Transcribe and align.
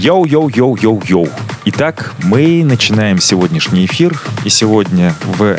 Йоу-йоу-йоу-йоу-йоу. 0.00 1.28
Итак, 1.66 2.14
мы 2.24 2.64
начинаем 2.64 3.18
сегодняшний 3.18 3.84
эфир. 3.84 4.18
И 4.46 4.48
сегодня 4.48 5.14
в 5.24 5.58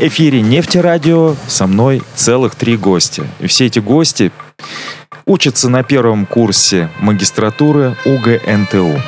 эфире 0.00 0.40
Нефтерадио 0.42 1.36
со 1.46 1.68
мной 1.68 2.02
целых 2.16 2.56
три 2.56 2.76
гостя. 2.76 3.22
И 3.38 3.46
все 3.46 3.66
эти 3.66 3.78
гости 3.78 4.32
учатся 5.24 5.68
на 5.68 5.84
первом 5.84 6.26
курсе 6.26 6.88
магистратуры 6.98 7.96
УГНТУ. 8.04 9.00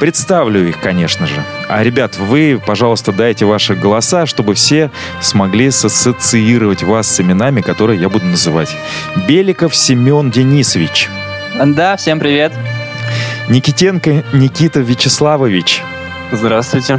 Представлю 0.00 0.66
их, 0.66 0.80
конечно 0.80 1.26
же. 1.26 1.44
А, 1.68 1.82
ребят, 1.82 2.16
вы, 2.16 2.58
пожалуйста, 2.66 3.12
дайте 3.12 3.44
ваши 3.44 3.74
голоса, 3.74 4.24
чтобы 4.24 4.54
все 4.54 4.90
смогли 5.20 5.66
ассоциировать 5.66 6.82
вас 6.82 7.06
с 7.06 7.20
именами, 7.20 7.60
которые 7.60 8.00
я 8.00 8.08
буду 8.08 8.24
называть. 8.24 8.74
Беликов 9.28 9.76
Семен 9.76 10.30
Денисович. 10.30 11.10
Да, 11.54 11.98
всем 11.98 12.18
привет. 12.18 12.52
Никитенко 13.48 14.24
Никита 14.32 14.80
Вячеславович. 14.80 15.82
Здравствуйте. 16.30 16.98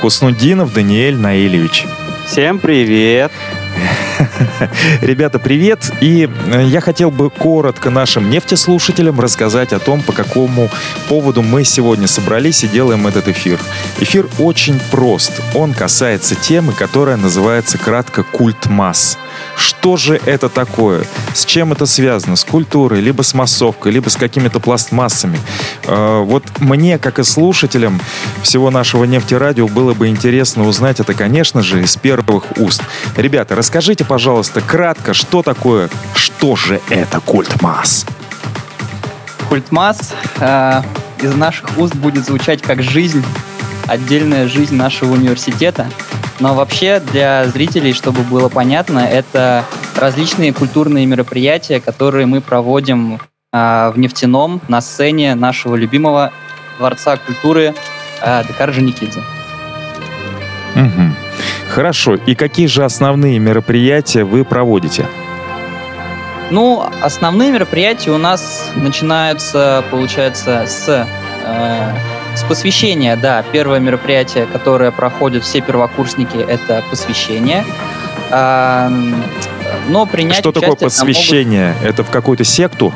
Хуснудинов 0.00 0.72
Даниэль 0.72 1.16
Наилевич. 1.16 1.86
Всем 2.26 2.58
привет. 2.58 3.30
Ребята, 5.00 5.38
привет! 5.38 5.90
И 6.00 6.28
э, 6.46 6.64
я 6.64 6.80
хотел 6.80 7.10
бы 7.10 7.30
коротко 7.30 7.90
нашим 7.90 8.30
нефтеслушателям 8.30 9.20
рассказать 9.20 9.72
о 9.72 9.78
том, 9.78 10.02
по 10.02 10.12
какому 10.12 10.68
поводу 11.08 11.42
мы 11.42 11.64
сегодня 11.64 12.06
собрались 12.06 12.64
и 12.64 12.68
делаем 12.68 13.06
этот 13.06 13.28
эфир. 13.28 13.58
Эфир 14.00 14.28
очень 14.38 14.80
прост. 14.90 15.40
Он 15.54 15.72
касается 15.74 16.34
темы, 16.34 16.72
которая 16.72 17.16
называется 17.16 17.78
кратко 17.78 18.22
«Культ 18.22 18.66
масс». 18.66 19.18
Что 19.56 19.96
же 19.96 20.20
это 20.24 20.48
такое? 20.48 21.04
С 21.34 21.44
чем 21.44 21.72
это 21.72 21.86
связано? 21.86 22.36
С 22.36 22.44
культурой, 22.44 23.00
либо 23.00 23.22
с 23.22 23.34
массовкой, 23.34 23.92
либо 23.92 24.08
с 24.08 24.16
какими-то 24.16 24.60
пластмассами? 24.60 25.38
Э, 25.84 26.22
вот 26.22 26.44
мне, 26.58 26.98
как 26.98 27.18
и 27.18 27.24
слушателям 27.24 28.00
всего 28.42 28.70
нашего 28.70 29.04
нефтерадио, 29.04 29.68
было 29.68 29.94
бы 29.94 30.08
интересно 30.08 30.66
узнать 30.66 31.00
это, 31.00 31.14
конечно 31.14 31.62
же, 31.62 31.82
из 31.82 31.96
первых 31.96 32.58
уст. 32.58 32.82
Ребята, 33.16 33.54
расскажите, 33.54 34.04
пожалуйста, 34.12 34.60
кратко, 34.60 35.14
что 35.14 35.42
такое, 35.42 35.88
что 36.14 36.54
же 36.54 36.82
это 36.90 37.18
культ 37.20 37.62
масс? 37.62 38.04
Культ 39.48 39.72
масс 39.72 40.12
э, 40.38 40.82
из 41.22 41.34
наших 41.34 41.78
уст 41.78 41.94
будет 41.94 42.26
звучать 42.26 42.60
как 42.60 42.82
жизнь, 42.82 43.24
отдельная 43.88 44.48
жизнь 44.48 44.76
нашего 44.76 45.14
университета– 45.14 45.86
но 46.40 46.54
вообще 46.54 47.00
для 47.00 47.46
зрителей, 47.46 47.94
чтобы 47.94 48.22
было 48.22 48.48
понятно, 48.48 48.98
это 48.98 49.64
различные 49.96 50.52
культурные 50.52 51.06
мероприятия, 51.06 51.80
которые 51.80 52.26
мы 52.26 52.40
проводим 52.40 53.18
э, 53.52 53.92
в 53.94 53.98
нефтяном 53.98 54.60
на 54.68 54.80
сцене 54.80 55.36
нашего 55.36 55.76
любимого 55.76 56.32
дворца 56.78 57.16
культуры 57.16 57.74
э, 58.20 58.42
Декар 58.48 58.72
Женикидзе. 58.72 59.20
Угу. 60.74 61.21
Хорошо. 61.74 62.14
И 62.14 62.34
какие 62.34 62.66
же 62.66 62.84
основные 62.84 63.38
мероприятия 63.38 64.24
вы 64.24 64.44
проводите? 64.44 65.06
Ну, 66.50 66.84
основные 67.00 67.50
мероприятия 67.50 68.10
у 68.10 68.18
нас 68.18 68.70
начинаются, 68.76 69.82
получается, 69.90 70.64
с 70.66 71.08
э, 71.44 71.94
с 72.36 72.42
посвящения, 72.44 73.16
да, 73.16 73.42
первое 73.52 73.80
мероприятие, 73.80 74.46
которое 74.46 74.90
проходят 74.90 75.44
все 75.44 75.60
первокурсники, 75.60 76.36
это 76.36 76.82
посвящение. 76.90 77.64
А, 78.30 78.90
но 79.88 80.06
принять 80.06 80.38
Что 80.38 80.52
такое 80.52 80.76
посвящение? 80.76 81.72
Могут... 81.74 81.88
Это 81.88 82.04
в 82.04 82.10
какую-то 82.10 82.44
секту? 82.44 82.92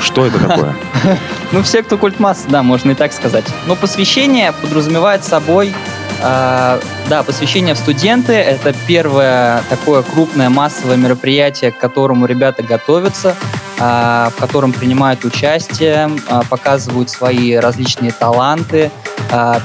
Что 0.00 0.26
это 0.26 0.38
такое? 0.38 0.74
Ну, 1.52 1.62
в 1.62 1.68
секту 1.68 1.98
культ 1.98 2.18
масс, 2.18 2.46
да, 2.48 2.64
можно 2.64 2.92
и 2.92 2.94
так 2.94 3.12
сказать. 3.12 3.44
Но 3.66 3.76
посвящение 3.76 4.52
подразумевает 4.60 5.22
собой 5.22 5.72
да, 6.20 7.22
посвящение 7.22 7.74
в 7.74 7.78
студенты– 7.78 8.32
это 8.34 8.74
первое 8.86 9.62
такое 9.68 10.02
крупное 10.02 10.48
массовое 10.48 10.96
мероприятие, 10.96 11.70
к 11.70 11.76
которому 11.76 12.24
ребята 12.24 12.62
готовятся, 12.62 13.36
а, 13.78 14.30
в 14.30 14.40
котором 14.40 14.72
принимают 14.72 15.24
участие, 15.24 16.10
а, 16.28 16.42
показывают 16.48 17.10
свои 17.10 17.54
различные 17.54 18.12
таланты, 18.12 18.90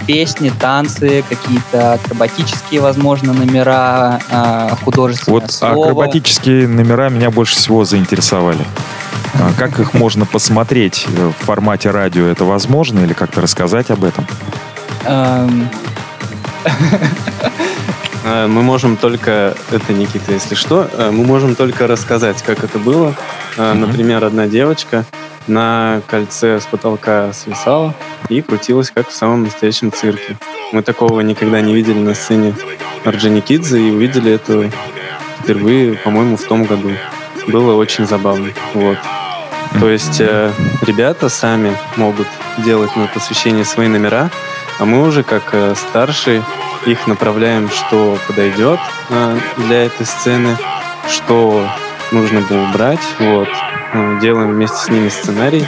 песни, 0.08 0.50
танцы, 0.50 1.24
какие-то 1.30 1.94
акробатические, 1.94 2.81
возможно, 2.81 3.34
номера, 3.34 4.19
художественное 4.84 5.41
вот 5.41 5.52
слово. 5.52 5.85
акробатические 5.85 6.68
номера 6.68 7.09
меня 7.09 7.30
больше 7.30 7.56
всего 7.56 7.85
заинтересовали. 7.85 8.66
Как 9.59 9.80
их 9.80 9.94
можно 9.94 10.25
посмотреть 10.25 11.06
в 11.08 11.46
формате 11.46 11.91
радио? 11.91 12.25
Это 12.25 12.46
возможно 12.46 13.00
или 13.00 13.14
как-то 13.14 13.41
рассказать 13.41 13.91
об 13.91 14.03
этом? 14.06 14.25
Э, 18.25 18.47
мы 18.47 18.64
можем 18.64 18.97
только, 18.97 19.56
это 19.72 19.94
Никита, 19.94 20.34
если 20.34 20.53
что, 20.53 20.90
э, 20.92 21.09
мы 21.09 21.24
можем 21.24 21.56
только 21.56 21.88
рассказать, 21.88 22.42
как 22.44 22.66
это 22.66 22.78
было. 22.78 23.16
Э, 23.58 23.74
например, 23.74 24.25
одна 24.25 24.46
девочка 24.47 25.06
на 25.47 26.02
кольце 26.06 26.59
с 26.59 26.66
потолка 26.66 27.31
свисала 27.34 27.96
и 28.28 28.42
крутилась, 28.42 28.92
как 28.92 29.08
в 29.08 29.16
самом 29.16 29.44
настоящем 29.44 29.92
цирке. 29.92 30.38
Мы 30.74 30.84
такого 30.84 31.22
никогда 31.22 31.62
не 31.62 31.74
видели 31.74 32.00
на 32.00 32.14
сцене 32.14 32.53
Орджоникидзе 33.06 33.80
и 33.80 33.91
увидели 33.91 34.34
это 34.34 34.70
впервые, 35.41 35.94
по-моему, 35.94 36.38
в 36.38 36.44
том 36.44 36.66
году. 36.66 36.91
Было 37.47 37.74
очень 37.76 38.06
забавно. 38.06 38.50
Вот. 38.74 38.97
То 39.80 39.90
есть 39.90 40.20
э, 40.20 40.52
ребята 40.86 41.30
сами 41.30 41.76
могут 41.96 42.28
делать 42.59 42.96
на 42.96 43.08
посвящение 43.08 43.66
свои 43.66 43.88
номера, 43.88 44.30
а 44.79 44.85
мы 44.85 45.06
уже 45.06 45.23
как 45.23 45.50
э, 45.51 45.75
старшие 45.75 46.41
их 46.85 47.06
направляем, 47.06 47.69
что 47.69 48.17
подойдет 48.28 48.79
э, 49.09 49.38
для 49.57 49.85
этой 49.85 50.06
сцены, 50.06 50.57
что 51.09 51.67
нужно 52.12 52.41
было 52.41 52.63
убрать, 52.69 53.01
вот. 53.19 53.50
Э, 53.94 54.19
делаем 54.22 54.51
вместе 54.51 54.78
с 54.78 54.90
ними 54.90 55.09
сценарий, 55.09 55.66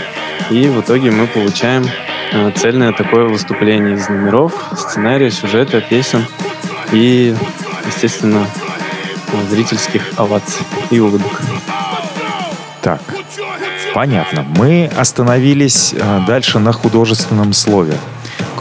и 0.49 0.67
в 0.67 0.79
итоге 0.79 1.11
мы 1.11 1.27
получаем 1.27 1.85
цельное 2.55 2.93
такое 2.93 3.25
выступление 3.25 3.95
из 3.95 4.07
номеров, 4.07 4.53
сценария, 4.77 5.29
сюжета, 5.29 5.81
песен 5.81 6.25
и, 6.93 7.35
естественно, 7.85 8.47
зрительских 9.49 10.01
оваций 10.15 10.65
и 10.91 10.99
улыбок. 11.01 11.41
Так, 12.81 13.01
понятно. 13.93 14.45
Мы 14.55 14.89
остановились 14.97 15.93
дальше 16.25 16.59
на 16.59 16.71
художественном 16.71 17.51
слове 17.51 17.97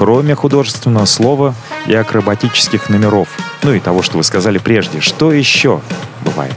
кроме 0.01 0.35
художественного 0.35 1.05
слова 1.05 1.55
и 1.87 1.95
акробатических 1.95 2.89
номеров. 2.89 3.29
Ну 3.63 3.75
и 3.75 3.81
того, 3.81 4.01
что 4.01 4.17
вы 4.17 4.25
сказали 4.25 4.57
прежде. 4.57 5.01
Что 5.01 5.31
еще 5.31 5.83
бывает? 6.23 6.55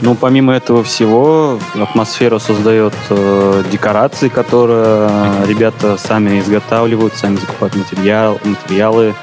Ну, 0.00 0.16
помимо 0.16 0.52
этого 0.52 0.82
всего, 0.82 1.60
атмосферу 1.80 2.40
создает 2.40 2.94
э, 3.08 3.62
декорации, 3.70 4.28
которые 4.28 5.08
ребята 5.46 5.96
сами 5.96 6.40
изготавливают, 6.40 7.14
сами 7.14 7.36
закупают 7.36 7.76
материал, 7.76 8.40
материалы. 8.42 9.14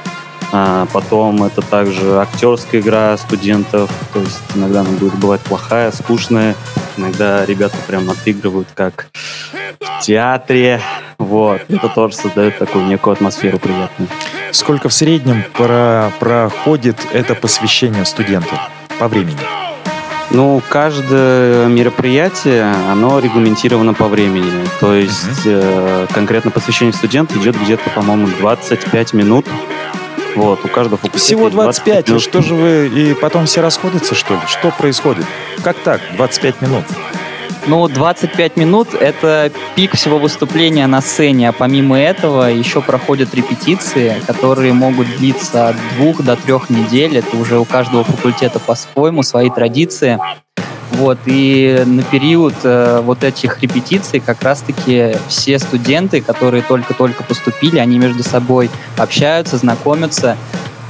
А 0.54 0.88
потом 0.94 1.44
это 1.44 1.62
также 1.62 2.22
актерская 2.22 2.80
игра 2.80 3.18
студентов, 3.18 3.92
то 4.14 4.22
есть 4.22 4.40
иногда 4.56 4.80
она 4.80 4.92
будет 4.92 5.16
бывать 5.16 5.42
плохая, 5.42 5.92
скучная, 5.92 6.56
иногда 6.96 7.46
ребята 7.46 7.76
прям 7.86 8.10
отыгрывают 8.10 8.70
как 8.74 9.08
в 9.82 10.00
театре, 10.02 10.82
вот. 11.18 11.62
Это 11.68 11.90
тоже 11.90 12.16
создает 12.16 12.58
такую 12.58 12.86
некую 12.86 13.14
атмосферу 13.14 13.60
приятную. 13.60 14.10
Сколько 14.52 14.90
в 14.90 14.94
среднем 14.94 15.44
про 15.54 16.12
проходит 16.20 16.98
это 17.12 17.36
посвящение 17.36 18.06
студенту 18.06 18.56
по 19.00 19.08
времени? 19.08 19.38
Ну, 20.30 20.62
каждое 20.70 21.68
мероприятие, 21.68 22.74
оно 22.92 23.20
регламентировано 23.20 23.94
по 23.94 24.08
времени. 24.08 24.66
То 24.82 24.94
есть 24.94 25.46
uh-huh. 25.46 26.06
э, 26.06 26.08
конкретно 26.14 26.52
посвящение 26.52 26.94
студента 26.94 27.38
идет 27.40 27.56
где-то, 27.56 27.90
по-моему, 27.92 28.28
25 28.40 29.14
минут. 29.14 29.46
Вот, 30.36 30.64
у 30.66 30.68
каждого 30.68 30.98
факультета 30.98 31.24
Всего 31.24 31.50
25, 31.50 32.06
25 32.06 32.10
минут. 32.10 32.22
что 32.22 32.42
же 32.42 32.56
вы, 32.56 32.88
и 32.88 33.14
потом 33.16 33.46
все 33.46 33.62
расходятся, 33.62 34.16
что 34.16 34.36
ли? 34.36 34.42
Что 34.48 34.70
происходит? 34.70 35.26
Как 35.64 35.78
так, 35.78 36.02
25 36.16 36.62
минут? 36.62 36.84
Ну, 37.68 37.88
25 37.88 38.56
минут— 38.58 38.94
это 39.00 39.52
пик 39.76 39.96
всего 39.96 40.20
выступления 40.20 40.88
на 40.88 41.02
сцене, 41.02 41.50
а 41.50 41.52
помимо 41.52 42.00
этого 42.00 42.50
еще 42.50 42.82
проходят 42.82 43.36
репетиции, 43.36 44.22
которые 44.26 44.74
могут 44.74 45.08
длиться 45.18 45.70
от 45.70 45.76
двух 45.96 46.24
до 46.24 46.36
трех 46.36 46.70
недель. 46.70 47.18
Это 47.18 47.36
уже 47.36 47.60
у 47.60 47.66
каждого 47.66 48.04
факультета 48.04 48.60
по-своему, 48.60 49.24
свои 49.24 49.50
традиции. 49.50 50.18
Вот, 50.92 51.20
и 51.26 51.84
на 51.86 52.02
период 52.02 52.56
э, 52.64 53.02
вот 53.04 53.24
этих 53.24 53.62
репетиций 53.62 54.20
как 54.20 54.42
раз-таки 54.42 55.16
все 55.28 55.60
студенты, 55.60 56.22
которые 56.22 56.64
только-только 56.64 57.24
поступили, 57.24 57.78
они 57.78 58.00
между 58.00 58.24
собой 58.24 58.72
общаются, 58.98 59.58
знакомятся, 59.58 60.38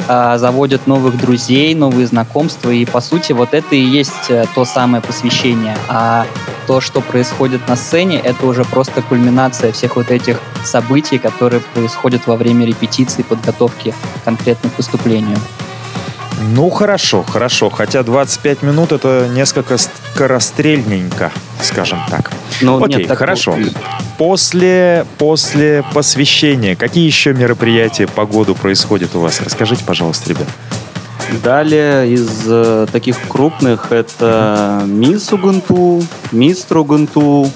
э, 0.07 0.37
заводят 0.37 0.87
новых 0.87 1.17
друзей, 1.19 1.75
новые 1.75 2.07
знакомства, 2.07 2.69
и 2.69 2.85
по 2.85 3.01
сути 3.01 3.33
вот 3.33 3.53
это 3.53 3.75
и 3.75 3.81
есть 3.81 4.29
э, 4.29 4.45
то 4.55 4.65
самое 4.65 5.01
посвящение. 5.01 5.77
А 5.87 6.25
то, 6.67 6.81
что 6.81 7.01
происходит 7.01 7.67
на 7.67 7.75
сцене, 7.75 8.19
это 8.19 8.45
уже 8.45 8.65
просто 8.65 9.01
кульминация 9.01 9.71
всех 9.71 9.95
вот 9.95 10.11
этих 10.11 10.39
событий, 10.63 11.17
которые 11.17 11.61
происходят 11.73 12.27
во 12.27 12.35
время 12.35 12.65
репетиции, 12.65 13.21
подготовки 13.21 13.93
конкретно 14.25 14.69
к 14.69 14.77
выступлению. 14.77 15.37
Ну, 16.39 16.69
хорошо, 16.69 17.23
хорошо. 17.23 17.69
Хотя 17.69 18.03
25 18.03 18.63
минут 18.63 18.91
это 18.91 19.27
несколько 19.33 19.77
скорострельненько, 19.77 21.31
скажем 21.61 21.99
так. 22.09 22.31
Ну, 22.61 22.83
Окей, 22.83 22.99
нет, 22.99 23.07
так- 23.07 23.17
хорошо. 23.17 23.55
После, 24.17 25.05
после 25.17 25.83
посвящения, 25.93 26.75
какие 26.75 27.05
еще 27.05 27.33
мероприятия 27.33 28.07
по 28.07 28.25
году 28.25 28.55
происходят 28.55 29.15
у 29.15 29.19
вас? 29.19 29.41
Расскажите, 29.41 29.83
пожалуйста, 29.83 30.29
ребят. 30.29 30.47
Далее 31.43 32.09
из 32.13 32.29
э, 32.47 32.87
таких 32.91 33.17
крупных 33.27 33.91
это 33.91 34.83
Мисс 34.85 35.33
Угунту, 35.33 36.01
Мистер 36.31 36.77
Угунту, 36.77 37.51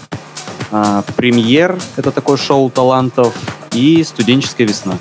а, 0.72 1.04
Премьер, 1.16 1.78
это 1.96 2.12
такое 2.12 2.38
шоу 2.38 2.70
талантов, 2.70 3.34
и 3.72 4.04
Студенческая 4.04 4.66
весна. 4.66 4.98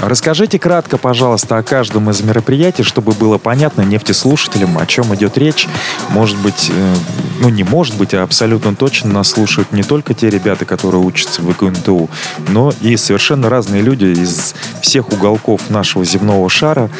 Расскажите 0.00 0.60
кратко, 0.60 0.96
пожалуйста, 0.96 1.58
о 1.58 1.62
каждом 1.62 2.08
из 2.10 2.20
мероприятий, 2.20 2.84
чтобы 2.84 3.12
было 3.12 3.36
понятно 3.36 3.82
нефтеслушателям, 3.82 4.78
о 4.78 4.86
чем 4.86 5.12
идет 5.14 5.36
речь. 5.36 5.66
Может 6.10 6.38
быть, 6.38 6.70
э, 6.70 6.94
ну 7.40 7.48
не 7.48 7.64
может 7.64 7.96
быть, 7.96 8.14
а 8.14 8.22
абсолютно 8.22 8.76
точно 8.76 9.12
нас 9.12 9.30
слушают 9.30 9.72
не 9.72 9.82
только 9.82 10.14
те 10.14 10.30
ребята, 10.30 10.64
которые 10.64 11.02
учатся 11.02 11.42
в 11.42 11.50
ИГНТУ, 11.50 12.08
но 12.48 12.72
и 12.80 12.96
совершенно 12.96 13.50
разные 13.50 13.82
люди 13.82 14.04
из 14.04 14.54
всех 14.82 15.12
уголков 15.12 15.68
нашего 15.68 16.04
земного 16.04 16.48
шара, 16.48 16.90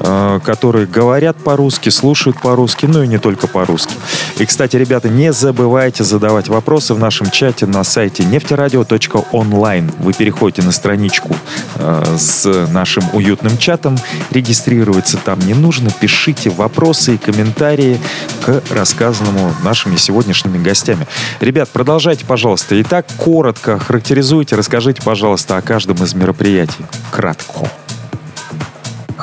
э, 0.00 0.40
которые 0.44 0.86
говорят 0.86 1.38
по-русски, 1.38 1.88
слушают 1.88 2.38
по-русски, 2.38 2.84
ну 2.84 3.02
и 3.02 3.08
не 3.08 3.18
только 3.18 3.46
по-русски. 3.46 3.94
И, 4.38 4.44
кстати, 4.44 4.76
ребята, 4.76 5.08
не 5.08 5.32
забывайте 5.32 6.04
задавать 6.04 6.48
вопросы 6.48 6.92
в 6.92 6.98
нашем 6.98 7.30
чате 7.30 7.64
на 7.64 7.82
сайте 7.82 8.24
нефтерадио.онлайн. 8.24 9.90
Вы 9.98 10.12
переходите 10.12 10.62
на 10.62 10.72
страничку 10.72 11.34
э, 11.76 12.16
нашим 12.44 13.04
уютным 13.12 13.56
чатом, 13.58 13.98
регистрироваться 14.30 15.18
там 15.18 15.38
не 15.40 15.54
нужно, 15.54 15.90
пишите 15.90 16.50
вопросы 16.50 17.14
и 17.14 17.18
комментарии 17.18 18.00
к 18.44 18.62
рассказанному 18.70 19.54
нашими 19.62 19.96
сегодняшними 19.96 20.62
гостями. 20.62 21.06
Ребят, 21.40 21.68
продолжайте, 21.68 22.24
пожалуйста. 22.24 22.80
Итак, 22.82 23.06
коротко 23.16 23.78
характеризуйте, 23.78 24.56
расскажите, 24.56 25.02
пожалуйста, 25.02 25.56
о 25.56 25.62
каждом 25.62 26.02
из 26.02 26.14
мероприятий. 26.14 26.84
Кратко. 27.10 27.70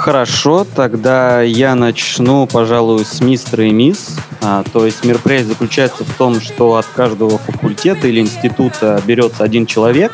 Хорошо, 0.10 0.66
тогда 0.66 1.44
я 1.44 1.76
начну, 1.76 2.48
пожалуй, 2.48 3.06
с 3.06 3.22
мистера 3.22 3.66
и 3.66 3.72
мисс. 3.72 4.18
А, 4.42 4.64
то 4.74 4.84
есть 4.84 5.06
мероприятие 5.06 5.50
заключается 5.50 6.04
в 6.04 6.12
том, 6.16 6.42
что 6.42 6.78
от 6.78 6.88
каждого 6.88 7.38
факультета 7.38 8.08
или 8.08 8.20
института 8.20 9.00
берется 9.06 9.44
один 9.44 9.68
человек. 9.68 10.12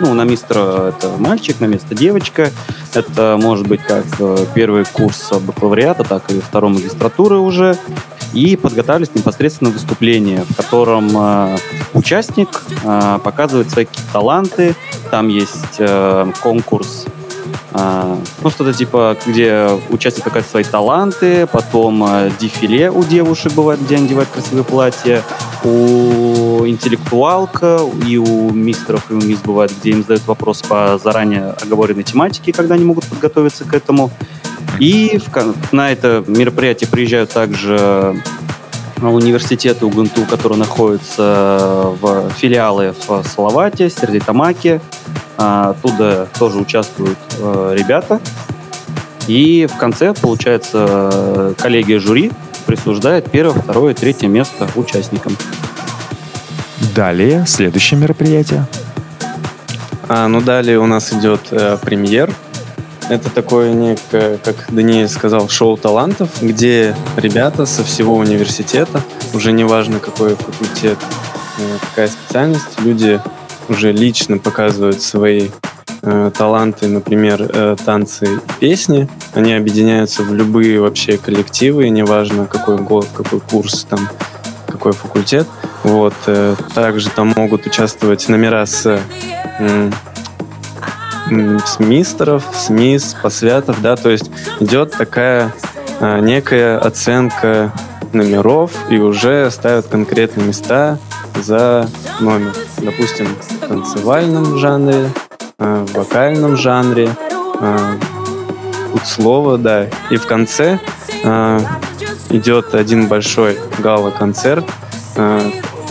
Ну, 0.00 0.12
на 0.12 0.24
мистера 0.24 0.88
это 0.88 1.12
мальчик, 1.16 1.60
на 1.60 1.64
место 1.64 1.94
девочка. 1.94 2.50
Это 2.92 3.38
может 3.40 3.66
быть 3.66 3.80
как 3.80 4.04
э, 4.18 4.44
первый 4.54 4.84
курс 4.84 5.32
бакалавриата, 5.32 6.04
так 6.04 6.30
и 6.30 6.40
второй 6.40 6.72
магистратуры 6.72 7.38
уже. 7.38 7.78
И 8.34 8.54
подготавливается 8.54 9.16
непосредственно 9.16 9.70
выступление, 9.70 10.44
в 10.46 10.54
котором 10.56 11.08
э, 11.16 11.56
участник 11.94 12.64
э, 12.84 13.18
показывает 13.24 13.70
свои 13.70 13.86
таланты. 14.12 14.74
Там 15.10 15.28
есть 15.28 15.76
э, 15.78 16.30
конкурс 16.42 17.06
ну, 17.72 18.50
что-то 18.50 18.72
типа, 18.72 19.16
где 19.26 19.68
участник 19.90 20.24
показывает 20.24 20.50
свои 20.50 20.64
таланты, 20.64 21.46
потом 21.46 22.02
а, 22.02 22.30
дефиле 22.40 22.90
у 22.90 23.04
девушек 23.04 23.52
бывает, 23.52 23.80
где 23.82 23.96
они 23.96 24.06
одевают 24.06 24.30
красивые 24.30 24.64
платья, 24.64 25.22
у 25.64 26.66
интеллектуалка 26.66 27.80
и 28.06 28.16
у 28.16 28.50
мистеров 28.50 29.10
и 29.10 29.14
у 29.14 29.20
мисс 29.20 29.40
бывает, 29.40 29.72
где 29.80 29.90
им 29.90 30.02
задают 30.02 30.26
вопрос 30.26 30.62
по 30.62 30.98
заранее 31.02 31.54
оговоренной 31.60 32.04
тематике, 32.04 32.52
когда 32.52 32.74
они 32.74 32.84
могут 32.84 33.04
подготовиться 33.06 33.64
к 33.64 33.74
этому. 33.74 34.10
И 34.78 35.18
в 35.18 35.72
на 35.72 35.90
это 35.90 36.24
мероприятие 36.26 36.88
приезжают 36.88 37.30
также 37.30 37.76
а, 37.78 38.16
университеты 39.02 39.86
УГНТУ, 39.86 40.24
которые 40.26 40.58
находятся 40.58 41.94
в 42.00 42.30
филиалы 42.30 42.94
в 43.06 43.22
Салавате, 43.24 43.88
Стерлитамаке. 43.88 44.80
А, 45.36 45.70
Оттуда 45.70 46.28
тоже 46.38 46.58
участвуют 46.58 47.18
э, 47.38 47.76
ребята. 47.78 48.20
И 49.28 49.68
в 49.72 49.76
конце, 49.76 50.14
получается, 50.14 51.54
коллегия 51.58 52.00
жюри 52.00 52.32
присуждает 52.66 53.30
первое, 53.30 53.54
второе, 53.60 53.94
третье 53.94 54.26
место 54.26 54.68
участникам. 54.74 55.36
Далее, 56.94 57.44
следующее 57.46 58.00
мероприятие. 58.00 58.66
А, 60.08 60.26
ну, 60.26 60.40
далее 60.40 60.78
у 60.78 60.86
нас 60.86 61.12
идет 61.12 61.40
э, 61.50 61.76
премьер. 61.82 62.34
Это 63.08 63.30
такое 63.30 63.72
некое, 63.72 64.38
как 64.38 64.66
Даниэль 64.68 65.08
сказал, 65.08 65.48
шоу 65.48 65.76
талантов, 65.78 66.28
где 66.42 66.94
ребята 67.16 67.64
со 67.64 67.82
всего 67.82 68.16
университета, 68.16 69.02
уже 69.32 69.52
неважно 69.52 69.98
какой 69.98 70.34
факультет, 70.34 70.98
э, 71.58 71.78
какая 71.88 72.08
специальность, 72.08 72.80
люди 72.80 73.20
уже 73.68 73.92
лично 73.92 74.36
показывают 74.38 75.00
свои 75.02 75.48
э, 76.02 76.30
таланты, 76.36 76.86
например, 76.86 77.48
э, 77.48 77.76
танцы 77.82 78.40
песни. 78.60 79.08
Они 79.34 79.54
объединяются 79.54 80.22
в 80.22 80.34
любые 80.34 80.80
вообще 80.80 81.16
коллективы, 81.16 81.88
неважно 81.88 82.46
какой 82.46 82.76
год, 82.76 83.08
какой 83.14 83.40
курс, 83.40 83.86
там, 83.88 84.08
какой 84.66 84.92
факультет. 84.92 85.46
Вот. 85.82 86.14
э, 86.26 86.54
Также 86.74 87.08
там 87.08 87.32
могут 87.36 87.66
участвовать 87.66 88.28
номера 88.28 88.66
с 88.66 89.00
м, 89.58 89.92
с 91.30 91.78
мистеров, 91.78 92.44
с 92.52 92.70
мисс, 92.70 93.14
посвятов, 93.20 93.80
да, 93.82 93.96
то 93.96 94.10
есть 94.10 94.30
идет 94.60 94.92
такая 94.92 95.54
а, 96.00 96.20
некая 96.20 96.78
оценка 96.78 97.72
номеров 98.12 98.72
и 98.88 98.98
уже 98.98 99.50
ставят 99.50 99.86
конкретные 99.86 100.46
места 100.46 100.98
за 101.34 101.88
номер. 102.20 102.52
Допустим, 102.78 103.26
в 103.26 103.68
танцевальном 103.68 104.56
жанре, 104.58 105.10
а, 105.58 105.84
в 105.84 105.92
вокальном 105.92 106.56
жанре, 106.56 107.10
а, 107.60 107.96
тут 108.92 109.06
слово, 109.06 109.58
да. 109.58 109.86
И 110.10 110.16
в 110.16 110.26
конце 110.26 110.80
а, 111.24 111.60
идет 112.30 112.74
один 112.74 113.08
большой 113.08 113.58
гала-концерт, 113.78 114.64
а, 115.16 115.40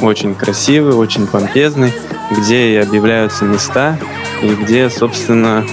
очень 0.01 0.35
красивый, 0.35 0.93
очень 0.93 1.27
помпезный, 1.27 1.93
где 2.31 2.73
и 2.73 2.75
объявляются 2.77 3.45
места, 3.45 3.97
и 4.41 4.55
где, 4.55 4.89
собственно, 4.89 5.63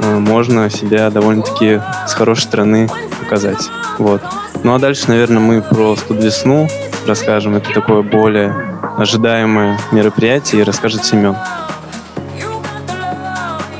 э, 0.00 0.18
можно 0.18 0.70
себя 0.70 1.10
довольно-таки 1.10 1.80
с 2.06 2.14
хорошей 2.14 2.42
стороны 2.42 2.88
показать. 3.20 3.70
Вот. 3.98 4.22
Ну 4.62 4.74
а 4.74 4.78
дальше, 4.78 5.04
наверное, 5.08 5.40
мы 5.40 5.62
про 5.62 5.96
студвесну 5.96 6.68
расскажем. 7.06 7.56
Это 7.56 7.72
такое 7.72 8.02
более 8.02 8.54
ожидаемое 8.96 9.78
мероприятие, 9.92 10.62
и 10.62 10.64
расскажет 10.64 11.04
Семен. 11.04 11.36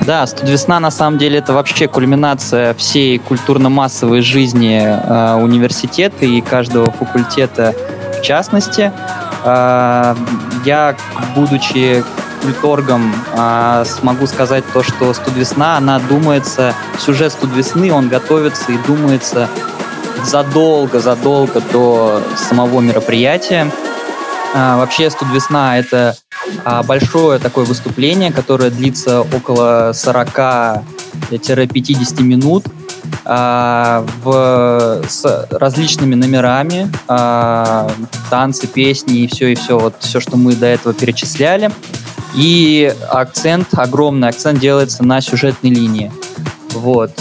Да, 0.06 0.26
студвесна 0.26 0.80
на 0.80 0.90
самом 0.90 1.18
деле 1.18 1.38
это 1.38 1.54
вообще 1.54 1.88
кульминация 1.88 2.74
всей 2.74 3.18
культурно-массовой 3.18 4.20
жизни 4.20 4.82
э, 4.82 5.34
университета 5.36 6.26
и 6.26 6.42
каждого 6.42 6.90
факультета 6.90 7.74
в 8.18 8.20
частности. 8.20 8.92
Э, 9.44 10.14
я, 10.66 10.94
будучи 11.34 12.04
культоргом, 12.44 13.14
э, 13.34 13.84
смогу 13.86 14.26
сказать 14.26 14.64
то, 14.72 14.82
что 14.82 15.14
студвесна, 15.14 15.78
она 15.78 15.98
думается, 15.98 16.74
сюжет 16.98 17.32
студвесны, 17.32 17.90
он 17.90 18.08
готовится 18.08 18.72
и 18.72 18.78
думается 18.86 19.48
задолго-задолго 20.24 21.62
до 21.72 22.20
самого 22.36 22.80
мероприятия. 22.80 23.70
А, 24.54 24.76
Вообще 24.76 25.10
студвесна 25.10 25.78
это 25.78 26.16
а, 26.64 26.82
большое 26.82 27.38
такое 27.38 27.64
выступление, 27.64 28.32
которое 28.32 28.70
длится 28.70 29.22
около 29.22 29.92
40-50 29.92 32.22
минут 32.22 32.66
а, 33.24 34.04
в, 34.22 35.02
с 35.08 35.48
различными 35.50 36.14
номерами, 36.14 36.90
а, 37.08 37.90
танцы, 38.30 38.66
песни 38.66 39.20
и 39.20 39.26
все, 39.26 39.52
и 39.52 39.54
все, 39.54 39.78
вот 39.78 39.94
все, 40.00 40.20
что 40.20 40.36
мы 40.36 40.54
до 40.54 40.66
этого 40.66 40.94
перечисляли. 40.94 41.70
И 42.34 42.94
акцент, 43.10 43.68
огромный 43.72 44.28
акцент 44.28 44.60
делается 44.60 45.04
на 45.04 45.20
сюжетной 45.20 45.70
линии. 45.70 46.10
Вот. 46.72 47.12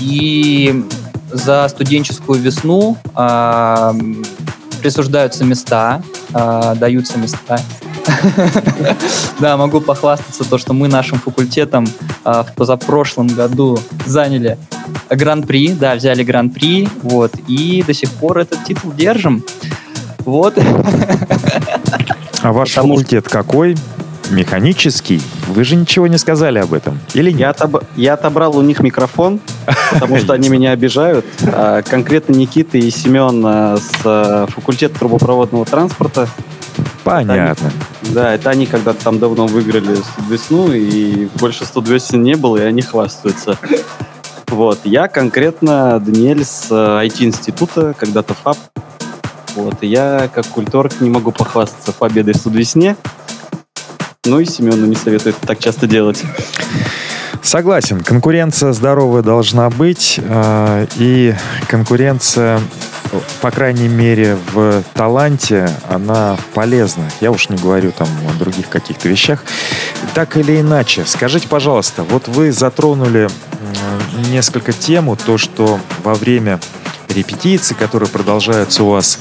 И 0.00 0.84
за 1.30 1.68
студенческую 1.68 2.40
весну 2.40 2.96
а, 3.14 3.94
присуждаются 4.80 5.44
места, 5.44 6.02
а, 6.32 6.74
даются 6.74 7.18
места. 7.18 7.60
Да, 9.40 9.56
могу 9.56 9.80
похвастаться 9.80 10.44
то, 10.44 10.58
что 10.58 10.72
мы 10.72 10.88
нашим 10.88 11.18
факультетом 11.18 11.86
а, 12.22 12.44
в 12.44 12.52
позапрошлом 12.52 13.26
году 13.26 13.78
заняли 14.06 14.58
гран-при, 15.10 15.72
да, 15.72 15.94
взяли 15.94 16.22
гран-при, 16.22 16.88
вот, 17.02 17.32
и 17.48 17.82
до 17.86 17.92
сих 17.92 18.10
пор 18.10 18.38
этот 18.38 18.64
титул 18.64 18.92
держим. 18.92 19.44
Вот. 20.20 20.56
А 22.42 22.52
ваш 22.52 22.74
Потому 22.74 22.94
факультет 22.96 23.28
какой? 23.28 23.76
Механический? 24.34 25.22
Вы 25.46 25.64
же 25.64 25.76
ничего 25.76 26.06
не 26.08 26.18
сказали 26.18 26.58
об 26.58 26.74
этом. 26.74 26.98
Или 27.14 27.30
Я, 27.30 27.48
нет? 27.48 27.56
отобр- 27.60 27.84
я 27.96 28.14
отобрал 28.14 28.56
у 28.56 28.62
них 28.62 28.80
микрофон, 28.80 29.40
потому 29.92 30.18
что 30.18 30.32
они 30.32 30.48
меня 30.48 30.72
обижают. 30.72 31.24
А 31.44 31.82
конкретно 31.82 32.34
Никита 32.34 32.76
и 32.76 32.90
Семен 32.90 33.44
а, 33.46 33.76
с 33.76 34.00
а, 34.04 34.46
факультета 34.48 34.98
трубопроводного 34.98 35.64
транспорта. 35.64 36.28
Понятно. 37.04 37.70
Да, 38.02 38.34
это 38.34 38.50
они 38.50 38.66
когда-то 38.66 39.02
там 39.04 39.18
давно 39.18 39.46
выиграли 39.46 39.94
студвесну, 39.94 40.72
и 40.72 41.28
больше 41.38 41.64
студвесен 41.64 42.22
не 42.22 42.34
было, 42.34 42.56
и 42.56 42.62
они 42.62 42.82
хвастаются. 42.82 43.56
Вот, 44.48 44.80
я 44.84 45.08
конкретно 45.08 46.00
Даниэль 46.00 46.44
с 46.44 46.70
IT-института, 46.70 47.94
когда-то 47.98 48.34
ФАП. 48.34 48.56
Вот, 49.54 49.76
и 49.82 49.86
я 49.86 50.28
как 50.34 50.46
культург 50.46 51.00
не 51.00 51.10
могу 51.10 51.30
похвастаться 51.30 51.92
победой 51.92 52.34
в 52.34 52.38
студвесне. 52.38 52.96
Ну 54.24 54.40
и 54.40 54.44
Семену 54.46 54.86
не 54.86 54.96
советую 54.96 55.34
это 55.36 55.46
так 55.46 55.58
часто 55.58 55.86
делать. 55.86 56.22
Согласен, 57.42 58.00
конкуренция 58.00 58.72
здоровая 58.72 59.22
должна 59.22 59.68
быть, 59.68 60.18
э, 60.18 60.86
и 60.96 61.34
конкуренция, 61.68 62.58
по 63.42 63.50
крайней 63.50 63.88
мере, 63.88 64.38
в 64.52 64.82
таланте, 64.94 65.68
она 65.86 66.38
полезна. 66.54 67.04
Я 67.20 67.30
уж 67.30 67.50
не 67.50 67.58
говорю 67.58 67.92
там 67.92 68.08
о 68.30 68.38
других 68.38 68.70
каких-то 68.70 69.10
вещах. 69.10 69.44
Так 70.14 70.38
или 70.38 70.58
иначе, 70.58 71.04
скажите, 71.06 71.46
пожалуйста, 71.46 72.02
вот 72.02 72.28
вы 72.28 72.50
затронули 72.50 73.28
несколько 74.30 74.72
тему, 74.72 75.16
то, 75.16 75.36
что 75.36 75.78
во 76.02 76.14
время 76.14 76.60
репетиции, 77.14 77.74
которые 77.74 78.08
продолжаются 78.08 78.84
у 78.84 78.90
вас 78.90 79.18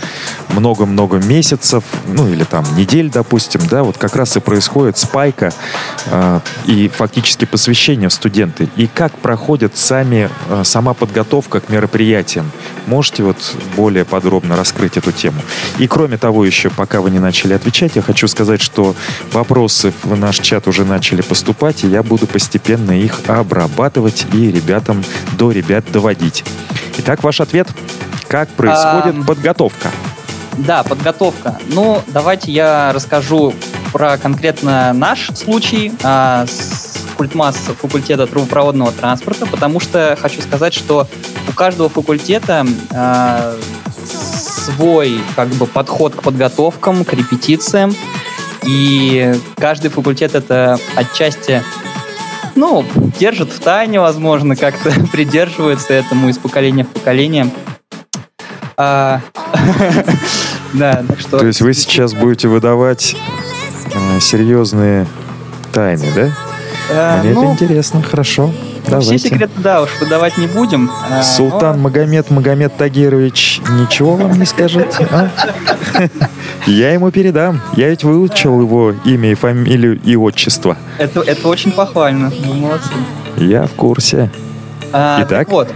много-много 0.50 1.18
месяцев, 1.18 1.84
ну 2.08 2.28
или 2.28 2.44
там 2.44 2.66
недель, 2.76 3.10
допустим, 3.10 3.62
да, 3.70 3.84
вот 3.84 3.98
как 3.98 4.16
раз 4.16 4.36
и 4.38 4.40
происходит 4.40 4.98
спайка 4.98 5.54
э, 6.08 6.40
и 6.66 6.88
фактически 6.88 7.46
посвящение 7.46 8.10
студенты. 8.10 8.70
И 8.76 8.88
как 8.88 9.18
проходит 9.18 9.78
сами, 9.78 10.30
э, 10.50 10.64
сама 10.64 10.94
подготовка 10.94 11.60
к 11.60 11.70
мероприятиям? 11.70 12.52
Можете 12.88 13.24
вот 13.24 13.38
более 13.76 14.06
подробно 14.06 14.56
раскрыть 14.56 14.98
эту 14.98 15.12
тему? 15.12 15.42
И 15.80 15.88
кроме 15.88 16.18
того, 16.18 16.46
еще 16.46 16.70
пока 16.70 17.02
вы 17.02 17.12
не 17.12 17.20
начали 17.20 17.54
отвечать, 17.54 17.96
я 17.96 18.02
хочу 18.02 18.28
сказать, 18.28 18.62
что 18.62 18.96
вопросы 19.32 19.94
в 20.04 20.18
наш 20.18 20.40
чат 20.40 20.68
уже 20.68 20.86
начали 20.86 21.22
поступать, 21.22 21.84
и 21.84 21.88
я 21.88 22.04
буду 22.04 22.28
постепенно 22.28 22.92
их 22.92 23.22
обрабатывать 23.28 24.26
и 24.34 24.52
ребятам, 24.52 25.04
до 25.38 25.52
ребят 25.52 25.86
доводить. 25.92 26.44
Итак, 26.98 27.24
ваш 27.24 27.42
ответ. 27.42 27.68
Как 28.28 28.50
происходит 28.50 29.16
Ам. 29.16 29.26
подготовка? 29.26 29.92
Да, 30.58 30.84
подготовка. 30.84 31.58
Ну, 31.68 32.02
давайте 32.08 32.52
я 32.52 32.92
расскажу 32.94 33.54
про 33.92 34.18
конкретно 34.18 34.94
наш 34.94 35.30
случай 35.36 35.92
а, 36.04 36.46
с 36.46 36.98
культмасс 37.16 37.56
факультета 37.56 38.28
трубопроводного 38.28 38.92
транспорта, 38.92 39.46
потому 39.46 39.80
что 39.80 40.18
хочу 40.20 40.42
сказать, 40.42 40.74
что 40.74 41.08
у 41.48 41.52
каждого 41.54 41.90
факультета 41.90 42.66
а, 42.92 43.56
свой 44.06 45.20
как 45.36 45.50
бы 45.50 45.66
подход 45.66 46.16
к 46.16 46.22
подготовкам, 46.22 47.04
к 47.06 47.14
репетициям, 47.14 47.96
и 48.66 49.34
каждый 49.58 49.90
факультет 49.90 50.36
это 50.36 50.80
отчасти 50.96 51.64
ну, 52.56 52.86
держит 53.20 53.50
в 53.50 53.60
тайне, 53.60 54.00
возможно, 54.00 54.56
как-то 54.56 54.92
придерживается 55.12 55.94
этому 55.94 56.30
из 56.30 56.38
поколения 56.38 56.84
в 56.84 56.90
поколение. 56.90 57.50
А, 58.78 59.22
Да, 60.74 61.04
так 61.08 61.20
что... 61.20 61.38
То 61.38 61.46
есть 61.46 61.62
вы 61.62 61.74
сейчас 61.74 62.14
будете 62.14 62.48
выдавать 62.48 63.16
э, 63.94 64.20
серьезные 64.20 65.06
тайны, 65.72 66.08
да? 66.16 66.32
э, 66.90 67.22
Мне 67.22 67.34
ну, 67.34 67.44
это 67.44 67.64
интересно, 67.64 68.02
хорошо. 68.02 68.52
Все 68.84 68.92
Давайте. 68.92 69.18
секреты, 69.18 69.54
да, 69.58 69.82
уж 69.82 69.90
выдавать 70.00 70.38
не 70.38 70.48
будем. 70.48 70.92
а, 71.10 71.24
Султан 71.24 71.78
но- 71.78 71.84
Магомед 71.84 72.30
Магомед 72.30 72.76
Тагирович 72.78 73.62
ничего 73.70 74.16
вам 74.16 74.38
не 74.40 74.46
скажет? 74.46 74.96
а? 75.12 75.30
Я 76.68 76.94
ему 76.94 77.10
передам. 77.12 77.62
Я 77.76 77.90
ведь 77.90 78.04
выучил 78.04 78.62
его 78.62 78.94
имя 79.06 79.32
и 79.32 79.36
фамилию 79.36 80.00
и 80.04 80.16
отчество. 80.16 80.78
Это, 80.98 81.22
это 81.22 81.48
очень 81.48 81.72
похвально. 81.72 82.30
Вы 82.46 82.54
молодцы. 82.54 82.90
Я 83.38 83.66
в 83.68 83.72
курсе. 83.72 84.30
А, 84.92 85.18
Итак? 85.20 85.30
так 85.30 85.50
Вот. 85.50 85.70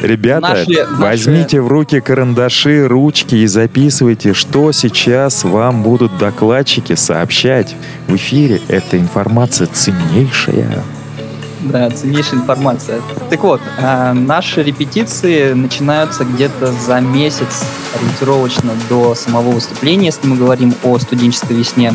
Ребята, 0.00 0.48
Наши- 0.48 0.70
наши- 0.70 0.94
возьмите 1.02 1.60
в 1.60 1.68
руки 1.68 2.00
карандаши, 2.00 2.86
ручки 2.86 3.34
и 3.34 3.46
записывайте, 3.46 4.34
что 4.34 4.72
сейчас 4.72 5.44
вам 5.44 5.82
будут 5.82 6.16
докладчики 6.18 6.94
сообщать. 6.94 7.74
В 8.06 8.16
эфире 8.16 8.60
эта 8.68 8.98
информация 8.98 9.66
ценнейшая. 9.66 10.82
Да, 11.60 11.90
ценнейшая 11.90 12.40
информация. 12.40 13.00
Так 13.30 13.42
вот, 13.42 13.60
а, 13.82 14.12
наши 14.14 14.62
репетиции 14.62 15.52
начинаются 15.52 16.24
где-то 16.24 16.72
за 16.72 17.00
месяц 17.00 17.64
ориентировочно 17.94 18.70
до 18.88 19.14
самого 19.14 19.50
выступления, 19.50 20.06
если 20.06 20.26
мы 20.28 20.36
говорим 20.36 20.74
о 20.84 20.98
студенческой 20.98 21.56
весне. 21.56 21.94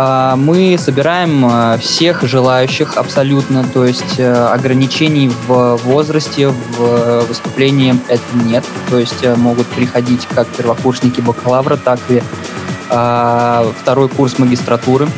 А, 0.00 0.36
Мы 0.36 0.78
собираем 0.78 1.44
а, 1.44 1.76
всех 1.76 2.22
желающих 2.22 2.96
абсолютно, 2.96 3.64
то 3.64 3.84
есть 3.84 4.20
э, 4.20 4.32
ограничений 4.32 5.28
в 5.48 5.74
возрасте, 5.78 6.50
в 6.50 7.22
выступлении 7.22 7.96
это 8.06 8.22
нет. 8.44 8.64
То 8.90 9.00
есть 9.00 9.24
э, 9.24 9.34
могут 9.34 9.66
приходить 9.66 10.24
как 10.26 10.46
первокурсники 10.46 11.20
бакалавра, 11.20 11.76
так 11.76 11.98
и 12.10 12.22
а, 12.90 13.68
второй 13.80 14.08
курс 14.08 14.38
магистратуры. 14.38 15.08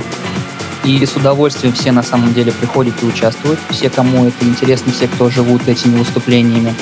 И 0.84 1.04
с 1.04 1.14
удовольствием 1.14 1.74
все 1.74 1.92
на 1.92 2.02
самом 2.02 2.32
деле 2.32 2.50
приходят 2.50 2.94
и 3.02 3.06
участвуют. 3.06 3.60
Все, 3.68 3.90
кому 3.90 4.28
это 4.28 4.46
интересно, 4.46 4.92
все, 4.92 5.08
кто 5.08 5.28
живут 5.28 5.68
этими 5.68 5.98
выступлениями. 5.98 6.74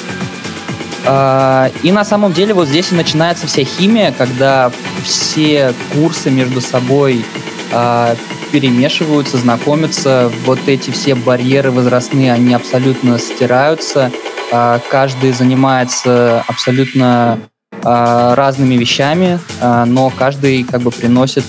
И 1.82 1.92
на 1.92 2.04
самом 2.04 2.32
деле 2.32 2.54
вот 2.54 2.68
здесь 2.68 2.92
и 2.92 2.94
начинается 2.94 3.46
вся 3.46 3.64
химия, 3.64 4.14
когда 4.16 4.70
все 5.02 5.72
курсы 5.94 6.30
между 6.30 6.60
собой 6.60 7.24
а, 7.72 8.16
перемешиваются, 8.52 9.36
знакомятся. 9.36 10.30
Вот 10.44 10.58
эти 10.66 10.90
все 10.90 11.14
барьеры 11.14 11.70
возрастные, 11.70 12.32
они 12.32 12.54
абсолютно 12.54 13.18
стираются. 13.18 14.10
А, 14.50 14.80
Каждый 14.90 15.32
занимается 15.32 16.44
абсолютно 16.46 17.38
а, 17.82 18.34
разными 18.34 18.74
вещами, 18.74 19.38
но 19.60 20.10
каждый 20.10 20.64
как 20.64 20.82
бы 20.82 20.90
приносит 20.90 21.44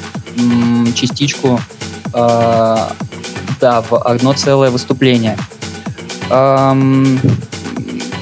частичку 0.95 1.59
да, 2.13 2.91
в 3.81 3.93
одно 3.93 4.33
целое 4.33 4.69
выступление. 4.71 5.37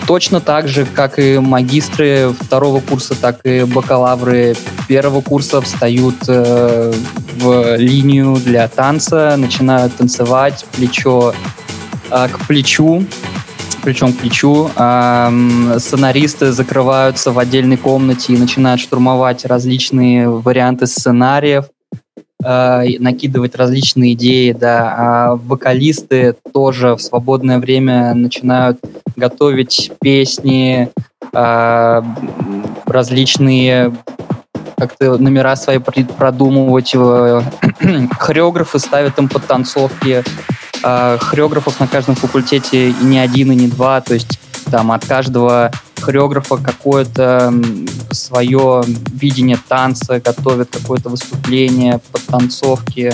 Точно 0.07 0.39
так 0.39 0.69
же, 0.69 0.85
как 0.85 1.19
и 1.19 1.37
магистры 1.37 2.33
второго 2.39 2.79
курса, 2.79 3.13
так 3.13 3.45
и 3.45 3.65
бакалавры 3.65 4.55
первого 4.87 5.19
курса 5.19 5.59
встают 5.59 6.15
э, 6.29 6.93
в 7.37 7.77
линию 7.77 8.35
для 8.35 8.67
танца, 8.67 9.35
начинают 9.37 9.95
танцевать 9.95 10.65
плечо 10.75 11.33
а, 12.09 12.27
к 12.27 12.47
плечу, 12.47 13.05
плечом 13.83 14.13
к 14.13 14.17
плечу. 14.17 14.69
Ам, 14.75 15.79
сценаристы 15.79 16.51
закрываются 16.51 17.31
в 17.31 17.39
отдельной 17.39 17.77
комнате 17.77 18.33
и 18.33 18.37
начинают 18.37 18.81
штурмовать 18.81 19.45
различные 19.45 20.29
варианты 20.29 20.87
сценариев, 20.87 21.65
э, 22.43 22.83
накидывать 22.99 23.55
различные 23.55 24.13
идеи, 24.13 24.51
да. 24.51 24.95
А 24.97 25.35
вокалисты 25.35 26.35
тоже 26.53 26.95
в 26.95 27.01
свободное 27.01 27.59
время 27.59 28.13
начинают 28.13 28.79
готовить 29.15 29.91
песни, 30.01 30.89
м, 31.33 32.65
различные 32.85 33.93
как-то 34.77 35.17
номера 35.17 35.55
свои 35.55 35.79
продумывать. 35.79 36.93
Хореографы 38.19 38.79
ставят 38.79 39.17
им 39.17 39.27
подтанцовки. 39.27 40.23
А, 40.83 41.17
Хореографов 41.17 41.79
на 41.79 41.87
каждом 41.87 42.15
факультете 42.15 42.91
и 42.91 43.03
не 43.03 43.17
один, 43.17 43.51
и 43.51 43.55
не 43.55 43.67
два. 43.67 44.01
То 44.01 44.13
есть 44.13 44.39
там 44.69 44.91
от 44.91 45.05
каждого 45.05 45.71
хореографа 45.99 46.57
какое-то 46.57 47.53
свое 48.11 48.83
видение 49.11 49.57
танца, 49.67 50.19
готовят 50.19 50.69
какое-то 50.71 51.09
выступление, 51.09 51.99
подтанцовки. 52.11 53.13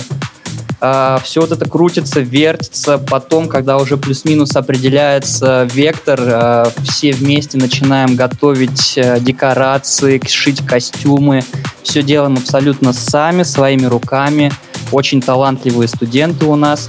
Все 0.80 1.40
вот 1.40 1.52
это 1.52 1.68
крутится, 1.68 2.20
вертится. 2.20 2.98
Потом, 2.98 3.48
когда 3.48 3.76
уже 3.76 3.96
плюс-минус 3.96 4.56
определяется 4.56 5.68
вектор, 5.72 6.20
а, 6.22 6.68
все 6.82 7.12
вместе 7.12 7.58
начинаем 7.58 8.16
готовить 8.16 8.94
э, 8.96 9.18
декорации, 9.20 10.20
шить 10.26 10.64
костюмы. 10.66 11.42
Все 11.82 12.02
делаем 12.02 12.34
абсолютно 12.34 12.92
сами, 12.92 13.42
своими 13.42 13.86
руками. 13.86 14.52
Очень 14.92 15.20
талантливые 15.22 15.88
студенты 15.88 16.46
у 16.46 16.56
нас. 16.56 16.86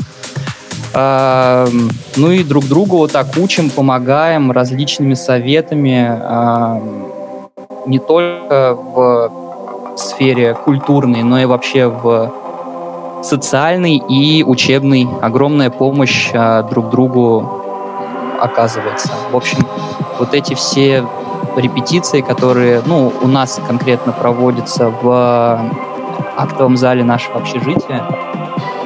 А, 0.93 1.67
ну 2.15 2.31
и 2.31 2.43
друг 2.43 2.65
другу 2.65 2.97
вот 2.97 3.11
так 3.11 3.27
учим, 3.37 3.69
помогаем 3.69 4.51
различными 4.51 5.13
советами. 5.13 6.07
А, 6.09 6.81
не 7.85 7.99
только 7.99 8.73
в 8.73 9.31
сфере 9.95 10.53
культурной, 10.53 11.23
но 11.23 11.39
и 11.39 11.45
вообще 11.45 11.87
в 11.87 12.44
социальной 13.25 13.97
и 13.97 14.43
учебной. 14.43 15.07
Огромная 15.21 15.69
помощь 15.69 16.29
а, 16.33 16.63
друг 16.63 16.89
другу 16.89 17.63
оказывается. 18.39 19.09
В 19.31 19.35
общем, 19.35 19.59
вот 20.19 20.33
эти 20.33 20.53
все 20.53 21.05
репетиции, 21.55 22.21
которые, 22.21 22.81
ну, 22.85 23.11
у 23.21 23.27
нас 23.27 23.59
конкретно 23.67 24.11
проводятся 24.11 24.89
в 24.89 25.59
актовом 26.37 26.77
зале 26.77 27.03
нашего 27.03 27.37
общежития, 27.37 28.05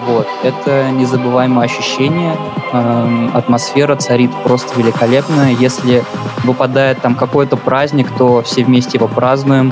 вот, 0.07 0.27
это 0.43 0.89
незабываемое 0.91 1.65
ощущение. 1.65 2.35
Эм, 2.71 3.31
атмосфера 3.35 3.95
царит 3.95 4.31
просто 4.43 4.79
великолепная. 4.79 5.51
Если 5.51 6.03
выпадает 6.43 7.01
там 7.01 7.15
какой-то 7.15 7.57
праздник, 7.57 8.07
то 8.17 8.41
все 8.41 8.63
вместе 8.63 8.97
его 8.97 9.07
празднуем. 9.07 9.71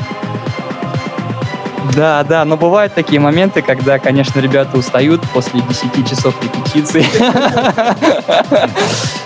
Да, 1.96 2.24
да, 2.24 2.46
но 2.46 2.58
бывают 2.58 2.94
такие 2.94 3.20
моменты, 3.20 3.62
когда, 3.62 4.00
конечно, 4.00 4.40
ребята 4.40 4.78
устают 4.78 5.22
после 5.34 5.62
10 5.62 6.10
часов 6.10 6.36
репетиции. 6.42 7.06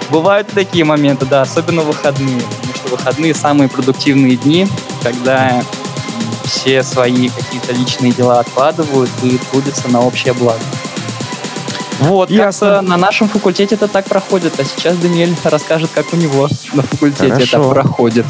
Бывают 0.10 0.48
такие 0.48 0.84
моменты, 0.84 1.25
да, 1.25 1.41
особенно 1.41 1.82
выходные. 1.82 2.41
Потому 2.41 2.75
что 2.75 2.89
выходные 2.89 3.34
самые 3.34 3.70
продуктивные 3.70 4.36
дни, 4.36 4.68
когда 5.03 5.63
все 6.44 6.84
свои 6.84 7.30
какие-то 7.30 7.74
личные 7.74 8.12
дела 8.12 8.39
откладывают 8.39 9.10
и 9.24 9.38
трудятся 9.51 9.89
на 9.89 10.01
общее 10.01 10.34
благо. 10.34 10.60
Вот, 12.01 12.32
Ясно. 12.32 12.82
на 12.82 12.98
нашем 12.98 13.30
факультете 13.30 13.75
это 13.75 13.88
так 13.88 14.06
проходит, 14.06 14.60
а 14.60 14.63
сейчас 14.65 14.98
Даниэль 14.98 15.36
расскажет, 15.44 15.91
как 15.94 16.12
у 16.13 16.15
него 16.15 16.50
на 16.74 16.82
факультете 16.82 17.32
Хорошо. 17.32 17.58
это 17.58 17.70
проходит. 17.70 18.25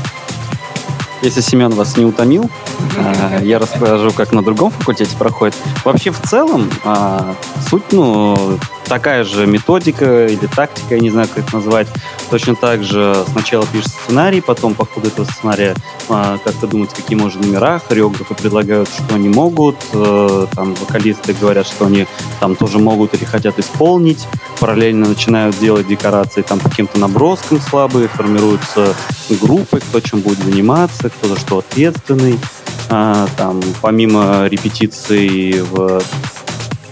Если 1.22 1.42
Семен 1.42 1.72
вас 1.72 1.98
не 1.98 2.06
утомил, 2.06 2.50
а, 2.98 3.40
я 3.42 3.60
расскажу, 3.60 4.12
как 4.12 4.32
на 4.32 4.44
другом 4.44 4.72
факультете 4.72 5.16
проходит. 5.16 5.56
Вообще, 5.86 6.12
в 6.12 6.20
целом, 6.22 6.70
а, 6.84 7.36
суть, 7.70 7.84
ну, 7.92 8.58
такая 8.86 9.24
же 9.24 9.46
методика 9.46 10.28
или 10.28 10.48
тактика, 10.48 10.96
я 10.96 11.02
не 11.02 11.10
знаю, 11.10 11.28
как 11.28 11.46
это 11.46 11.56
назвать. 11.56 11.88
Точно 12.30 12.56
так 12.56 12.84
же 12.84 13.26
сначала 13.32 13.66
пишешь 13.66 13.92
сценарий, 13.92 14.42
потом 14.42 14.74
по 14.74 14.86
ходу 14.86 15.08
этого 15.08 15.26
сценария 15.26 15.76
а, 16.10 16.38
как-то 16.44 16.68
думать, 16.68 16.92
какие 16.94 17.18
можно 17.18 17.42
номера, 17.42 17.80
хореографы 17.80 18.34
предлагают, 18.34 18.90
что 18.90 19.16
они 19.16 19.30
могут, 19.30 19.76
э, 19.94 20.48
там 20.54 20.74
вокалисты 20.76 21.34
говорят, 21.34 21.68
что 21.68 21.86
они 21.86 22.08
там 22.40 22.56
тоже 22.56 22.80
могут 22.80 23.14
или 23.14 23.26
хотят 23.26 23.60
исполнить, 23.60 24.28
параллельно 24.60 25.08
начинают 25.08 25.58
делать 25.60 25.88
декорации 25.88 26.42
там 26.42 26.60
каким-то 26.60 27.00
наброскам 27.00 27.60
слабые, 27.60 28.08
формируются 28.08 28.96
группы, 29.42 29.80
кто 29.80 30.00
чем 30.00 30.22
будет 30.22 30.40
заниматься, 30.40 31.10
кто 31.10 31.28
за 31.28 31.40
что 31.40 31.60
ответственный. 31.60 32.40
А, 32.90 33.28
там, 33.38 33.62
помимо 33.82 34.48
репетиций 34.48 35.62
в 35.62 36.02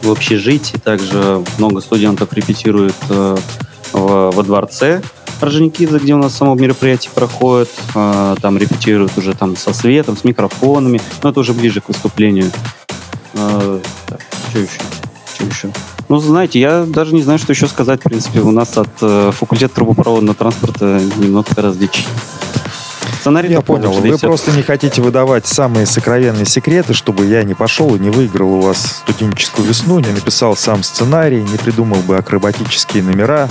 в 0.02 0.12
общежитии. 0.12 0.78
Также 0.78 1.44
много 1.58 1.82
студентов 1.82 2.34
репетируют 2.34 2.96
э, 3.10 3.38
в, 3.94 4.32
во 4.32 4.44
дворце 4.44 5.02
Орджоникидзе, 5.42 6.00
где 6.00 6.14
у 6.14 6.18
нас 6.18 6.36
само 6.36 6.56
мероприятие 6.56 7.12
проходит. 7.14 7.70
Э, 7.96 8.36
там 8.42 8.58
репетируют 8.58 9.18
уже 9.18 9.34
там 9.34 9.56
со 9.56 9.74
светом, 9.74 10.18
с 10.18 10.24
микрофонами. 10.24 11.02
Но 11.24 11.30
это 11.30 11.40
уже 11.40 11.54
ближе 11.54 11.82
к 11.82 11.88
выступлению. 11.88 12.52
Э, 13.34 13.80
так, 14.08 14.22
что 14.50 14.60
еще? 14.60 14.80
Что 15.34 15.46
еще? 15.46 15.72
Ну, 16.10 16.18
знаете, 16.18 16.60
я 16.60 16.86
даже 16.86 17.14
не 17.14 17.22
знаю, 17.22 17.40
что 17.40 17.54
еще 17.54 17.68
сказать. 17.68 18.02
В 18.02 18.04
принципе, 18.04 18.42
у 18.42 18.52
нас 18.52 18.78
от 18.78 18.90
э, 19.02 19.32
факультета 19.34 19.76
трубопроводного 19.76 20.36
транспорта 20.36 21.02
немного 21.18 21.50
различий. 21.56 22.06
Сценарий 23.20 23.50
я 23.50 23.62
понял. 23.62 23.92
Вы 23.92 24.18
просто 24.18 24.52
не 24.52 24.64
хотите 24.64 25.02
выдавать 25.02 25.46
самые 25.46 25.86
сокровенные 25.86 26.46
секреты, 26.46 26.94
чтобы 26.94 27.26
я 27.26 27.44
не 27.44 27.54
пошел 27.54 27.96
и 27.96 28.00
не 28.00 28.10
выиграл 28.10 28.54
у 28.54 28.62
вас 28.62 29.04
студенческую 29.04 29.68
весну, 29.68 30.00
не 30.00 30.12
написал 30.12 30.56
сам 30.56 30.84
сценарий, 30.84 31.44
не 31.44 31.58
придумал 31.58 32.00
бы 32.00 32.18
акробатические 32.18 33.04
номера, 33.04 33.50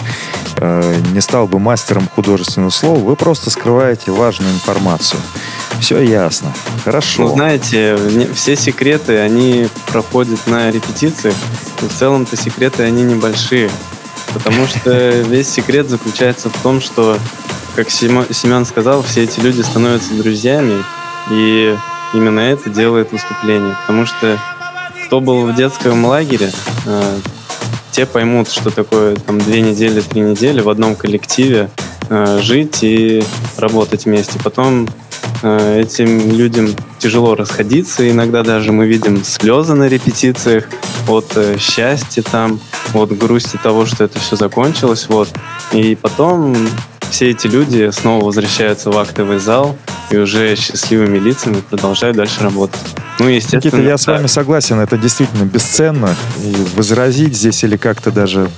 э, 0.56 0.94
не 1.12 1.20
стал 1.20 1.46
бы 1.46 1.58
мастером 1.58 2.08
художественного 2.14 2.70
слова. 2.70 2.98
Вы 2.98 3.14
просто 3.14 3.50
скрываете 3.50 4.10
важную 4.10 4.52
информацию. 4.52 5.20
Все 5.80 6.00
ясно. 6.00 6.52
Хорошо. 6.84 7.24
Ну, 7.24 7.28
знаете, 7.34 7.98
все 8.34 8.56
секреты, 8.56 9.18
они 9.18 9.68
проходят 9.92 10.46
на 10.46 10.70
репетициях. 10.70 11.34
И 11.82 11.86
в 11.86 11.94
целом-то 11.94 12.36
секреты, 12.36 12.84
они 12.84 13.02
небольшие. 13.02 13.70
Потому 14.32 14.66
что 14.66 15.10
весь 15.20 15.48
секрет 15.48 15.88
заключается 15.88 16.48
в 16.48 16.62
том, 16.62 16.80
что 16.80 17.18
как 17.78 17.90
Семен 17.90 18.64
сказал, 18.64 19.04
все 19.04 19.22
эти 19.22 19.38
люди 19.38 19.60
становятся 19.60 20.12
друзьями, 20.14 20.82
и 21.30 21.76
именно 22.12 22.40
это 22.40 22.70
делает 22.70 23.12
выступление. 23.12 23.76
Потому 23.82 24.04
что 24.04 24.36
кто 25.06 25.20
был 25.20 25.46
в 25.46 25.54
детском 25.54 26.04
лагере, 26.04 26.50
э, 26.86 27.18
те 27.92 28.04
поймут, 28.04 28.50
что 28.50 28.72
такое 28.72 29.14
там 29.14 29.38
две 29.38 29.60
недели, 29.60 30.00
три 30.00 30.22
недели 30.22 30.60
в 30.60 30.68
одном 30.68 30.96
коллективе 30.96 31.70
э, 32.10 32.40
жить 32.42 32.82
и 32.82 33.22
работать 33.56 34.06
вместе. 34.06 34.40
Потом 34.42 34.88
э, 35.44 35.82
этим 35.82 36.32
людям 36.32 36.74
тяжело 36.98 37.36
расходиться. 37.36 38.10
Иногда 38.10 38.42
даже 38.42 38.72
мы 38.72 38.88
видим 38.88 39.22
слезы 39.22 39.74
на 39.74 39.86
репетициях 39.86 40.64
от 41.06 41.32
счастья 41.60 42.22
там, 42.22 42.58
от 42.92 43.16
грусти 43.16 43.56
того, 43.56 43.86
что 43.86 44.02
это 44.02 44.18
все 44.18 44.34
закончилось. 44.34 45.06
Вот. 45.08 45.28
И 45.70 45.94
потом 45.94 46.56
все 47.10 47.30
эти 47.30 47.46
люди 47.46 47.90
снова 47.90 48.24
возвращаются 48.24 48.90
в 48.90 48.98
актовый 48.98 49.38
зал 49.38 49.76
и 50.10 50.16
уже 50.16 50.56
счастливыми 50.56 51.18
лицами 51.18 51.60
продолжают 51.60 52.16
дальше 52.16 52.42
работать. 52.42 52.80
Ну, 53.18 53.28
естественно. 53.28 53.58
Никита, 53.58 53.82
я 53.82 53.98
с 53.98 54.06
вами 54.06 54.26
согласен, 54.26 54.78
это 54.80 54.96
действительно 54.96 55.44
бесценно. 55.44 56.14
И 56.42 56.54
возразить 56.76 57.36
здесь 57.36 57.64
или 57.64 57.76
как-то 57.76 58.10
даже 58.10 58.48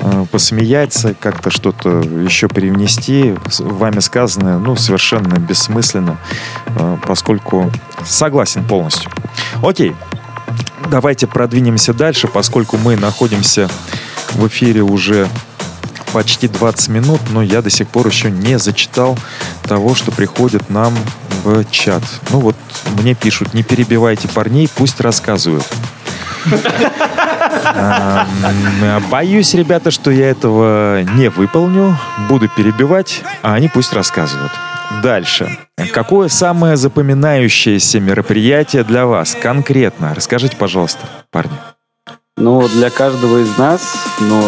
э, 0.00 0.26
посмеяться, 0.30 1.14
как-то 1.18 1.50
что-то 1.50 2.00
еще 2.00 2.48
перенести, 2.48 3.34
вами 3.58 3.98
сказанное, 4.00 4.58
ну, 4.58 4.76
совершенно 4.76 5.34
бессмысленно, 5.38 6.18
э, 6.66 6.96
поскольку 7.06 7.72
согласен 8.04 8.64
полностью. 8.64 9.10
Окей, 9.62 9.94
давайте 10.90 11.26
продвинемся 11.26 11.92
дальше, 11.92 12.28
поскольку 12.28 12.76
мы 12.76 12.96
находимся 12.96 13.68
в 14.32 14.46
эфире 14.46 14.82
уже 14.82 15.28
почти 16.14 16.46
20 16.46 16.88
минут, 16.90 17.20
но 17.30 17.42
я 17.42 17.60
до 17.60 17.70
сих 17.70 17.88
пор 17.88 18.06
еще 18.06 18.30
не 18.30 18.56
зачитал 18.56 19.18
того, 19.64 19.96
что 19.96 20.12
приходит 20.12 20.70
нам 20.70 20.94
в 21.42 21.64
чат. 21.72 22.04
Ну 22.30 22.38
вот 22.38 22.54
мне 23.00 23.14
пишут, 23.14 23.52
не 23.52 23.64
перебивайте 23.64 24.28
парней, 24.28 24.70
пусть 24.72 25.00
рассказывают. 25.00 25.66
Боюсь, 29.10 29.54
ребята, 29.54 29.90
что 29.90 30.12
я 30.12 30.30
этого 30.30 31.02
не 31.02 31.30
выполню. 31.30 31.98
Буду 32.28 32.48
перебивать, 32.48 33.22
а 33.42 33.54
они 33.54 33.68
пусть 33.68 33.92
рассказывают. 33.92 34.52
Дальше. 35.02 35.58
Какое 35.92 36.28
самое 36.28 36.76
запоминающееся 36.76 37.98
мероприятие 37.98 38.84
для 38.84 39.06
вас 39.06 39.36
конкретно? 39.42 40.14
Расскажите, 40.14 40.56
пожалуйста, 40.56 41.00
парни. 41.32 41.58
Ну, 42.36 42.66
для 42.66 42.90
каждого 42.90 43.38
из 43.38 43.56
нас, 43.58 43.94
но 44.18 44.42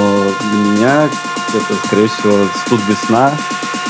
для 0.51 0.59
меня 0.59 1.09
это, 1.55 1.87
скорее 1.87 2.09
всего, 2.09 2.47
студ 2.67 2.81
весна. 2.89 3.33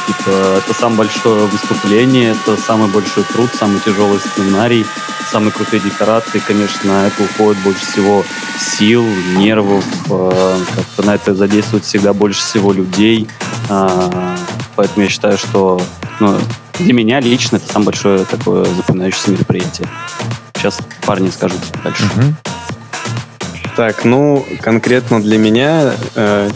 Типа, 0.07 0.31
это 0.59 0.75
самое 0.75 0.99
большое 0.99 1.47
выступление, 1.47 2.33
это 2.33 2.61
самый 2.61 2.89
большой 2.91 3.25
труд, 3.25 3.49
самый 3.59 3.81
тяжелый 3.81 4.21
сценарий, 4.21 4.85
самые 5.31 5.51
крутые 5.51 5.81
декорации. 5.81 6.41
Конечно, 6.47 6.93
на 6.93 7.07
это 7.07 7.23
уходит 7.23 7.61
больше 7.63 7.87
всего 7.87 8.23
сил, 8.59 9.03
нервов. 9.39 9.85
Э, 10.11 10.59
как-то 10.77 11.03
на 11.03 11.15
это 11.15 11.35
задействует 11.35 11.85
всегда 11.85 12.13
больше 12.13 12.41
всего 12.41 12.75
людей. 12.75 13.27
Э, 13.71 14.37
поэтому 14.77 15.05
я 15.05 15.09
считаю, 15.09 15.39
что 15.39 15.81
ну, 16.21 16.39
для 16.79 16.93
меня 16.93 17.21
лично 17.21 17.57
это 17.57 17.73
самое 17.73 17.87
большое 17.87 18.25
такое 18.27 18.67
запоминающееся 18.67 19.31
мероприятие. 19.31 19.89
Сейчас 20.55 20.79
парни 21.07 21.31
скажут 21.31 21.61
дальше. 21.83 22.05
Угу. 22.05 22.56
Так, 23.77 24.07
ну, 24.07 24.43
конкретно 24.62 25.21
для 25.21 25.37
меня 25.37 25.93
э, 26.15 26.49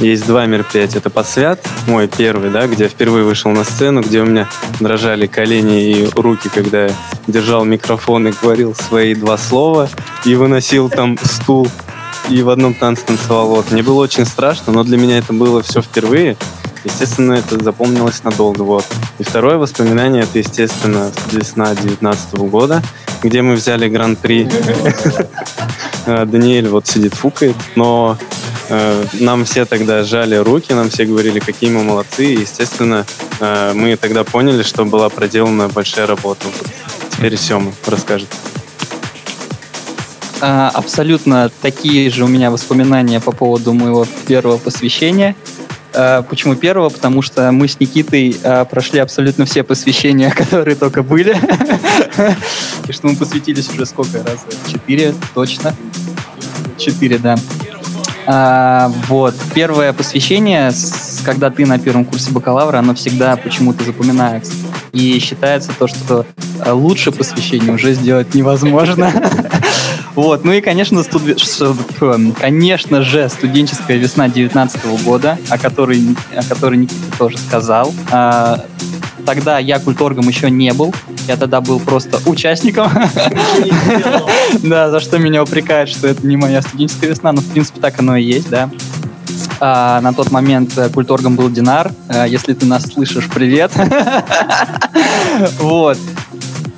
есть 0.00 0.26
два 0.26 0.44
мероприятия. 0.44 0.98
Это 0.98 1.08
«Подсвят», 1.08 1.58
мой 1.86 2.06
первый, 2.06 2.50
да, 2.50 2.66
где 2.66 2.84
я 2.84 2.90
впервые 2.90 3.24
вышел 3.24 3.50
на 3.50 3.64
сцену, 3.64 4.02
где 4.02 4.20
у 4.20 4.26
меня 4.26 4.46
дрожали 4.78 5.26
колени 5.26 5.90
и 5.90 6.10
руки, 6.14 6.50
когда 6.54 6.84
я 6.84 6.90
держал 7.26 7.64
микрофон 7.64 8.28
и 8.28 8.32
говорил 8.42 8.74
свои 8.74 9.14
два 9.14 9.38
слова 9.38 9.88
и 10.26 10.34
выносил 10.34 10.90
там 10.90 11.16
стул 11.22 11.68
и 12.28 12.42
в 12.42 12.50
одном 12.50 12.74
танце 12.74 13.06
танцевал. 13.06 13.48
Вот. 13.48 13.70
Мне 13.70 13.82
было 13.82 14.02
очень 14.02 14.26
страшно, 14.26 14.72
но 14.72 14.84
для 14.84 14.98
меня 14.98 15.16
это 15.16 15.32
было 15.32 15.62
все 15.62 15.80
впервые. 15.80 16.36
Естественно, 16.84 17.34
это 17.34 17.62
запомнилось 17.62 18.22
надолго. 18.24 18.62
Вот. 18.62 18.84
И 19.18 19.24
второе 19.24 19.58
воспоминание, 19.58 20.22
это, 20.22 20.38
естественно, 20.38 21.10
весна 21.32 21.66
2019 21.66 22.34
года, 22.50 22.82
где 23.22 23.42
мы 23.42 23.54
взяли 23.54 23.88
гран-при. 23.88 24.48
Даниэль 26.06 26.68
вот 26.68 26.86
сидит, 26.86 27.14
фукает, 27.14 27.56
но 27.74 28.16
э, 28.68 29.04
нам 29.14 29.44
все 29.44 29.64
тогда 29.64 30.04
жали 30.04 30.36
руки, 30.36 30.72
нам 30.72 30.88
все 30.88 31.04
говорили, 31.04 31.40
какие 31.40 31.70
мы 31.70 31.82
молодцы. 31.82 32.26
И, 32.26 32.40
естественно, 32.40 33.04
э, 33.40 33.72
мы 33.74 33.96
тогда 33.96 34.22
поняли, 34.22 34.62
что 34.62 34.84
была 34.84 35.08
проделана 35.08 35.68
большая 35.68 36.06
работа. 36.06 36.46
Теперь 37.10 37.36
Сема 37.36 37.72
расскажет. 37.86 38.28
А, 40.40 40.70
абсолютно 40.74 41.50
такие 41.62 42.10
же 42.10 42.24
у 42.24 42.28
меня 42.28 42.50
воспоминания 42.50 43.20
по 43.20 43.32
поводу 43.32 43.72
моего 43.72 44.06
первого 44.26 44.58
посвящения. 44.58 45.34
А, 45.96 46.22
почему 46.22 46.54
первого? 46.54 46.90
Потому 46.90 47.22
что 47.22 47.50
мы 47.52 47.68
с 47.68 47.80
Никитой 47.80 48.36
а, 48.44 48.64
прошли 48.66 48.98
абсолютно 48.98 49.46
все 49.46 49.62
посвящения, 49.62 50.30
которые 50.36 50.76
только 50.76 51.02
были. 51.02 51.36
И 52.86 52.92
что 52.92 53.08
мы 53.08 53.16
посвятились 53.16 53.68
уже 53.70 53.86
сколько 53.86 54.18
раз? 54.22 54.44
Четыре, 54.70 55.14
точно. 55.34 55.74
Четыре, 56.76 57.18
да. 57.18 57.36
А, 58.26 58.92
вот. 59.08 59.34
Первое 59.54 59.94
посвящение, 59.94 60.70
когда 61.24 61.48
ты 61.50 61.64
на 61.64 61.78
первом 61.78 62.04
курсе 62.04 62.30
бакалавра, 62.30 62.78
оно 62.78 62.94
всегда 62.94 63.36
почему-то 63.36 63.82
запоминается. 63.84 64.52
И 64.92 65.18
считается 65.18 65.72
то, 65.78 65.86
что 65.86 66.26
лучше 66.66 67.10
посвящение 67.10 67.72
уже 67.72 67.94
сделать 67.94 68.34
невозможно. 68.34 69.12
Вот, 70.16 70.44
ну 70.44 70.52
и, 70.52 70.62
конечно, 70.62 71.02
студ... 71.02 71.22
конечно 72.40 73.02
же, 73.02 73.28
студенческая 73.28 73.98
весна 73.98 74.28
19 74.28 75.04
года, 75.04 75.38
о 75.50 75.58
которой, 75.58 76.16
о 76.34 76.42
которой 76.42 76.78
Никита 76.78 77.18
тоже 77.18 77.36
сказал. 77.36 77.92
А, 78.10 78.64
тогда 79.26 79.58
я 79.58 79.78
культоргом 79.78 80.26
еще 80.26 80.50
не 80.50 80.72
был. 80.72 80.94
Я 81.28 81.36
тогда 81.36 81.60
был 81.60 81.78
просто 81.80 82.18
участником. 82.28 82.90
Да, 84.62 84.90
за 84.90 85.00
что 85.00 85.18
меня 85.18 85.42
упрекают, 85.42 85.90
что 85.90 86.06
это 86.08 86.26
не 86.26 86.36
моя 86.36 86.62
студенческая 86.62 87.08
весна. 87.08 87.32
Но, 87.32 87.40
в 87.40 87.46
принципе, 87.46 87.80
так 87.80 87.98
оно 87.98 88.16
и 88.16 88.22
есть, 88.22 88.48
да. 88.48 88.70
А, 89.60 90.00
на 90.00 90.12
тот 90.12 90.30
момент 90.30 90.76
э, 90.78 90.88
культоргом 90.88 91.36
был 91.36 91.50
Динар. 91.50 91.90
А, 92.08 92.26
если 92.26 92.54
ты 92.54 92.66
нас 92.66 92.84
слышишь, 92.84 93.28
привет. 93.28 93.72
Вот. 95.58 95.98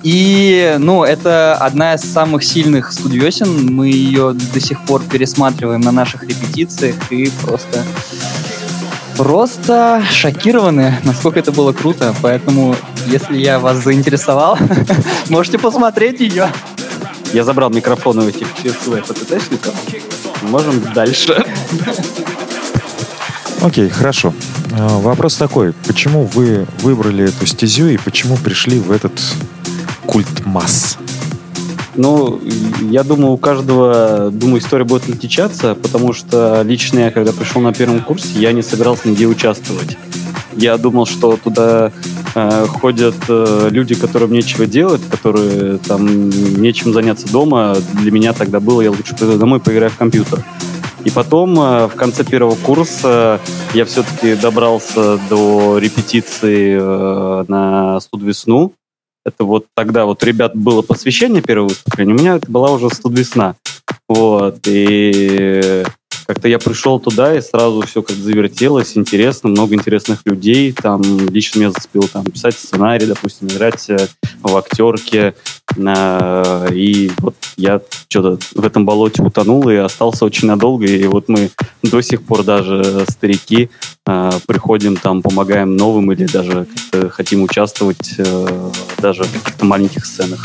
И, 0.02 0.76
ну, 0.78 1.04
это 1.04 1.54
одна 1.54 1.94
из 1.94 2.00
самых 2.02 2.44
сильных 2.44 2.92
студиосин. 2.92 3.74
Мы 3.74 3.88
ее 3.88 4.32
до 4.32 4.60
сих 4.60 4.84
пор 4.84 5.02
пересматриваем 5.02 5.80
на 5.80 5.92
наших 5.92 6.22
репетициях 6.22 6.96
и 7.10 7.30
просто 7.42 7.84
просто 9.16 10.00
шокированы, 10.12 10.96
насколько 11.02 11.40
это 11.40 11.50
было 11.50 11.72
круто. 11.72 12.14
Поэтому, 12.22 12.76
если 13.06 13.36
я 13.36 13.58
вас 13.58 13.78
заинтересовал, 13.78 14.56
можете 15.28 15.58
посмотреть 15.58 16.20
ее. 16.20 16.52
Я 17.32 17.42
забрал 17.44 17.70
микрофон 17.70 18.20
у 18.20 18.28
этих 18.28 18.46
своих 18.80 19.04
ПТТшников. 19.06 19.74
Можем 20.42 20.80
дальше. 20.94 21.44
Окей, 23.60 23.88
хорошо. 23.88 24.32
А, 24.72 24.98
вопрос 24.98 25.34
такой. 25.34 25.72
Почему 25.72 26.24
вы 26.26 26.66
выбрали 26.80 27.28
эту 27.28 27.44
стезю 27.44 27.88
и 27.88 27.96
почему 27.96 28.36
пришли 28.36 28.78
в 28.78 28.92
этот 28.92 29.12
культ 30.08 30.46
масс? 30.46 30.98
Ну, 31.94 32.40
я 32.90 33.02
думаю, 33.02 33.32
у 33.32 33.36
каждого, 33.36 34.30
думаю, 34.32 34.60
история 34.60 34.84
будет 34.84 35.08
отличаться, 35.08 35.74
потому 35.74 36.12
что 36.12 36.62
лично 36.62 37.00
я, 37.00 37.10
когда 37.10 37.32
пришел 37.32 37.60
на 37.60 37.74
первом 37.74 38.00
курсе, 38.00 38.28
я 38.38 38.52
не 38.52 38.62
собирался 38.62 39.08
нигде 39.08 39.26
участвовать. 39.26 39.98
Я 40.56 40.78
думал, 40.78 41.06
что 41.06 41.36
туда 41.36 41.92
э, 42.34 42.66
ходят 42.66 43.16
э, 43.28 43.68
люди, 43.70 43.94
которым 43.94 44.32
нечего 44.32 44.66
делать, 44.66 45.02
которые 45.10 45.78
там 45.78 46.30
нечем 46.60 46.92
заняться 46.92 47.30
дома. 47.30 47.76
Для 47.94 48.10
меня 48.10 48.32
тогда 48.32 48.60
было, 48.60 48.80
я 48.80 48.90
лучше 48.90 49.14
пойду 49.16 49.36
домой, 49.36 49.60
поиграю 49.60 49.90
в 49.90 49.96
компьютер. 49.96 50.42
И 51.04 51.10
потом, 51.10 51.58
э, 51.60 51.86
в 51.86 51.94
конце 51.96 52.24
первого 52.24 52.54
курса, 52.56 53.40
я 53.74 53.84
все-таки 53.84 54.34
добрался 54.34 55.18
до 55.28 55.78
репетиции 55.78 56.78
э, 56.80 57.44
на 57.48 58.00
студ 58.00 58.22
весну. 58.22 58.72
Это 59.24 59.44
вот 59.44 59.66
тогда 59.74 60.04
вот 60.06 60.22
ребят 60.24 60.54
было 60.54 60.82
посвящение 60.82 61.42
первого 61.42 61.68
выступления, 61.68 62.14
у 62.14 62.18
меня 62.18 62.36
это 62.36 62.50
была 62.50 62.70
уже 62.70 62.88
студвесна. 62.90 63.56
Вот, 64.08 64.60
и 64.66 65.84
как-то 66.28 66.46
я 66.46 66.58
пришел 66.58 67.00
туда, 67.00 67.34
и 67.34 67.40
сразу 67.40 67.80
все 67.86 68.02
как 68.02 68.14
завертелось, 68.14 68.98
интересно, 68.98 69.48
много 69.48 69.74
интересных 69.74 70.20
людей. 70.26 70.72
Там 70.72 71.00
лично 71.30 71.60
меня 71.60 71.70
зацепило 71.70 72.06
там, 72.06 72.22
писать 72.24 72.54
сценарий, 72.54 73.06
допустим, 73.06 73.48
играть 73.48 73.88
э, 73.88 74.08
в 74.42 74.54
актерке. 74.54 75.34
И 75.78 77.10
вот 77.18 77.34
я 77.56 77.80
что-то 78.08 78.38
в 78.54 78.62
этом 78.62 78.84
болоте 78.84 79.22
утонул 79.22 79.70
и 79.70 79.76
остался 79.76 80.26
очень 80.26 80.48
надолго. 80.48 80.84
И 80.84 81.06
вот 81.06 81.30
мы 81.30 81.50
до 81.82 82.02
сих 82.02 82.22
пор 82.22 82.44
даже 82.44 83.06
старики 83.08 83.70
э, 84.06 84.30
приходим 84.46 84.96
там, 84.96 85.22
помогаем 85.22 85.78
новым 85.78 86.12
или 86.12 86.26
даже 86.26 86.66
хотим 87.10 87.42
участвовать 87.42 88.16
э, 88.18 88.70
даже 88.98 89.24
в 89.24 89.32
каких-то 89.32 89.64
маленьких 89.64 90.04
сценах. 90.04 90.44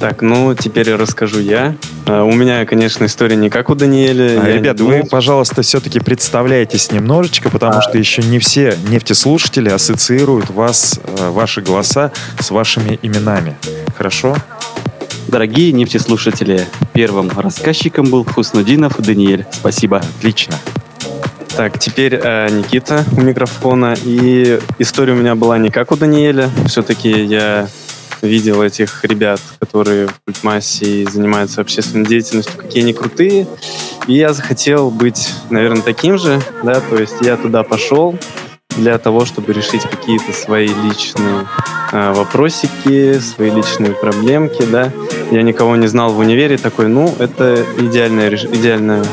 Так, 0.00 0.22
ну 0.22 0.54
теперь 0.54 0.94
расскажу 0.94 1.40
я. 1.40 1.74
А, 2.06 2.22
у 2.22 2.32
меня, 2.32 2.64
конечно, 2.66 3.04
история 3.06 3.34
не 3.34 3.50
как 3.50 3.68
у 3.68 3.74
Даниэля. 3.74 4.40
А, 4.40 4.46
ребят, 4.46 4.80
вы, 4.80 5.02
пожалуйста, 5.02 5.62
все-таки 5.62 5.98
представляетесь 5.98 6.92
немножечко, 6.92 7.50
потому 7.50 7.78
а... 7.78 7.82
что 7.82 7.98
еще 7.98 8.22
не 8.22 8.38
все 8.38 8.76
нефтеслушатели 8.88 9.68
ассоциируют 9.68 10.50
вас, 10.50 11.00
э, 11.02 11.30
ваши 11.30 11.62
голоса 11.62 12.12
с 12.38 12.50
вашими 12.52 12.98
именами. 13.02 13.56
Хорошо? 13.96 14.36
Дорогие 15.26 15.72
нефтеслушатели, 15.72 16.66
первым 16.92 17.30
рассказчиком 17.36 18.08
был 18.08 18.24
Хуснудинов 18.24 18.98
Даниэль. 18.98 19.46
Спасибо. 19.50 19.98
Отлично. 20.18 20.54
Так, 21.56 21.76
теперь 21.80 22.14
э, 22.14 22.48
Никита 22.50 23.04
у 23.16 23.20
микрофона. 23.20 23.96
И 24.04 24.60
история 24.78 25.12
у 25.14 25.16
меня 25.16 25.34
была 25.34 25.58
не 25.58 25.70
как 25.70 25.90
у 25.90 25.96
Даниэля. 25.96 26.50
Все-таки 26.66 27.10
я 27.10 27.68
видел 28.22 28.62
этих 28.62 29.04
ребят, 29.04 29.40
которые 29.58 30.08
в 30.08 30.20
культмассе 30.24 31.04
занимаются 31.10 31.60
общественной 31.60 32.06
деятельностью, 32.06 32.56
какие 32.56 32.82
они 32.82 32.92
крутые. 32.92 33.46
И 34.06 34.14
я 34.14 34.32
захотел 34.32 34.90
быть, 34.90 35.32
наверное, 35.50 35.82
таким 35.82 36.18
же, 36.18 36.40
да, 36.62 36.80
то 36.80 36.96
есть 36.96 37.16
я 37.20 37.36
туда 37.36 37.62
пошел 37.62 38.16
для 38.76 38.98
того, 38.98 39.24
чтобы 39.24 39.52
решить 39.52 39.82
какие-то 39.82 40.32
свои 40.32 40.68
личные 40.68 41.46
э, 41.92 42.12
вопросики, 42.12 43.18
свои 43.18 43.50
личные 43.50 43.92
проблемки, 43.92 44.64
да. 44.64 44.92
Я 45.30 45.42
никого 45.42 45.76
не 45.76 45.88
знал 45.88 46.12
в 46.12 46.18
универе, 46.18 46.58
такой, 46.58 46.88
ну, 46.88 47.14
это 47.18 47.64
идеальное, 47.78 48.30
идеальное 48.34 49.04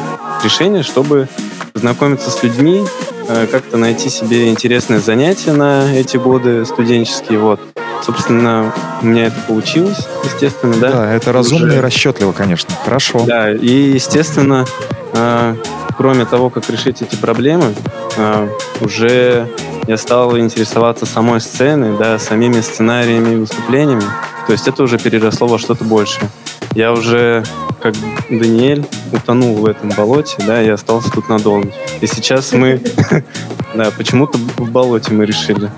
решение, 0.43 0.83
чтобы 0.83 1.27
познакомиться 1.73 2.29
с 2.29 2.41
людьми, 2.43 2.85
э, 3.27 3.47
как-то 3.47 3.77
найти 3.77 4.09
себе 4.09 4.49
интересные 4.49 4.99
занятия 4.99 5.51
на 5.51 5.93
эти 5.93 6.17
годы 6.17 6.65
студенческие, 6.65 7.39
вот. 7.39 7.59
Собственно, 8.05 8.71
у 9.01 9.05
меня 9.07 9.25
это 9.25 9.39
получилось, 9.47 10.07
естественно, 10.23 10.75
да. 10.75 10.91
Да, 10.91 11.13
это 11.13 11.31
разумно 11.31 11.69
Уже... 11.69 11.77
и 11.77 11.79
расчетливо, 11.79 12.33
конечно. 12.33 12.69
Хорошо. 12.83 13.25
Да, 13.25 13.51
и, 13.51 13.67
естественно, 13.93 14.65
э, 15.13 15.55
кроме 15.97 16.25
того, 16.25 16.51
как 16.51 16.69
решить 16.69 17.01
эти 17.01 17.15
проблемы, 17.15 17.73
э, 18.17 18.49
уже 18.81 19.49
я 19.87 19.97
стал 19.97 20.37
интересоваться 20.37 21.07
самой 21.07 21.41
сценой, 21.41 21.97
да, 21.97 22.19
самими 22.19 22.61
сценариями 22.61 23.33
и 23.33 23.37
выступлениями. 23.37 24.03
То 24.45 24.51
есть 24.51 24.67
это 24.67 24.83
уже 24.83 24.99
переросло 24.99 25.47
во 25.47 25.57
что-то 25.57 25.83
большее. 25.83 26.29
Я 26.75 26.91
уже, 26.93 27.43
как 27.81 27.95
Даниэль, 28.29 28.85
утонул 29.13 29.55
в 29.55 29.65
этом 29.65 29.89
болоте, 29.89 30.35
да, 30.45 30.61
и 30.61 30.69
остался 30.69 31.09
тут 31.09 31.27
надолго. 31.27 31.71
И 32.01 32.05
сейчас 32.05 32.51
мы, 32.51 32.81
да, 33.73 33.89
почему-то 33.97 34.37
в 34.37 34.69
болоте 34.69 35.11
мы 35.11 35.25
решили 35.25 35.71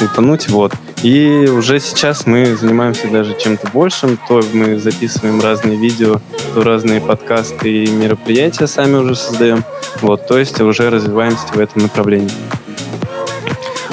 утонуть, 0.00 0.48
вот. 0.48 0.72
И 1.04 1.46
уже 1.50 1.80
сейчас 1.80 2.24
мы 2.24 2.56
занимаемся 2.56 3.08
даже 3.08 3.36
чем-то 3.38 3.68
большим. 3.74 4.18
То 4.26 4.42
мы 4.54 4.78
записываем 4.78 5.38
разные 5.38 5.76
видео, 5.76 6.18
то 6.54 6.64
разные 6.64 6.98
подкасты 6.98 7.84
и 7.84 7.90
мероприятия 7.90 8.66
сами 8.66 8.94
уже 8.94 9.14
создаем. 9.14 9.64
Вот, 10.00 10.26
то 10.26 10.38
есть 10.38 10.58
уже 10.62 10.88
развиваемся 10.88 11.46
в 11.52 11.58
этом 11.58 11.82
направлении. 11.82 12.32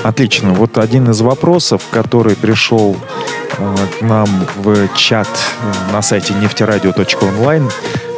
Отлично. 0.04 0.54
Вот 0.54 0.78
один 0.78 1.10
из 1.10 1.20
вопросов, 1.20 1.84
который 1.92 2.38
пришел 2.38 2.96
э, 3.58 3.76
к 4.00 4.02
нам 4.02 4.30
в 4.56 4.88
чат 4.96 5.28
на 5.92 6.02
сайте 6.02 6.34
нефтерадио.онлайн, 6.36 7.70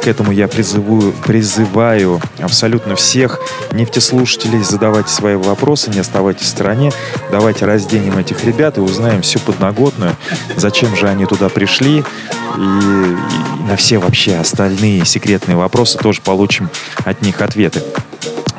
к 0.04 0.06
этому 0.06 0.32
я 0.32 0.48
призываю, 0.48 1.14
призываю 1.24 2.20
абсолютно 2.38 2.94
всех 2.94 3.40
нефтеслушателей 3.72 4.62
задавать 4.62 5.08
свои 5.08 5.34
вопросы, 5.34 5.90
не 5.90 6.00
оставайтесь 6.00 6.44
в 6.44 6.48
стороне. 6.48 6.92
Давайте 7.30 7.64
разденем 7.64 8.18
этих 8.18 8.44
ребят 8.44 8.76
и 8.76 8.82
узнаем 8.82 9.22
всю 9.22 9.38
подноготную, 9.38 10.14
зачем 10.56 10.94
же 10.94 11.08
они 11.08 11.24
туда 11.24 11.48
пришли. 11.48 12.00
И, 12.00 12.60
и 12.60 13.66
на 13.66 13.76
все 13.76 13.96
вообще 13.96 14.36
остальные 14.36 15.06
секретные 15.06 15.56
вопросы 15.56 15.96
тоже 15.96 16.20
получим 16.20 16.68
от 17.06 17.22
них 17.22 17.40
ответы. 17.40 17.82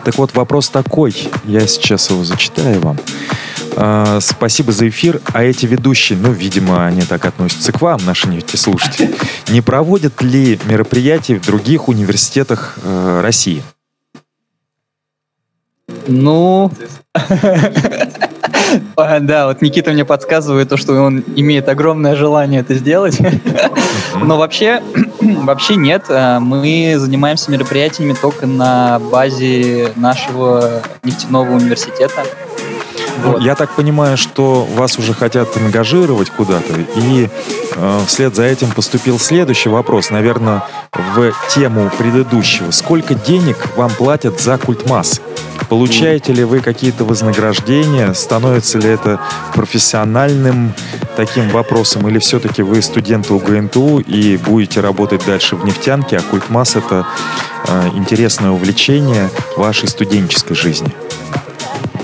Так 0.03 0.17
вот, 0.17 0.33
вопрос 0.33 0.69
такой. 0.69 1.15
Я 1.43 1.67
сейчас 1.67 2.09
его 2.09 2.23
зачитаю 2.23 2.79
вам. 2.81 2.97
А, 3.75 4.19
спасибо 4.21 4.71
за 4.71 4.87
эфир. 4.87 5.21
А 5.33 5.43
эти 5.43 5.65
ведущие, 5.65 6.17
ну, 6.17 6.31
видимо, 6.31 6.85
они 6.85 7.01
так 7.01 7.25
относятся 7.25 7.71
к 7.71 7.81
вам, 7.81 7.99
наши 8.05 8.27
нефтеслушатели, 8.29 9.13
не 9.49 9.61
проводят 9.61 10.21
ли 10.21 10.59
мероприятия 10.65 11.39
в 11.39 11.45
других 11.45 11.87
университетах 11.87 12.77
э, 12.83 13.21
России? 13.21 13.63
Ну, 16.07 16.71
да, 18.95 19.47
вот 19.47 19.61
Никита 19.61 19.91
мне 19.91 20.05
подсказывает 20.05 20.69
то, 20.69 20.77
что 20.77 20.93
он 20.93 21.23
имеет 21.35 21.69
огромное 21.69 22.15
желание 22.15 22.61
это 22.61 22.75
сделать. 22.75 23.19
Но 24.21 24.37
вообще, 24.37 24.81
вообще 25.21 25.75
нет. 25.75 26.05
Э, 26.09 26.39
мы 26.39 26.95
занимаемся 26.97 27.51
мероприятиями 27.51 28.15
только 28.19 28.47
на 28.47 28.99
базе 28.99 29.91
нашего 29.95 30.81
нефтяного 31.03 31.51
университета. 31.51 32.23
Вот. 33.23 33.41
Я 33.41 33.55
так 33.55 33.71
понимаю, 33.71 34.17
что 34.17 34.65
вас 34.65 34.97
уже 34.97 35.13
хотят 35.13 35.55
ангажировать 35.57 36.29
куда-то, 36.29 36.73
и 36.95 37.29
э, 37.75 37.99
вслед 38.07 38.35
за 38.35 38.43
этим 38.43 38.71
поступил 38.71 39.19
следующий 39.19 39.69
вопрос, 39.69 40.09
наверное, 40.09 40.63
в 40.91 41.33
тему 41.49 41.91
предыдущего. 41.97 42.71
Сколько 42.71 43.15
денег 43.15 43.75
вам 43.75 43.91
платят 43.91 44.39
за 44.39 44.57
культ 44.57 44.89
масс? 44.89 45.21
Получаете 45.69 46.31
ли 46.33 46.43
вы 46.43 46.59
какие-то 46.59 47.05
вознаграждения? 47.05 48.13
Становится 48.13 48.77
ли 48.77 48.89
это 48.89 49.19
профессиональным 49.53 50.73
таким 51.15 51.49
вопросом? 51.49 52.07
Или 52.07 52.19
все-таки 52.19 52.61
вы 52.61 52.81
студенты 52.81 53.33
УГНТУ 53.33 53.99
и 53.99 54.37
будете 54.37 54.81
работать 54.81 55.25
дальше 55.25 55.55
в 55.55 55.65
нефтянке, 55.65 56.17
а 56.17 56.21
культ 56.21 56.49
масс 56.49 56.75
это 56.75 57.07
э, 57.67 57.89
интересное 57.95 58.51
увлечение 58.51 59.29
вашей 59.57 59.87
студенческой 59.87 60.55
жизни? 60.55 60.93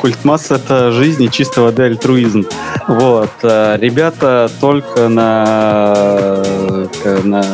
Культ 0.02 0.26
масс— 0.26 0.48
это 0.50 0.92
жизнь 0.92 1.22
и 1.22 1.30
чистой 1.30 1.60
воды 1.60 1.84
альтруизм. 1.84 2.48
Вот. 2.88 3.30
Э, 3.44 3.78
ребята 3.80 4.50
только 4.60 5.10
на, 5.10 6.44
на, 7.24 7.46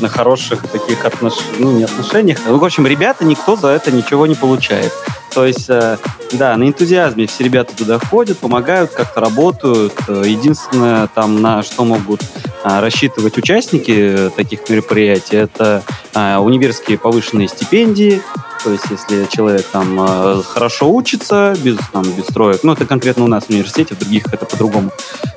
на 0.00 0.08
хороших 0.08 0.66
таких 0.68 1.04
отношениях, 1.04 1.58
ну, 1.58 1.72
не 1.72 1.84
отношениях. 1.84 2.38
Ну, 2.46 2.56
в 2.56 2.64
общем, 2.64 2.86
ребята, 2.86 3.26
никто 3.26 3.54
за 3.54 3.68
это 3.68 3.92
ничего 3.92 4.26
не 4.26 4.34
получает. 4.34 4.92
То 5.34 5.44
есть, 5.44 5.68
э, 5.68 5.98
да, 6.32 6.56
на 6.56 6.66
энтузиазме 6.66 7.26
все 7.26 7.44
ребята 7.44 7.76
туда 7.76 7.98
ходят, 7.98 8.38
помогают, 8.38 8.92
как-то 8.92 9.20
работают. 9.20 9.92
Единственное, 10.08 11.06
там, 11.08 11.42
на 11.42 11.62
что 11.62 11.84
могут 11.84 12.22
рассчитывать 12.64 13.36
участники 13.36 14.30
таких 14.36 14.66
мероприятий, 14.70 15.36
это 15.36 15.82
универские 16.14 16.96
повышенные 16.96 17.48
стипендии, 17.48 18.22
то 18.62 18.72
есть, 18.72 18.84
если 18.90 19.26
человек 19.26 19.66
там 19.66 20.00
э, 20.00 20.42
хорошо 20.42 20.92
учится, 20.92 21.54
без, 21.62 21.78
там, 21.92 22.02
без 22.02 22.24
строек, 22.24 22.60
ну, 22.62 22.72
это 22.72 22.84
конкретно 22.86 23.24
у 23.24 23.28
нас 23.28 23.44
в 23.44 23.50
университете, 23.50 23.94
в 23.94 23.98
других 23.98 24.26
это 24.32 24.44
по-другому, 24.44 24.90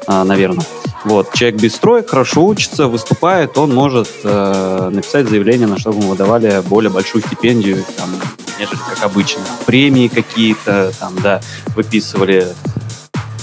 э, 0.08 0.24
наверное. 0.24 0.66
Вот, 1.06 1.34
человек 1.34 1.60
без 1.60 1.76
строек, 1.76 2.10
хорошо 2.10 2.46
учится, 2.46 2.88
выступает, 2.88 3.58
он 3.58 3.74
может 3.74 4.10
э, 4.24 4.90
написать 4.92 5.28
заявление, 5.30 5.68
на 5.68 5.78
чтобы 5.78 6.00
ему 6.00 6.10
выдавали 6.10 6.62
более 6.66 6.90
большую 6.90 7.22
стипендию, 7.22 7.84
там, 7.98 8.10
нежели 8.60 8.78
как 8.78 9.04
обычно. 9.04 9.42
Премии 9.66 10.08
какие-то, 10.08 10.94
там, 11.00 11.16
да, 11.22 11.42
выписывали. 11.76 12.48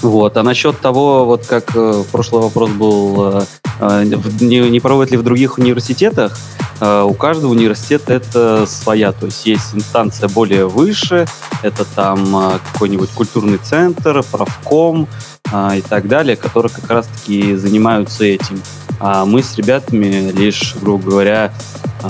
Вот. 0.03 0.37
А 0.37 0.43
насчет 0.43 0.81
того, 0.81 1.25
вот 1.27 1.47
как 1.47 1.77
э, 1.77 2.05
прошлый 2.11 2.43
вопрос 2.43 2.71
был, 2.71 3.39
э, 3.39 3.43
э 3.81 4.05
не, 4.41 4.71
не 4.71 4.81
проводят 4.81 5.11
ли 5.13 5.19
в 5.19 5.23
других 5.23 5.59
университетах, 5.59 6.37
Э, 6.81 7.03
у 7.03 7.15
каждого 7.15 7.51
университета 7.51 8.15
это 8.15 8.67
своя, 8.67 9.13
то 9.13 9.27
есть 9.27 9.45
есть 9.45 9.75
инстанция 9.75 10.29
более 10.29 10.67
выше, 10.67 11.27
это 11.63 11.85
там 11.85 12.37
э, 12.37 12.59
какой-нибудь 12.73 13.11
культурный 13.11 13.59
центр, 13.59 14.23
правком 14.31 15.07
э, 15.53 15.79
и 15.79 15.81
так 15.83 16.09
далее, 16.09 16.37
которые 16.37 16.73
как 16.73 16.89
раз-таки 16.91 17.55
занимаются 17.57 18.25
этим. 18.25 18.63
А 18.99 19.25
мы 19.25 19.43
с 19.43 19.57
ребятами 19.57 20.31
лишь, 20.33 20.75
грубо 20.81 21.11
говоря, 21.11 21.53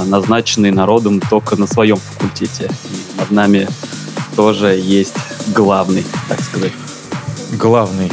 назначенные 0.06 0.72
народом 0.72 1.20
только 1.20 1.54
на 1.54 1.68
своем 1.68 1.96
факультете. 1.96 2.68
И 2.84 3.20
над 3.20 3.30
нами 3.30 3.68
тоже 4.34 4.76
есть 4.76 5.14
главный, 5.54 6.04
так 6.28 6.40
сказать. 6.40 6.72
Главный. 7.60 8.10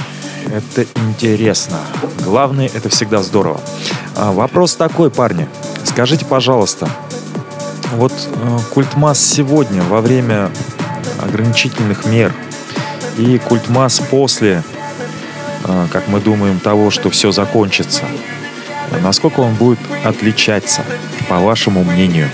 Это 0.53 0.85
интересно. 0.95 1.79
Главный— 2.25 2.65
это 2.73 2.89
всегда 2.89 3.23
здорово. 3.23 3.61
А, 4.17 4.33
вопрос 4.33 4.75
такой, 4.75 5.09
парни. 5.09 5.47
Скажите, 5.85 6.25
пожалуйста, 6.25 6.89
вот 7.93 8.11
э, 8.11 8.57
культ 8.73 8.95
масс 8.97 9.21
сегодня 9.21 9.81
во 9.83 10.01
время 10.01 10.51
ограничительных 11.23 12.05
мер 12.05 12.33
и 13.17 13.37
культ 13.37 13.69
масс 13.69 13.99
после, 13.99 14.63
э, 15.63 15.87
как 15.93 16.09
мы 16.09 16.19
думаем, 16.19 16.59
того, 16.59 16.91
что 16.91 17.09
все 17.09 17.31
закончится, 17.31 18.03
насколько 19.01 19.39
он 19.39 19.55
будет 19.55 19.79
отличаться, 20.03 20.83
по 21.29 21.37
вашему 21.37 21.85
мнению? 21.85 22.29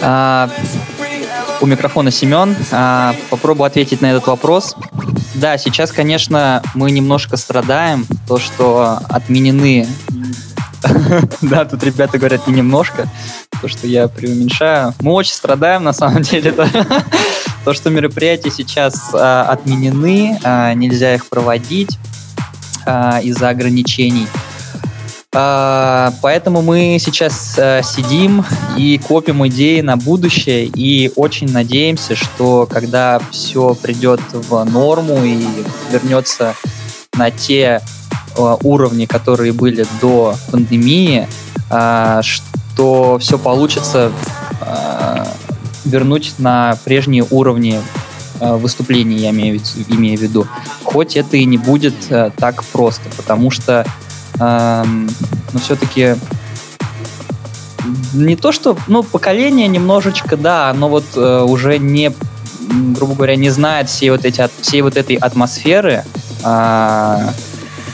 А, 0.00 0.50
у 1.60 1.66
микрофона 1.66 2.10
Семен. 2.10 2.54
А, 2.72 3.14
попробую 3.30 3.66
ответить 3.66 4.00
на 4.00 4.06
этот 4.06 4.26
вопрос. 4.26 4.76
Да, 5.34 5.58
сейчас, 5.58 5.92
конечно, 5.92 6.62
мы 6.74 6.90
немножко 6.90 7.36
страдаем, 7.36 8.06
то, 8.26 8.38
что 8.38 8.98
отменены 9.08 9.86
Да, 11.42 11.64
тут 11.64 11.82
ребята 11.82 12.18
говорят 12.18 12.46
не 12.46 12.54
немножко, 12.54 13.08
то, 13.60 13.68
что 13.68 13.86
я 13.86 14.08
преуменьшаю. 14.08 14.94
Мы 15.00 15.12
очень 15.12 15.32
страдаем, 15.32 15.84
на 15.84 15.92
самом 15.92 16.22
деле. 16.22 16.52
То, 17.64 17.74
что 17.74 17.90
мероприятия 17.90 18.50
сейчас 18.50 19.10
а, 19.12 19.42
отменены, 19.42 20.38
а, 20.44 20.72
нельзя 20.74 21.14
их 21.14 21.26
проводить 21.26 21.98
из-за 23.24 23.48
ограничений. 23.48 24.28
Поэтому 26.22 26.62
мы 26.62 26.98
сейчас 26.98 27.52
сидим 27.54 28.44
и 28.76 28.98
копим 28.98 29.46
идеи 29.48 29.80
на 29.82 29.96
будущее 29.96 30.64
и 30.64 31.12
очень 31.14 31.52
надеемся, 31.52 32.16
что 32.16 32.66
когда 32.66 33.20
все 33.30 33.74
придет 33.74 34.20
в 34.32 34.64
норму 34.64 35.22
и 35.24 35.44
вернется 35.90 36.54
на 37.16 37.30
те 37.30 37.82
Э, 38.36 38.56
уровни, 38.62 39.06
которые 39.06 39.52
были 39.52 39.86
до 40.00 40.36
пандемии, 40.50 41.26
э, 41.70 42.20
что 42.22 43.18
все 43.18 43.38
получится 43.38 44.12
э, 44.60 45.24
вернуть 45.84 46.34
на 46.38 46.76
прежние 46.84 47.24
уровни 47.30 47.80
выступлений, 48.38 49.16
я 49.16 49.30
имею 49.30 49.58
в 49.58 50.20
виду. 50.20 50.46
Хоть 50.84 51.16
это 51.16 51.38
и 51.38 51.46
не 51.46 51.56
будет 51.56 51.94
так 52.36 52.62
просто, 52.64 53.08
потому 53.16 53.50
что 53.50 53.86
ну, 54.38 55.58
все-таки 55.60 56.16
не 58.14 58.36
то, 58.36 58.52
что, 58.52 58.76
ну, 58.86 59.02
поколение 59.02 59.68
немножечко, 59.68 60.36
да, 60.36 60.72
но 60.74 60.88
вот 60.88 61.04
э, 61.14 61.42
уже 61.42 61.78
не, 61.78 62.12
грубо 62.68 63.14
говоря, 63.14 63.36
не 63.36 63.50
знает 63.50 63.88
всей 63.88 64.10
вот, 64.10 64.24
эти, 64.24 64.48
всей 64.60 64.82
вот 64.82 64.96
этой 64.96 65.16
атмосферы, 65.16 66.04
э, 66.44 67.28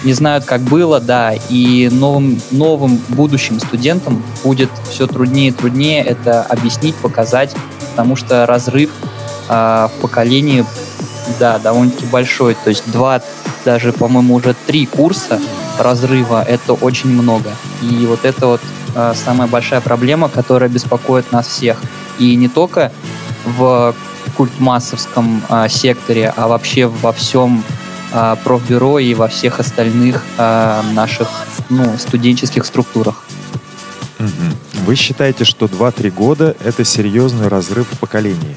не 0.05 0.12
знают, 0.14 0.44
как 0.44 0.62
было, 0.62 1.00
да, 1.00 1.35
и 1.48 1.88
новым, 1.92 2.40
новым 2.50 3.00
будущим 3.09 3.61
студентам 3.61 4.22
будет 4.42 4.70
все 4.90 5.07
труднее 5.07 5.48
и 5.48 5.52
труднее 5.52 6.02
это 6.02 6.42
объяснить, 6.42 6.96
показать, 6.96 7.55
потому 7.90 8.16
что 8.16 8.46
разрыв 8.46 8.90
э, 9.48 9.52
в 9.52 10.00
поколении, 10.00 10.64
да, 11.38 11.59
довольно-таки 11.59 12.07
большой, 12.07 12.55
то 12.55 12.70
есть 12.70 12.90
два, 12.90 13.20
даже, 13.64 13.92
по-моему, 13.92 14.35
уже 14.35 14.55
три 14.66 14.87
курса 14.87 15.40
разрыва, 15.78 16.42
это 16.42 16.72
очень 16.72 17.11
много, 17.11 17.50
и 17.82 18.06
вот 18.06 18.24
это 18.24 18.46
вот 18.46 18.61
э, 18.94 19.14
самая 19.14 19.48
большая 19.48 19.80
проблема, 19.80 20.28
которая 20.28 20.68
беспокоит 20.68 21.32
нас 21.32 21.46
всех, 21.46 21.80
и 22.18 22.37
не 22.37 22.48
только 22.48 22.92
в 23.44 23.94
культмассовском 24.37 25.42
э, 25.48 25.68
секторе, 25.68 26.32
а 26.37 26.48
вообще 26.48 26.87
во 26.87 27.12
всем 27.12 27.64
э, 28.12 28.37
профбюро 28.44 28.98
и 28.98 29.14
во 29.14 29.28
всех 29.28 29.61
остальных 29.61 30.24
э, 30.38 30.82
наших 30.94 31.28
ну, 31.68 31.96
студенческих 31.98 32.64
структурах. 32.64 33.24
Вы 34.87 34.94
считаете, 34.94 35.44
что 35.44 35.66
2-3 35.66 36.11
года— 36.11 36.56
это 36.64 36.85
серьезный 36.85 37.48
разрыв 37.48 37.88
в 37.90 37.98
поколении? 37.98 38.56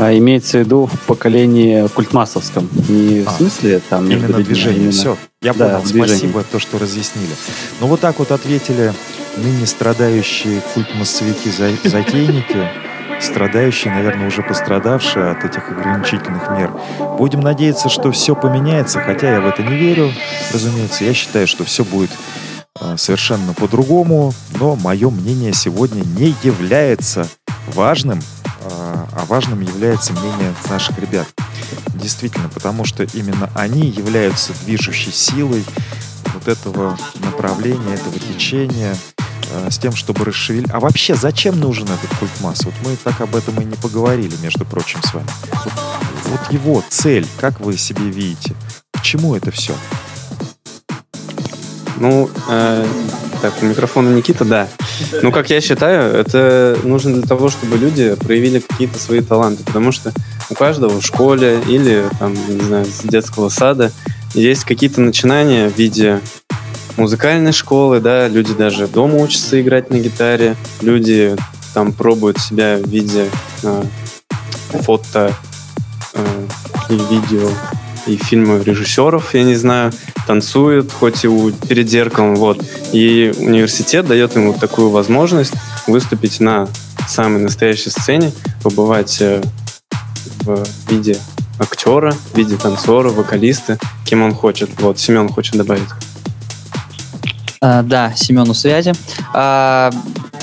А 0.00 0.16
имеется 0.16 0.56
в 0.56 0.60
виду 0.62 0.86
в 0.86 0.98
поколении 1.00 1.86
культмассовском. 1.88 2.66
Не 2.88 3.20
а, 3.20 3.30
в 3.30 3.36
смысле 3.36 3.82
там 3.90 4.10
именно 4.10 4.28
людьми, 4.28 4.44
движение. 4.44 4.78
Именно... 4.78 4.92
Все, 4.92 5.18
я 5.42 5.52
да, 5.52 5.66
понял. 5.66 5.82
Движение. 5.82 6.16
Спасибо, 6.16 6.44
то, 6.50 6.58
что 6.58 6.78
разъяснили. 6.78 7.34
Ну 7.82 7.86
вот 7.86 8.00
так 8.00 8.18
вот 8.18 8.32
ответили 8.32 8.94
ныне 9.36 9.66
страдающие 9.66 10.62
культмассовики-затейники 10.74 12.66
страдающие, 13.20 13.92
наверное, 13.92 14.28
уже 14.28 14.42
пострадавшие 14.42 15.32
от 15.32 15.44
этих 15.44 15.70
ограничительных 15.70 16.48
мер. 16.52 16.72
Будем 17.18 17.40
надеяться, 17.40 17.90
что 17.90 18.10
все 18.12 18.34
поменяется, 18.34 18.98
хотя 19.00 19.34
я 19.34 19.40
в 19.42 19.46
это 19.46 19.62
не 19.62 19.76
верю, 19.76 20.10
разумеется. 20.54 21.04
Я 21.04 21.12
считаю, 21.12 21.46
что 21.46 21.64
все 21.64 21.84
будет 21.84 22.10
э, 22.80 22.96
совершенно 22.96 23.52
по-другому, 23.52 24.32
но 24.58 24.74
мое 24.76 25.10
мнение 25.10 25.52
сегодня 25.52 26.02
не 26.18 26.34
является 26.42 27.28
важным 27.74 28.20
а 28.62 29.24
важным 29.26 29.60
является 29.60 30.12
мнение 30.12 30.54
наших 30.68 30.98
ребят. 30.98 31.26
Действительно, 31.94 32.48
потому 32.48 32.84
что 32.84 33.04
именно 33.04 33.50
они 33.54 33.88
являются 33.88 34.52
движущей 34.64 35.12
силой 35.12 35.64
вот 36.34 36.48
этого 36.48 36.98
направления, 37.16 37.94
этого 37.94 38.18
течения, 38.18 38.96
э, 39.50 39.70
с 39.70 39.78
тем, 39.78 39.94
чтобы 39.94 40.24
расшевелить. 40.24 40.70
А 40.70 40.80
вообще, 40.80 41.14
зачем 41.14 41.58
нужен 41.58 41.84
этот 41.84 42.16
культ 42.18 42.32
масс? 42.40 42.64
Вот 42.64 42.74
мы 42.84 42.96
так 42.96 43.20
об 43.20 43.34
этом 43.34 43.60
и 43.60 43.64
не 43.64 43.76
поговорили, 43.76 44.34
между 44.42 44.64
прочим, 44.64 45.02
с 45.02 45.12
вами. 45.12 45.28
Вот, 45.64 45.72
вот 46.26 46.52
его 46.52 46.82
цель, 46.88 47.26
как 47.40 47.60
вы 47.60 47.76
себе 47.76 48.04
видите? 48.08 48.54
К 48.92 49.02
чему 49.02 49.34
это 49.34 49.50
все? 49.50 49.74
Ну, 51.96 52.30
э, 52.48 52.86
так, 53.40 53.54
у 53.62 53.66
микрофона 53.66 54.10
Никита, 54.10 54.44
да. 54.44 54.68
Ну, 55.22 55.32
как 55.32 55.50
я 55.50 55.60
считаю, 55.60 56.14
это 56.14 56.78
нужно 56.84 57.14
для 57.14 57.22
того, 57.22 57.48
чтобы 57.48 57.76
люди 57.76 58.14
проявили 58.14 58.60
какие-то 58.60 58.98
свои 58.98 59.20
таланты, 59.20 59.64
потому 59.64 59.92
что 59.92 60.12
у 60.50 60.54
каждого 60.54 61.00
в 61.00 61.04
школе 61.04 61.60
или, 61.68 62.04
там, 62.18 62.34
не 62.34 62.62
знаю, 62.62 62.84
с 62.84 63.02
детского 63.02 63.48
сада 63.48 63.92
есть 64.34 64.64
какие-то 64.64 65.00
начинания 65.00 65.68
в 65.68 65.76
виде 65.76 66.20
музыкальной 66.96 67.52
школы, 67.52 68.00
да, 68.00 68.28
люди 68.28 68.52
даже 68.54 68.86
дома 68.86 69.16
учатся 69.16 69.60
играть 69.60 69.90
на 69.90 69.98
гитаре, 69.98 70.56
люди 70.82 71.36
там 71.74 71.92
пробуют 71.92 72.38
себя 72.38 72.76
в 72.76 72.88
виде 72.88 73.26
э, 73.62 73.82
фото 74.82 75.32
э, 76.14 76.46
и 76.90 76.94
видео 76.94 77.48
и 78.10 78.16
фильмы 78.16 78.62
режиссеров, 78.64 79.34
я 79.34 79.44
не 79.44 79.54
знаю, 79.54 79.92
танцуют, 80.26 80.92
хоть 80.92 81.24
и 81.24 81.28
у, 81.28 81.52
перед 81.52 81.88
зеркалом, 81.88 82.34
вот. 82.36 82.62
И 82.92 83.32
университет 83.38 84.06
дает 84.06 84.34
ему 84.36 84.52
такую 84.52 84.90
возможность 84.90 85.54
выступить 85.86 86.40
на 86.40 86.68
самой 87.08 87.40
настоящей 87.40 87.90
сцене, 87.90 88.32
побывать 88.62 89.18
э, 89.20 89.42
в 90.42 90.66
виде 90.88 91.16
актера, 91.58 92.12
в 92.32 92.36
виде 92.36 92.56
танцора, 92.56 93.10
вокалиста, 93.10 93.78
кем 94.04 94.22
он 94.22 94.34
хочет. 94.34 94.70
Вот, 94.80 94.98
Семен 94.98 95.28
хочет 95.28 95.56
добавить. 95.56 95.88
А, 97.60 97.82
да, 97.82 98.12
Семену 98.16 98.54
связи. 98.54 98.92
А, 99.34 99.90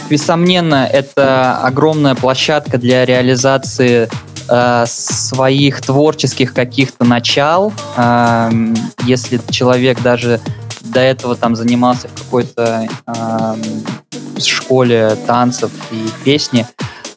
бессомненно, 0.09 0.85
это 0.85 1.57
огромная 1.57 2.15
площадка 2.15 2.77
для 2.77 3.05
реализации 3.05 4.09
Э, 4.49 4.85
своих 4.87 5.81
творческих 5.81 6.53
каких-то 6.53 7.03
начал, 7.03 7.73
э, 7.97 8.49
если 9.03 9.41
человек 9.49 10.01
даже 10.01 10.39
до 10.81 11.01
этого 11.01 11.35
там 11.35 11.55
занимался 11.55 12.07
в 12.07 12.23
какой-то 12.23 12.87
э, 13.07 13.55
школе 14.39 15.17
танцев 15.27 15.71
и 15.91 16.05
песни, 16.23 16.65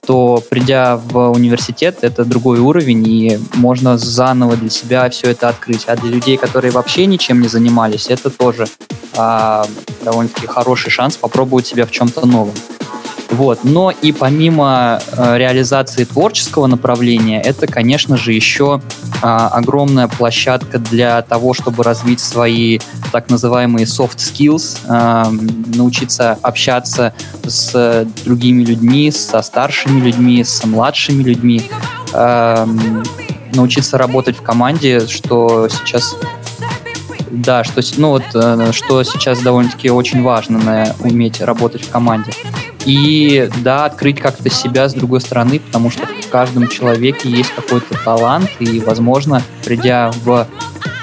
то 0.05 0.43
придя 0.51 0.97
в 0.97 1.31
университет, 1.31 1.99
это 2.01 2.25
другой 2.25 2.59
уровень, 2.59 3.07
и 3.07 3.39
можно 3.55 3.97
заново 3.97 4.57
для 4.57 4.71
себя 4.71 5.09
все 5.11 5.31
это 5.31 5.49
открыть. 5.49 5.85
А 5.87 5.95
для 5.95 6.11
людей, 6.11 6.37
которые 6.37 6.73
вообще 6.73 7.07
ничем 7.07 7.41
не 7.41 7.49
занимались, 7.49 8.09
это 8.09 8.31
тоже 8.31 8.67
э, 9.15 9.65
довольно-таки 10.05 10.49
хороший 10.49 10.91
шанс 10.91 11.17
попробовать 11.17 11.67
себя 11.67 11.87
в 11.87 11.93
чем-то 11.93 12.27
новом. 12.27 12.55
Вот. 13.31 13.61
Но 13.63 13.91
и 13.91 14.13
помимо 14.13 15.01
э, 15.13 15.39
реализации 15.39 16.05
творческого 16.05 16.67
направления, 16.67 17.41
это, 17.41 17.67
конечно 17.67 18.17
же, 18.17 18.33
еще 18.33 18.81
э, 19.23 19.27
огромная 19.27 20.09
площадка 20.09 20.79
для 20.79 21.23
того, 21.23 21.55
чтобы 21.55 21.85
развить 21.85 22.21
свои 22.21 22.81
так 23.13 23.31
называемые 23.31 23.87
soft 23.87 24.17
skills, 24.17 24.79
э, 24.89 25.77
научиться 25.77 26.39
общаться 26.43 27.15
с 27.45 28.07
другими 28.25 28.65
людьми, 28.65 29.11
со 29.13 29.43
старшими 29.43 30.01
людьми, 30.01 30.43
с 30.43 30.65
младшими 30.65 31.23
людьми, 31.23 31.63
э, 32.13 32.67
научиться 33.55 33.97
работать 33.97 34.37
в 34.37 34.43
команде, 34.43 35.07
что 35.07 35.69
сейчас 35.69 36.17
да, 37.31 37.63
что, 37.63 37.81
ну 37.97 38.11
вот, 38.11 38.25
э, 38.35 38.73
что 38.73 39.03
сейчас 39.05 39.41
довольно-таки 39.41 39.89
очень 39.89 40.23
важно, 40.23 40.59
на, 40.59 40.97
уметь 41.01 41.41
работать 41.41 41.83
в 41.83 41.91
команде. 41.91 42.33
И 42.87 43.49
да, 43.63 43.85
открыть 43.85 44.21
как-то 44.21 44.49
себя 44.49 44.89
с 44.89 44.95
другой 44.95 45.21
стороны, 45.21 45.61
потому 45.61 45.91
что 45.91 46.07
в 46.07 46.29
каждом 46.31 46.69
человеке 46.69 47.29
есть 47.29 47.53
какой-то 47.55 47.95
талант, 48.05 48.51
и, 48.59 48.81
возможно, 48.81 49.43
придя 49.65 50.11
в 50.25 50.47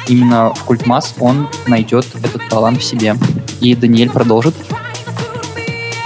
именно 0.07 0.53
в 0.53 0.63
культмасс, 0.63 1.15
он 1.19 1.47
найдет 1.67 2.05
этот 2.23 2.47
талант 2.49 2.79
в 2.79 2.83
себе. 2.83 3.15
И 3.61 3.75
Даниэль 3.75 4.09
продолжит. 4.09 4.55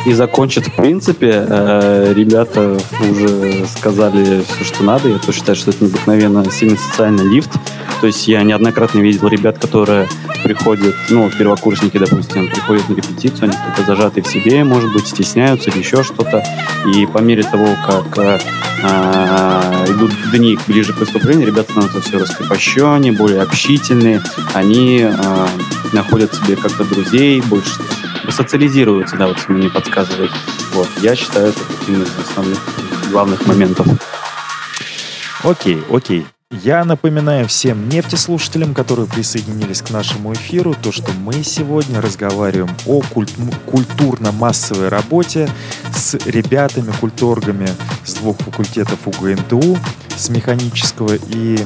И 0.06 0.14
закончит, 0.14 0.68
в 0.68 0.74
принципе, 0.74 1.46
э, 1.48 2.14
ребята 2.16 2.78
уже 3.08 3.68
сказали 3.68 4.44
все, 4.44 4.64
что 4.64 4.84
надо. 4.84 5.10
Я 5.10 5.20
тоже 5.20 5.38
считаю, 5.38 5.56
что 5.56 5.70
это 5.70 5.84
необыкновенно 5.84 6.50
сильный 6.50 6.78
социальный 6.78 7.28
лифт. 7.32 7.52
То 8.02 8.08
есть 8.08 8.28
я 8.28 8.42
неоднократно 8.42 9.00
видел 9.00 9.28
ребят, 9.28 9.60
которые 9.60 10.10
приходят, 10.44 10.96
ну, 11.12 11.30
первокурсники, 11.30 12.00
допустим, 12.00 12.50
приходят 12.50 12.90
на 12.90 12.96
репетицию, 12.96 13.44
они 13.44 13.54
только 13.54 13.84
зажаты 13.84 14.24
в 14.24 14.28
себе, 14.28 14.64
может 14.64 14.92
быть, 14.92 15.08
стесняются 15.08 15.70
или 15.70 15.78
еще 15.78 16.02
что-то. 16.02 16.44
И 16.96 17.06
по 17.06 17.20
мере 17.20 17.44
того, 17.44 17.68
как 17.86 18.18
э, 18.18 18.40
э, 18.82 19.86
идут 19.90 20.14
дни 20.32 20.58
ближе 20.66 20.94
к 20.94 20.98
выступлению, 20.98 21.46
ребята 21.46 21.74
становятся 21.74 22.02
все 22.02 22.18
раскрепощеннее, 22.18 23.14
более 23.14 23.44
общительные. 23.44 24.24
Они 24.56 25.02
э, 25.04 25.48
находят 25.94 26.34
себе 26.34 26.56
как-то 26.56 26.84
друзей, 26.84 27.40
больше 27.42 27.72
социализируются, 28.30 29.16
да, 29.16 29.28
вот 29.28 29.38
мне 29.48 29.70
подсказывает. 29.70 30.32
Вот, 30.74 30.90
я 31.04 31.16
считаю, 31.16 31.50
это 31.50 31.60
один 31.84 32.02
из 32.02 32.10
основных 32.18 32.60
главных 33.12 33.46
моментов. 33.46 33.86
Окей, 35.44 35.84
окей. 35.92 36.26
Я 36.52 36.84
напоминаю 36.84 37.48
всем 37.48 37.88
нефтеслушателям, 37.88 38.74
которые 38.74 39.08
присоединились 39.08 39.82
к 39.82 39.90
нашему 39.90 40.34
эфиру, 40.34 40.76
то, 40.80 40.92
что 40.92 41.14
мы 41.14 41.44
сегодня 41.44 42.02
разговариваем 42.02 42.76
о 42.86 43.02
культ- 43.14 43.32
культурно-массовой 43.66 44.90
работе 44.90 45.50
с 45.94 46.16
ребятами, 46.26 46.92
культоргами 47.00 47.70
с 48.04 48.16
двух 48.16 48.38
факультетов 48.40 49.00
УГНТУ, 49.06 49.78
с 50.18 50.28
механического 50.28 51.14
и 51.14 51.58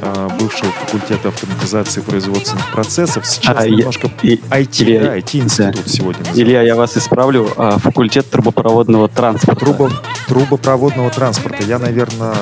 э, 0.00 0.28
бывшего 0.38 0.70
факультета 0.70 1.28
автоматизации 1.28 2.02
производственных 2.02 2.70
процессов. 2.72 3.26
Сейчас 3.26 3.56
а, 3.56 3.66
немножко 3.66 4.10
я, 4.22 4.34
IT, 4.34 4.82
Илья, 4.82 5.00
да, 5.00 5.18
IT-институт 5.18 5.84
да. 5.86 5.90
сегодня 5.90 6.18
называется. 6.18 6.42
Илья, 6.42 6.60
я 6.60 6.76
вас 6.76 6.94
исправлю. 6.98 7.48
А, 7.56 7.78
факультет 7.78 8.28
трубопроводного 8.28 9.08
транспорта. 9.08 9.64
Трубо, 9.64 9.90
трубопроводного 10.28 11.08
транспорта. 11.08 11.64
Я, 11.64 11.78
наверное, 11.78 12.34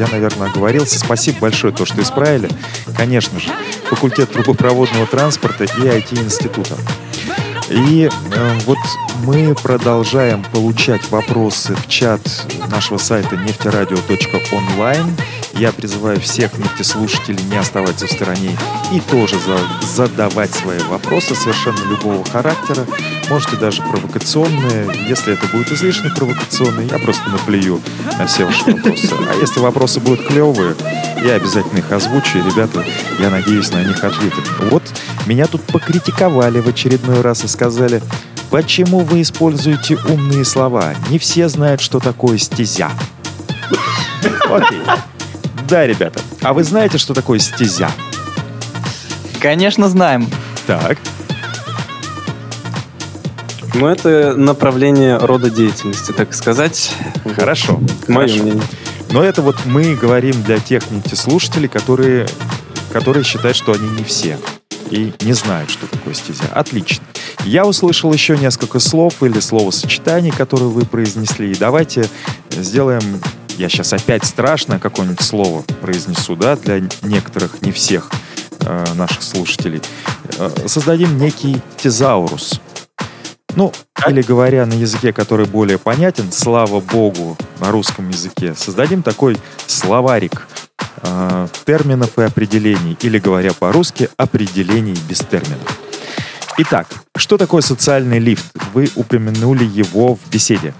я, 0.00 0.08
наверное, 0.08 0.48
оговорился. 0.48 0.98
Спасибо 0.98 1.40
большое, 1.40 1.74
то, 1.74 1.84
что 1.84 2.00
исправили. 2.00 2.48
Конечно 2.96 3.38
же, 3.38 3.50
факультет 3.84 4.32
трубопроводного 4.32 5.06
транспорта 5.06 5.64
и 5.64 5.68
IT-института. 5.68 6.76
И 7.70 8.10
э, 8.10 8.58
вот 8.66 8.78
мы 9.24 9.54
продолжаем 9.54 10.44
получать 10.52 11.08
вопросы 11.10 11.74
в 11.76 11.86
чат 11.88 12.20
нашего 12.68 12.98
сайта 12.98 13.36
нефтерадио.онлайн. 13.36 15.06
Я 15.54 15.72
призываю 15.72 16.20
всех 16.20 16.58
нефтеслушателей 16.58 17.42
не 17.44 17.56
оставаться 17.56 18.06
в 18.06 18.10
стороне 18.10 18.56
и 18.92 19.00
тоже 19.00 19.36
за, 19.38 19.58
задавать 19.86 20.52
свои 20.52 20.80
вопросы 20.88 21.34
совершенно 21.34 21.82
любого 21.88 22.24
характера. 22.24 22.86
Можете 23.28 23.56
даже 23.56 23.82
провокационные. 23.82 24.90
Если 25.08 25.34
это 25.34 25.46
будет 25.48 25.70
излишне 25.70 26.10
провокационные, 26.10 26.88
я 26.88 26.98
просто 26.98 27.28
наплюю 27.30 27.80
на 28.18 28.26
все 28.26 28.46
ваши 28.46 28.64
вопросы. 28.64 29.14
А 29.30 29.34
если 29.40 29.60
вопросы 29.60 30.00
будут 30.00 30.26
клевые, 30.26 30.74
я 31.22 31.34
обязательно 31.34 31.78
их 31.78 31.92
озвучу, 31.92 32.38
и 32.38 32.42
ребята, 32.42 32.84
я 33.18 33.30
надеюсь, 33.30 33.70
на 33.70 33.84
них 33.84 34.02
ответят. 34.02 34.44
Вот 34.70 34.82
меня 35.26 35.46
тут 35.46 35.62
покритиковали 35.62 36.60
в 36.60 36.68
очередной 36.68 37.20
раз 37.20 37.44
и 37.44 37.48
сказали, 37.48 37.59
почему 38.50 39.00
вы 39.00 39.22
используете 39.22 39.96
умные 40.08 40.44
слова? 40.44 40.94
Не 41.08 41.18
все 41.18 41.48
знают, 41.48 41.80
что 41.80 42.00
такое 42.00 42.38
стезя. 42.38 42.90
Окей. 44.50 44.80
Да, 45.68 45.86
ребята. 45.86 46.20
А 46.42 46.52
вы 46.52 46.64
знаете, 46.64 46.98
что 46.98 47.14
такое 47.14 47.38
стезя? 47.38 47.90
Конечно, 49.40 49.88
знаем. 49.88 50.28
Так. 50.66 50.98
Ну, 53.74 53.86
это 53.86 54.34
направление 54.36 55.16
рода 55.16 55.48
деятельности, 55.48 56.12
так 56.12 56.34
сказать. 56.34 56.92
Хорошо. 57.36 57.80
Мое 58.08 58.26
Хорошо. 58.26 58.42
мнение. 58.42 58.64
Но 59.10 59.22
это 59.22 59.42
вот 59.42 59.56
мы 59.64 59.94
говорим 59.94 60.42
для 60.42 60.58
тех 60.58 60.82
слушателей, 61.14 61.68
которые, 61.68 62.26
которые 62.92 63.24
считают, 63.24 63.56
что 63.56 63.72
они 63.72 63.88
не 63.90 64.04
все 64.04 64.38
и 64.90 65.12
не 65.20 65.32
знают, 65.32 65.70
что 65.70 65.86
такое 65.86 66.14
стезя. 66.14 66.44
Отлично. 66.52 67.04
Я 67.44 67.64
услышал 67.64 68.12
еще 68.12 68.36
несколько 68.36 68.78
слов 68.80 69.22
или 69.22 69.40
словосочетаний, 69.40 70.30
которые 70.30 70.68
вы 70.68 70.84
произнесли. 70.84 71.52
И 71.52 71.54
давайте 71.54 72.08
сделаем 72.50 73.20
я 73.56 73.68
сейчас 73.68 73.92
опять 73.92 74.24
страшно 74.24 74.78
какое-нибудь 74.78 75.20
слово 75.20 75.62
произнесу, 75.82 76.34
да, 76.34 76.56
для 76.56 76.80
некоторых, 77.02 77.60
не 77.60 77.72
всех 77.72 78.10
э, 78.60 78.84
наших 78.94 79.22
слушателей. 79.22 79.82
Э, 80.38 80.48
создадим 80.66 81.18
некий 81.18 81.60
тезаурус. 81.76 82.58
Ну, 83.56 83.70
или 84.08 84.22
говоря 84.22 84.64
на 84.64 84.72
языке, 84.72 85.12
который 85.12 85.44
более 85.44 85.76
понятен, 85.76 86.32
слава 86.32 86.80
богу, 86.80 87.36
на 87.60 87.70
русском 87.70 88.08
языке, 88.08 88.54
создадим 88.56 89.02
такой 89.02 89.36
словарик 89.66 90.46
э, 91.02 91.48
терминов 91.64 92.18
и 92.18 92.22
определений, 92.22 92.96
или 93.00 93.18
говоря 93.18 93.52
по-русски, 93.52 94.08
определений 94.16 94.96
без 95.08 95.18
терминов. 95.18 95.80
Итак, 96.58 96.88
что 97.16 97.38
такое 97.38 97.62
социальный 97.62 98.18
лифт? 98.18 98.44
Вы 98.74 98.90
упомянули 98.94 99.64
его 99.64 100.14
в 100.16 100.30
беседе. 100.30 100.74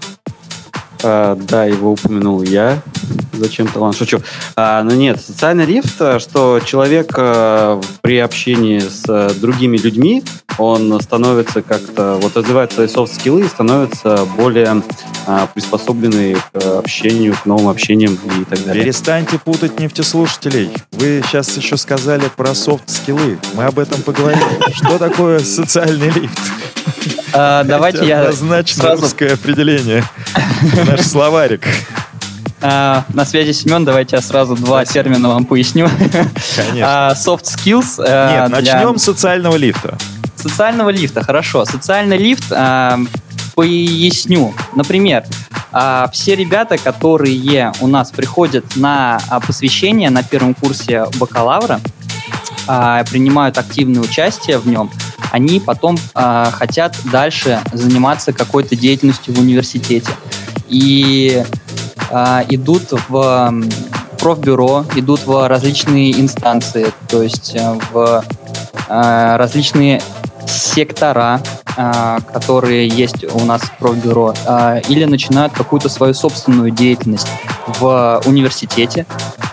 А, 1.03 1.35
да, 1.35 1.65
его 1.65 1.91
упомянул 1.91 2.41
я. 2.41 2.81
Зачем-то, 3.33 3.79
ладно, 3.79 3.97
шучу. 3.97 4.19
А, 4.55 4.83
ну 4.83 4.91
нет, 4.91 5.19
социальный 5.19 5.65
лифт, 5.65 5.95
э, 5.99 6.19
что 6.19 6.59
человек 6.59 7.13
а, 7.17 7.81
при 8.01 8.19
общении 8.19 8.79
с 8.79 9.03
а, 9.07 9.31
другими 9.33 9.77
людьми, 9.77 10.23
он 10.57 10.99
становится 11.01 11.61
как-то, 11.61 12.19
вот 12.21 12.35
развивает 12.35 12.71
свои 12.71 12.87
софт-скиллы 12.87 13.41
и 13.41 13.47
становится 13.47 14.27
более 14.37 14.83
а, 15.25 15.47
приспособленный 15.47 16.35
к 16.35 16.79
общению, 16.79 17.35
к 17.35 17.45
новым 17.45 17.69
общениям 17.69 18.17
и 18.39 18.43
так 18.45 18.63
далее. 18.63 18.83
Перестаньте 18.83 19.39
путать 19.39 19.79
нефтеслушателей. 19.79 20.71
Вы 20.91 21.23
сейчас 21.25 21.55
еще 21.57 21.77
сказали 21.77 22.29
про 22.35 22.53
софт-скиллы. 22.53 23.39
Мы 23.53 23.63
об 23.63 23.79
этом 23.79 24.01
поговорим. 24.01 24.39
Что 24.73 24.97
такое 24.99 25.39
социальный 25.39 26.09
лифт? 26.09 26.39
А, 27.33 27.63
давайте 27.65 28.05
я 28.07 28.21
Однозначно 28.21 28.83
сразу 28.83 29.03
русское 29.03 29.33
определение. 29.33 30.03
Наш 30.85 31.01
словарик. 31.01 31.65
А, 32.61 33.05
на 33.13 33.25
связи 33.25 33.51
Семен, 33.53 33.85
давайте 33.85 34.15
я 34.17 34.21
сразу 34.21 34.55
два 34.55 34.83
Спасибо. 34.85 35.03
термина 35.03 35.29
вам 35.29 35.45
поясню. 35.45 35.89
Конечно. 36.55 37.09
А, 37.09 37.13
Soft 37.13 37.43
skills. 37.45 38.03
э, 38.05 38.47
Нет, 38.49 38.61
для 38.61 38.73
начнем 38.75 38.97
с 38.97 39.03
социального 39.03 39.55
лифта. 39.55 39.97
Социального 40.35 40.89
лифта, 40.89 41.23
хорошо. 41.23 41.65
Социальный 41.65 42.17
лифт, 42.17 42.45
а, 42.51 42.99
поясню. 43.55 44.53
Например, 44.75 45.23
а, 45.71 46.09
все 46.13 46.35
ребята, 46.35 46.77
которые 46.77 47.71
у 47.81 47.87
нас 47.87 48.11
приходят 48.11 48.65
на 48.75 49.19
а, 49.29 49.39
посвящение 49.39 50.09
на 50.09 50.21
первом 50.23 50.53
курсе 50.53 51.05
бакалавра, 51.19 51.79
а, 52.67 53.03
принимают 53.05 53.57
активное 53.57 54.01
участие 54.01 54.57
в 54.59 54.67
нем, 54.67 54.91
они 55.31 55.59
потом 55.59 55.97
а, 56.13 56.51
хотят 56.51 56.95
дальше 57.11 57.61
заниматься 57.73 58.33
какой-то 58.33 58.75
деятельностью 58.75 59.33
в 59.33 59.39
университете. 59.39 60.11
И 60.67 61.43
а, 62.09 62.43
идут 62.49 62.93
в 63.09 63.53
профбюро, 64.19 64.85
идут 64.95 65.25
в 65.25 65.47
различные 65.47 66.11
инстанции, 66.19 66.93
то 67.09 67.23
есть 67.23 67.55
э, 67.55 67.79
в 67.91 68.23
э, 68.87 69.35
различные 69.37 69.99
сектора, 70.51 71.41
а, 71.77 72.19
которые 72.33 72.87
есть 72.87 73.23
у 73.33 73.45
нас 73.45 73.61
в 73.61 73.77
профбюро, 73.77 74.33
а, 74.45 74.77
или 74.77 75.05
начинают 75.05 75.53
какую-то 75.53 75.89
свою 75.89 76.13
собственную 76.13 76.71
деятельность 76.71 77.27
в 77.79 78.21
университете, 78.25 79.05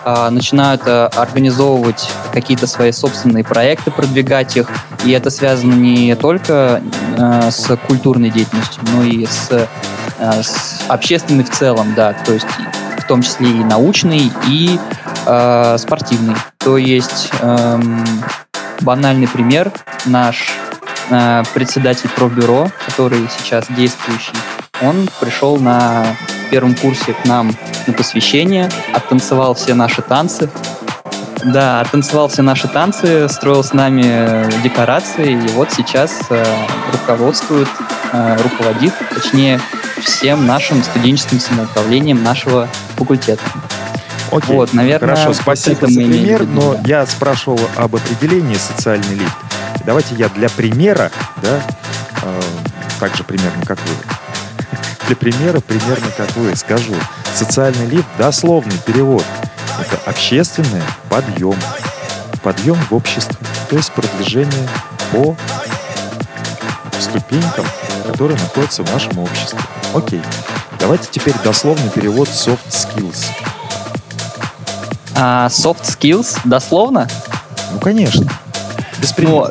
а, 0.03 0.29
начинают 0.29 0.87
организовывать 0.87 2.09
какие-то 2.33 2.67
свои 2.67 2.91
собственные 2.91 3.43
проекты, 3.43 3.91
продвигать 3.91 4.57
их, 4.57 4.67
и 5.05 5.11
это 5.11 5.29
связано 5.29 5.73
не 5.73 6.15
только 6.15 6.81
с 7.17 7.75
культурной 7.87 8.29
деятельностью, 8.29 8.81
но 8.93 9.03
и 9.03 9.25
с, 9.25 9.67
с 10.19 10.81
общественной 10.87 11.43
в 11.43 11.51
целом, 11.51 11.93
да, 11.95 12.13
то 12.13 12.33
есть 12.33 12.47
в 12.97 13.03
том 13.07 13.21
числе 13.21 13.49
и 13.49 13.63
научный, 13.63 14.31
и 14.47 14.79
спортивный. 15.77 16.35
То 16.57 16.77
есть 16.77 17.29
эм, 17.41 18.05
банальный 18.81 19.27
пример 19.27 19.71
наш 20.05 20.51
председатель 21.53 22.09
профбюро, 22.09 22.71
который 22.85 23.27
сейчас 23.37 23.65
действующий, 23.69 24.33
он 24.81 25.09
пришел 25.19 25.57
на 25.57 26.05
первом 26.49 26.75
курсе 26.75 27.13
к 27.13 27.25
нам 27.25 27.53
на 27.87 27.93
посвящение, 27.93 28.69
оттанцевал 28.93 29.53
все 29.53 29.73
наши 29.73 30.01
танцы. 30.01 30.49
Да, 31.43 31.79
оттанцевал 31.79 32.27
все 32.27 32.41
наши 32.41 32.67
танцы, 32.67 33.29
строил 33.29 33.63
с 33.63 33.71
нами 33.71 34.03
э, 34.05 34.49
декорации, 34.61 35.33
и 35.33 35.47
вот 35.51 35.71
сейчас 35.71 36.19
э, 36.29 36.43
руководствует, 36.91 37.69
э, 38.11 38.37
руководит, 38.43 38.93
точнее, 39.13 39.61
всем 40.03 40.45
нашим 40.45 40.83
студенческим 40.83 41.39
самоуправлением 41.39 42.23
нашего 42.23 42.67
факультета. 42.97 43.43
Окей. 44.31 44.53
Вот, 44.53 44.73
наверное, 44.73 45.15
Хорошо, 45.15 45.33
спасибо 45.33 45.87
за 45.87 46.01
пример, 46.01 46.45
но 46.45 46.75
я 46.85 47.05
спрашивал 47.05 47.59
об 47.77 47.95
определении 47.95 48.55
социальный 48.55 49.15
лифт. 49.15 49.48
Давайте 49.85 50.15
я 50.15 50.29
для 50.29 50.49
примера, 50.49 51.11
да, 51.41 51.61
э, 52.21 52.41
так 52.99 53.15
же 53.15 53.23
примерно 53.23 53.65
как 53.65 53.79
вы, 53.79 53.93
для 55.07 55.15
примера 55.15 55.59
примерно 55.59 56.11
как 56.15 56.35
вы 56.35 56.55
скажу. 56.55 56.93
Социальный 57.33 57.85
лифт, 57.87 58.07
дословный 58.17 58.77
перевод, 58.85 59.25
это 59.79 59.97
общественный 60.09 60.83
подъем, 61.09 61.55
подъем 62.43 62.77
в 62.89 62.93
обществе, 62.93 63.37
то 63.69 63.75
есть 63.75 63.91
продвижение 63.91 64.67
по 65.11 65.35
ступенькам, 66.99 67.65
которые 68.05 68.37
находятся 68.39 68.83
в 68.83 68.91
нашем 68.91 69.19
обществе. 69.19 69.59
Окей. 69.93 70.21
Давайте 70.79 71.07
теперь 71.11 71.33
дословный 71.43 71.89
перевод 71.89 72.27
soft 72.27 72.59
skills. 72.69 73.25
А, 75.15 75.47
soft 75.47 75.83
skills, 75.83 76.39
дословно? 76.45 77.07
Ну, 77.71 77.79
конечно. 77.79 78.29
Без 79.01 79.11
примера. 79.13 79.49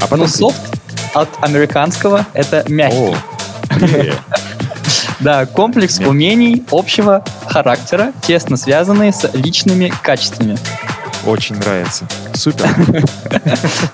а 0.00 0.06
потом 0.06 0.26
ты- 0.26 0.32
soft 0.44 0.78
от 1.14 1.28
американского 1.40 2.26
это 2.32 2.64
мягкий. 2.68 3.16
Да, 5.20 5.44
комплекс 5.44 5.98
Мягкий. 5.98 6.10
умений 6.10 6.64
общего 6.70 7.22
характера, 7.46 8.12
тесно 8.22 8.56
связанные 8.56 9.12
с 9.12 9.28
личными 9.34 9.92
качествами. 10.02 10.56
очень 11.26 11.56
нравится. 11.56 12.06
Супер. 12.32 12.66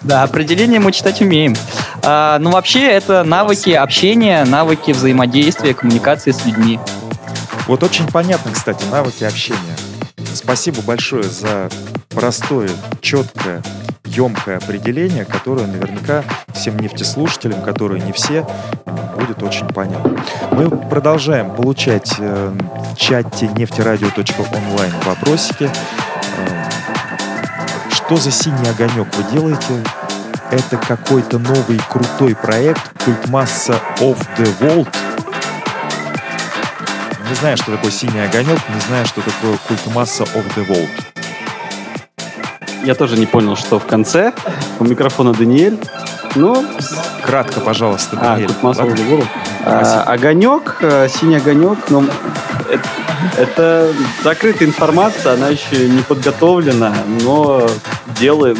Да, 0.02 0.22
определение 0.22 0.78
мы 0.78 0.92
читать 0.92 1.20
умеем. 1.20 1.56
А, 2.02 2.38
ну, 2.38 2.50
вообще, 2.52 2.86
это 2.86 3.24
навыки 3.24 3.70
общения, 3.70 4.44
навыки 4.44 4.92
взаимодействия, 4.92 5.74
коммуникации 5.74 6.30
с 6.30 6.44
людьми. 6.44 6.78
Вот 7.66 7.82
очень 7.82 8.06
понятно, 8.06 8.52
кстати, 8.52 8.84
навыки 8.92 9.24
общения. 9.24 9.58
Спасибо 10.32 10.80
большое 10.82 11.24
за 11.24 11.68
простое, 12.10 12.70
четкое, 13.00 13.62
емкое 14.06 14.58
определение, 14.58 15.24
которое 15.24 15.66
наверняка 15.66 16.24
всем 16.54 16.78
нефтеслушателям, 16.78 17.62
которые 17.62 18.02
не 18.02 18.12
все, 18.12 18.46
будет 19.18 19.42
очень 19.42 19.66
понятно. 19.68 20.16
Мы 20.52 20.70
продолжаем 20.70 21.50
получать 21.50 22.14
э, 22.18 22.52
в 22.92 22.96
чате 22.96 23.48
нефтерадио.онлайн 23.48 24.92
вопросики. 25.04 25.70
Э, 26.38 26.70
Что 27.90 28.16
за 28.16 28.30
синий 28.30 28.68
огонек 28.68 29.08
вы 29.16 29.32
делаете? 29.32 29.82
Это 30.50 30.76
какой-то 30.76 31.38
новый 31.38 31.80
крутой 31.90 32.36
проект 32.36 32.80
Культмасса 33.04 33.80
of 33.98 34.16
the 34.38 34.48
Vault. 34.60 34.88
Не 37.28 37.34
знаю, 37.34 37.56
что 37.56 37.72
такое 37.72 37.90
синий 37.90 38.20
огонек, 38.20 38.60
не 38.72 38.80
знаю, 38.86 39.06
что 39.06 39.20
такое 39.22 39.58
Культмасса 39.66 40.22
of 40.22 40.44
the 40.54 40.64
Vault. 40.66 41.15
Я 42.86 42.94
тоже 42.94 43.18
не 43.18 43.26
понял, 43.26 43.56
что 43.56 43.80
в 43.80 43.84
конце. 43.84 44.32
У 44.78 44.84
микрофона 44.84 45.32
Даниэль. 45.32 45.76
Ну, 46.36 46.64
Кратко, 47.20 47.58
пожалуйста, 47.58 48.16
а, 48.20 48.34
Даниэль. 48.34 48.46
Кутмас 48.46 48.78
Ладно? 48.78 49.28
А, 49.64 50.02
огонек, 50.04 50.76
э, 50.82 51.08
синий 51.08 51.34
огонек, 51.34 51.78
ну, 51.88 52.04
это, 52.70 52.88
это 53.36 53.92
закрытая 54.22 54.68
информация, 54.68 55.32
она 55.32 55.48
еще 55.48 55.88
не 55.88 56.02
подготовлена, 56.02 56.94
но 57.22 57.68
делаем, 58.20 58.58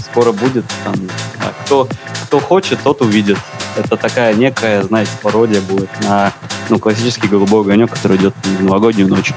скоро 0.00 0.32
будет. 0.32 0.64
Там, 0.84 0.94
а 1.38 1.52
кто, 1.64 1.86
кто 2.24 2.40
хочет, 2.40 2.80
тот 2.82 3.00
увидит. 3.00 3.38
Это 3.76 3.96
такая 3.96 4.34
некая, 4.34 4.82
знаете, 4.82 5.12
пародия 5.22 5.60
будет 5.60 5.90
на 6.02 6.32
ну, 6.68 6.80
классический 6.80 7.28
голубой 7.28 7.60
огонек, 7.60 7.92
который 7.92 8.16
идет 8.16 8.34
в 8.42 8.64
новогоднюю 8.64 9.08
ночь. 9.08 9.32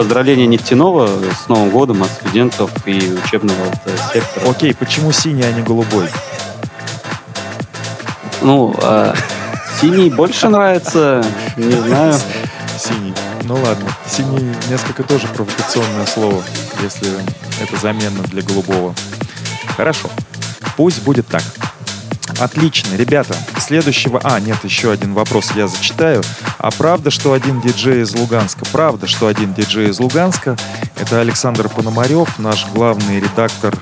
Поздравления 0.00 0.46
нефтяного 0.46 1.10
с 1.30 1.46
Новым 1.50 1.68
годом 1.68 2.02
от 2.02 2.10
студентов 2.10 2.70
и 2.86 3.18
учебного 3.22 3.66
э, 3.84 3.96
сектора. 4.14 4.50
Окей, 4.50 4.74
почему 4.74 5.12
синий, 5.12 5.42
а 5.42 5.52
не 5.52 5.60
голубой? 5.60 6.08
Ну, 8.40 8.74
а, 8.82 9.14
синий 9.78 10.08
больше 10.08 10.48
нравится, 10.48 11.22
не 11.58 11.72
знаю. 11.72 12.14
Синий. 12.78 13.12
Ну 13.42 13.56
ладно. 13.56 13.90
Синий 14.08 14.56
несколько 14.70 15.02
тоже 15.02 15.26
провокационное 15.26 16.06
слово, 16.06 16.42
если 16.82 17.10
это 17.60 17.76
замена 17.76 18.22
для 18.22 18.40
голубого. 18.40 18.94
Хорошо. 19.76 20.08
Пусть 20.78 21.02
будет 21.02 21.26
так. 21.26 21.42
Отлично, 22.40 22.96
ребята. 22.96 23.36
Следующего... 23.58 24.18
А, 24.24 24.40
нет, 24.40 24.56
еще 24.64 24.90
один 24.90 25.12
вопрос 25.12 25.50
я 25.54 25.68
зачитаю. 25.68 26.22
А 26.58 26.70
правда, 26.70 27.10
что 27.10 27.34
один 27.34 27.60
диджей 27.60 28.00
из 28.00 28.14
Луганска? 28.14 28.64
Правда, 28.72 29.06
что 29.06 29.26
один 29.26 29.52
диджей 29.52 29.90
из 29.90 30.00
Луганска. 30.00 30.56
Это 30.96 31.20
Александр 31.20 31.68
Пономарев, 31.68 32.38
наш 32.38 32.66
главный 32.68 33.20
редактор 33.20 33.76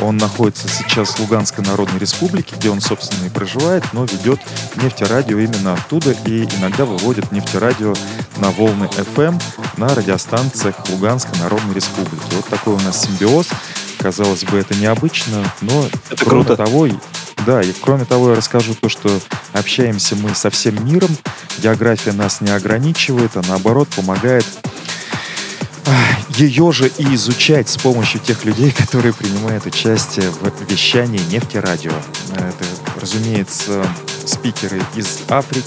Он 0.00 0.16
находится 0.16 0.68
сейчас 0.68 1.10
в 1.10 1.20
Луганской 1.20 1.64
Народной 1.64 1.98
Республике, 1.98 2.54
где 2.56 2.70
он, 2.70 2.80
собственно, 2.80 3.26
и 3.26 3.30
проживает, 3.30 3.84
но 3.92 4.04
ведет 4.04 4.40
нефтерадио 4.76 5.38
именно 5.38 5.74
оттуда 5.74 6.12
и 6.26 6.44
иногда 6.58 6.84
выводит 6.84 7.32
нефтерадио 7.32 7.94
на 8.36 8.50
волны 8.50 8.88
FM 9.14 9.40
на 9.76 9.88
радиостанциях 9.94 10.76
Луганской 10.88 11.38
Народной 11.40 11.74
Республики. 11.74 12.22
Вот 12.32 12.46
такой 12.46 12.74
у 12.74 12.80
нас 12.80 13.02
симбиоз. 13.04 13.48
Казалось 13.98 14.44
бы, 14.44 14.58
это 14.58 14.74
необычно, 14.74 15.44
но 15.62 15.86
Это 16.10 16.24
кроме 16.24 16.44
круто. 16.44 16.64
того, 16.64 16.86
да, 17.44 17.62
и 17.62 17.72
кроме 17.72 18.04
того, 18.04 18.30
я 18.30 18.36
расскажу 18.36 18.74
то, 18.74 18.88
что 18.88 19.20
общаемся 19.52 20.16
мы 20.16 20.34
со 20.34 20.50
всем 20.50 20.84
миром, 20.86 21.16
география 21.58 22.12
нас 22.12 22.40
не 22.40 22.50
ограничивает, 22.50 23.36
а 23.36 23.42
наоборот 23.48 23.88
помогает 23.88 24.46
ее 26.38 26.72
же 26.72 26.90
и 26.98 27.14
изучать 27.14 27.68
с 27.68 27.76
помощью 27.76 28.20
тех 28.20 28.44
людей, 28.44 28.72
которые 28.76 29.12
принимают 29.12 29.66
участие 29.66 30.30
в 30.30 30.70
вещании 30.70 31.20
нефтерадио. 31.30 31.92
Это, 32.32 32.64
разумеется, 33.00 33.86
спикеры 34.26 34.82
из 34.96 35.20
Африки, 35.28 35.64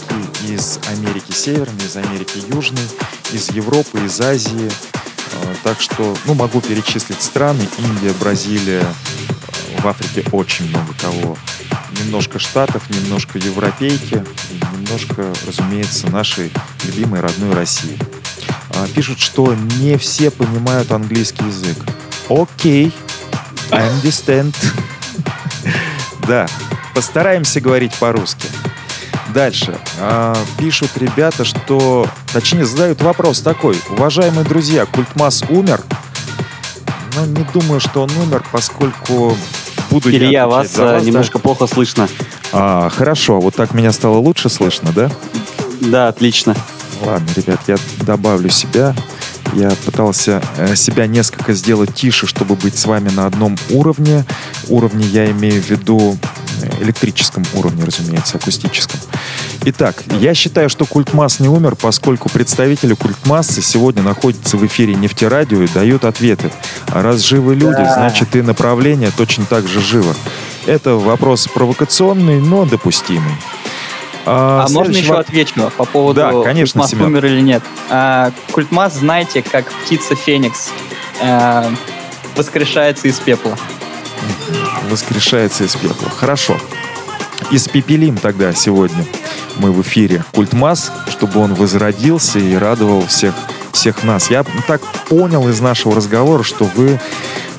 из 0.47 0.79
Америки 0.89 1.31
Северной, 1.31 1.85
из 1.85 1.95
Америки 1.95 2.41
Южной, 2.53 2.87
из 3.31 3.49
Европы, 3.51 3.99
из 4.05 4.19
Азии. 4.19 4.69
Э, 4.69 5.55
Так 5.63 5.79
что, 5.79 6.15
ну, 6.25 6.33
могу 6.33 6.61
перечислить 6.61 7.21
страны. 7.21 7.67
Индия, 7.77 8.13
Бразилия, 8.19 8.81
э, 8.81 9.81
в 9.81 9.87
Африке 9.87 10.23
очень 10.31 10.69
много 10.69 10.93
кого. 10.99 11.37
Немножко 12.03 12.39
штатов, 12.39 12.89
немножко 12.89 13.37
европейки, 13.39 14.23
и 14.51 14.77
немножко, 14.77 15.33
разумеется, 15.45 16.07
нашей 16.07 16.51
любимой 16.85 17.21
родной 17.21 17.53
России. 17.53 17.97
А, 18.75 18.87
Пишут, 18.87 19.19
что 19.19 19.53
не 19.79 19.97
все 19.97 20.29
понимают 20.29 20.91
английский 20.91 21.45
язык. 21.45 21.77
Окей, 22.29 22.93
I 23.71 23.89
understand. 23.89 24.55
Да, 26.27 26.45
постараемся 26.93 27.61
говорить 27.61 27.93
по-русски. 27.95 28.49
Дальше. 29.33 29.77
А, 29.99 30.35
Пишут 30.57 30.91
ребята, 30.95 31.45
что... 31.45 32.05
Точнее, 32.33 32.65
задают 32.65 33.01
вопрос 33.01 33.39
такой. 33.39 33.79
Уважаемые 33.89 34.43
друзья, 34.43 34.85
Культмас 34.85 35.43
умер? 35.47 35.81
Ну, 37.15 37.25
не 37.25 37.45
думаю, 37.53 37.79
что 37.79 38.03
он 38.03 38.11
умер, 38.17 38.43
поскольку 38.51 39.37
буду 39.89 40.09
я 40.09 40.17
Илья, 40.17 40.45
отвечать 40.45 40.47
вас 40.47 40.75
за 40.75 40.83
э, 40.83 40.99
да? 40.99 41.05
немножко 41.05 41.39
плохо 41.39 41.67
слышно. 41.67 42.07
А, 42.51 42.89
хорошо, 42.89 43.39
вот 43.39 43.55
так 43.55 43.73
меня 43.73 43.91
стало 43.91 44.17
лучше 44.17 44.49
слышно, 44.49 44.91
да? 44.93 45.09
Да, 45.81 46.07
отлично. 46.07 46.55
Ладно, 47.05 47.27
ребят, 47.35 47.59
я 47.67 47.77
добавлю 48.01 48.49
себя. 48.49 48.95
Я 49.53 49.71
пытался 49.85 50.41
э, 50.57 50.75
себя 50.75 51.07
несколько 51.07 51.53
сделать 51.53 51.93
тише, 51.93 52.27
чтобы 52.27 52.55
быть 52.55 52.77
с 52.77 52.85
вами 52.85 53.09
на 53.09 53.25
одном 53.25 53.55
уровне. 53.69 54.25
Уровне 54.67 55.05
я 55.05 55.29
имею 55.31 55.61
в 55.61 55.69
виду 55.69 56.17
электрическом 56.81 57.43
уровне, 57.53 57.83
разумеется, 57.83 58.37
акустическом. 58.37 58.99
Итак, 59.65 60.03
я 60.19 60.33
считаю, 60.33 60.69
что 60.69 60.85
Культмас 60.85 61.39
не 61.39 61.49
умер, 61.49 61.75
поскольку 61.75 62.29
представители 62.29 62.93
Культмассы 62.93 63.61
сегодня 63.61 64.01
находятся 64.03 64.57
в 64.57 64.65
эфире 64.65 64.95
нефтерадио 64.95 65.61
и 65.63 65.67
дают 65.67 66.05
ответы. 66.05 66.51
А 66.87 67.01
раз 67.01 67.21
живы 67.21 67.55
люди, 67.55 67.81
значит 67.93 68.35
и 68.35 68.41
направление 68.41 69.11
точно 69.15 69.45
так 69.45 69.67
же 69.67 69.81
живо. 69.81 70.13
Это 70.65 70.95
вопрос 70.95 71.47
провокационный, 71.47 72.39
но 72.41 72.65
допустимый. 72.65 73.33
А, 74.29 74.63
можно 74.67 74.93
следующий 74.93 75.01
еще 75.03 75.13
воп- 75.13 75.19
отвечу 75.19 75.71
по 75.77 75.85
поводу 75.85 76.19
Да, 76.19 76.31
конечно, 76.43 76.81
Культмас 76.81 76.91
Семен. 76.91 77.05
умер 77.05 77.25
или 77.27 77.39
нет. 77.41 77.63
А, 77.89 78.31
Культмас, 78.51 78.95
знаете, 78.95 79.41
как 79.41 79.71
птица 79.71 80.15
Феникс 80.15 80.69
э, 81.21 81.69
воскрешается 82.35 83.07
из 83.07 83.19
пепла. 83.21 83.57
Воскрешается 84.89 85.63
из 85.63 85.75
пепла. 85.75 86.09
Хорошо. 86.09 86.57
Испепелим 87.51 88.17
тогда 88.17 88.53
сегодня 88.53 89.05
мы 89.59 89.71
в 89.71 89.81
эфире 89.81 90.23
Культмас, 90.33 90.91
чтобы 91.09 91.39
он 91.39 91.53
возродился 91.53 92.39
и 92.39 92.55
радовал 92.55 93.05
всех, 93.07 93.33
всех 93.71 94.03
нас. 94.03 94.29
Я 94.29 94.43
так 94.67 94.81
понял 95.07 95.47
из 95.47 95.59
нашего 95.61 95.95
разговора, 95.95 96.43
что 96.43 96.65
вы 96.75 96.99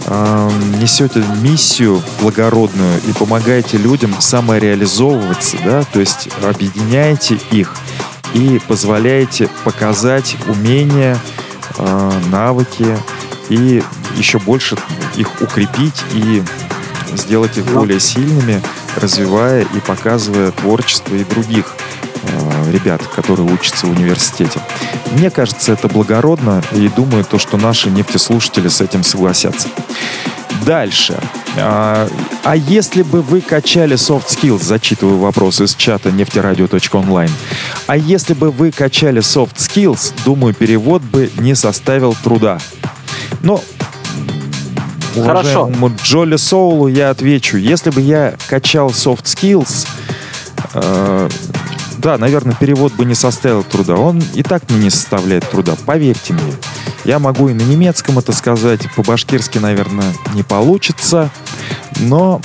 э, 0.06 0.50
несете 0.80 1.22
миссию 1.40 2.02
благородную 2.20 3.00
и 3.08 3.12
помогаете 3.12 3.78
людям 3.78 4.14
самореализовываться, 4.20 5.56
да, 5.64 5.82
то 5.84 6.00
есть 6.00 6.28
объединяете 6.42 7.38
их 7.50 7.74
и 8.34 8.60
позволяете 8.68 9.48
показать 9.64 10.36
умения, 10.46 11.18
э, 11.78 12.10
навыки 12.30 12.98
и 13.48 13.82
еще 14.16 14.38
больше 14.38 14.76
их 15.16 15.40
укрепить 15.40 16.02
и 16.12 16.42
сделать 17.16 17.56
их 17.56 17.64
более 17.66 18.00
сильными, 18.00 18.62
развивая 18.96 19.62
и 19.62 19.80
показывая 19.80 20.50
творчество 20.50 21.14
и 21.14 21.24
других 21.24 21.74
э, 22.22 22.72
ребят, 22.72 23.02
которые 23.14 23.52
учатся 23.52 23.86
в 23.86 23.90
университете. 23.90 24.61
Мне 25.12 25.30
кажется, 25.30 25.72
это 25.72 25.88
благородно, 25.88 26.62
и 26.72 26.88
думаю, 26.88 27.24
то, 27.24 27.38
что 27.38 27.56
наши 27.56 27.90
нефтеслушатели 27.90 28.68
с 28.68 28.80
этим 28.80 29.02
согласятся. 29.02 29.68
Дальше. 30.64 31.18
А, 31.56 32.09
а 32.44 32.56
если 32.56 33.02
бы 33.02 33.22
вы 33.22 33.40
качали 33.40 33.96
soft 33.96 34.26
skills, 34.28 34.62
зачитываю 34.62 35.18
вопрос 35.18 35.61
из 35.61 35.74
чата 35.74 36.11
нефтерадио.онлайн, 36.11 37.30
а 37.86 37.96
если 37.96 38.34
бы 38.34 38.50
вы 38.50 38.70
качали 38.70 39.22
soft 39.22 39.56
skills, 39.56 40.12
думаю, 40.24 40.54
перевод 40.54 41.02
бы 41.02 41.30
не 41.38 41.54
составил 41.54 42.14
труда. 42.22 42.59
Но 43.42 43.62
Хорошо. 45.24 45.70
Джоли 46.02 46.36
Соулу 46.36 46.88
я 46.88 47.10
отвечу. 47.10 47.56
Если 47.56 47.90
бы 47.90 48.00
я 48.00 48.34
качал 48.48 48.88
soft 48.90 49.24
skills, 49.24 49.86
э, 50.74 51.28
да, 51.98 52.16
наверное, 52.16 52.54
перевод 52.54 52.92
бы 52.94 53.04
не 53.04 53.14
составил 53.14 53.62
труда. 53.64 53.94
Он 53.94 54.22
и 54.34 54.42
так 54.42 54.62
мне 54.70 54.84
не 54.84 54.90
составляет 54.90 55.48
труда, 55.50 55.74
поверьте 55.84 56.32
мне. 56.32 56.54
Я 57.04 57.18
могу 57.18 57.48
и 57.48 57.54
на 57.54 57.62
немецком 57.62 58.18
это 58.18 58.32
сказать, 58.32 58.80
по-башкирски, 58.94 59.58
наверное, 59.58 60.12
не 60.34 60.42
получится, 60.42 61.30
но, 62.00 62.40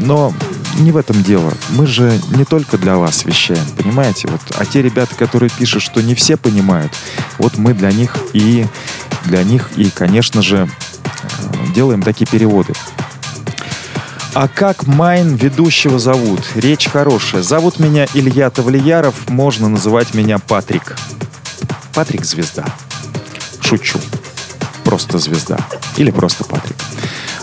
но 0.00 0.32
не 0.78 0.90
в 0.90 0.96
этом 0.96 1.22
дело. 1.22 1.52
Мы 1.70 1.86
же 1.86 2.18
не 2.30 2.44
только 2.44 2.78
для 2.78 2.96
вас 2.96 3.24
вещаем, 3.24 3.64
понимаете? 3.76 4.28
Вот, 4.28 4.40
а 4.58 4.64
те 4.64 4.82
ребята, 4.82 5.14
которые 5.14 5.50
пишут, 5.50 5.82
что 5.82 6.02
не 6.02 6.14
все 6.14 6.36
понимают, 6.36 6.92
вот 7.38 7.58
мы 7.58 7.74
для 7.74 7.92
них 7.92 8.16
и 8.32 8.66
для 9.24 9.42
них 9.42 9.70
и, 9.76 9.90
конечно 9.90 10.42
же, 10.42 10.68
делаем 11.76 12.00
такие 12.00 12.26
переводы. 12.26 12.72
А 14.32 14.48
как 14.48 14.86
Майн 14.86 15.34
ведущего 15.34 15.98
зовут? 15.98 16.40
Речь 16.54 16.88
хорошая. 16.88 17.42
Зовут 17.42 17.78
меня 17.78 18.06
Илья 18.14 18.48
Тавлияров, 18.48 19.28
можно 19.28 19.68
называть 19.68 20.14
меня 20.14 20.38
Патрик. 20.38 20.96
Патрик 21.94 22.24
звезда. 22.24 22.64
Шучу. 23.60 23.98
Просто 24.84 25.18
звезда. 25.18 25.58
Или 25.98 26.10
просто 26.10 26.44
Патрик. 26.44 26.76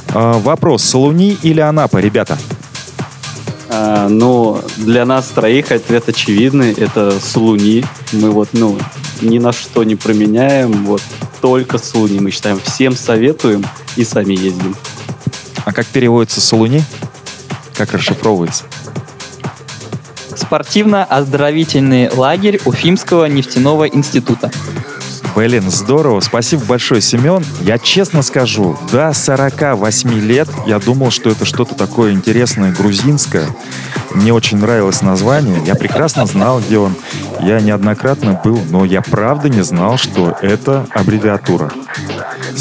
А, 0.09 0.39
вопрос, 0.39 0.83
Салуни 0.83 1.37
или 1.43 1.59
Анапа, 1.59 1.97
ребята? 1.97 2.35
А, 3.69 4.07
ну, 4.09 4.63
для 4.77 5.05
нас 5.05 5.27
троих 5.27 5.71
ответ 5.71 6.09
очевидный. 6.09 6.73
Это 6.73 7.19
Слуни. 7.19 7.85
Мы 8.11 8.31
вот, 8.31 8.49
ну, 8.53 8.79
ни 9.23 9.39
на 9.39 9.51
что 9.51 9.83
не 9.83 9.95
променяем. 9.95 10.85
Вот 10.85 11.01
только 11.41 11.77
Слуни 11.77 12.19
мы 12.19 12.31
считаем. 12.31 12.59
Всем 12.63 12.95
советуем 12.95 13.65
и 13.95 14.03
сами 14.03 14.33
ездим. 14.33 14.75
А 15.65 15.71
как 15.71 15.85
переводится 15.87 16.41
Салуни? 16.41 16.83
Как 17.75 17.93
расшифровывается? 17.93 18.65
Спортивно-оздоровительный 20.35 22.09
лагерь 22.09 22.59
Уфимского 22.65 23.25
нефтяного 23.25 23.87
института. 23.87 24.51
Блин, 25.35 25.69
здорово. 25.71 26.19
Спасибо 26.19 26.63
большое, 26.65 27.01
Семен. 27.01 27.43
Я 27.61 27.79
честно 27.79 28.21
скажу, 28.21 28.77
до 28.91 29.13
48 29.13 30.13
лет 30.19 30.47
я 30.67 30.79
думал, 30.79 31.09
что 31.09 31.31
это 31.31 31.45
что-то 31.45 31.73
такое 31.73 32.11
интересное, 32.11 32.71
грузинское. 32.71 33.47
Мне 34.13 34.31
очень 34.33 34.57
нравилось 34.57 35.01
название. 35.01 35.61
Я 35.65 35.75
прекрасно 35.75 36.25
знал, 36.25 36.59
где 36.59 36.77
он. 36.77 36.95
Я 37.39 37.59
неоднократно 37.59 38.39
был, 38.43 38.61
но 38.69 38.85
я 38.85 39.01
правда 39.01 39.49
не 39.49 39.63
знал, 39.63 39.97
что 39.97 40.37
это 40.41 40.85
аббревиатура. 40.91 41.71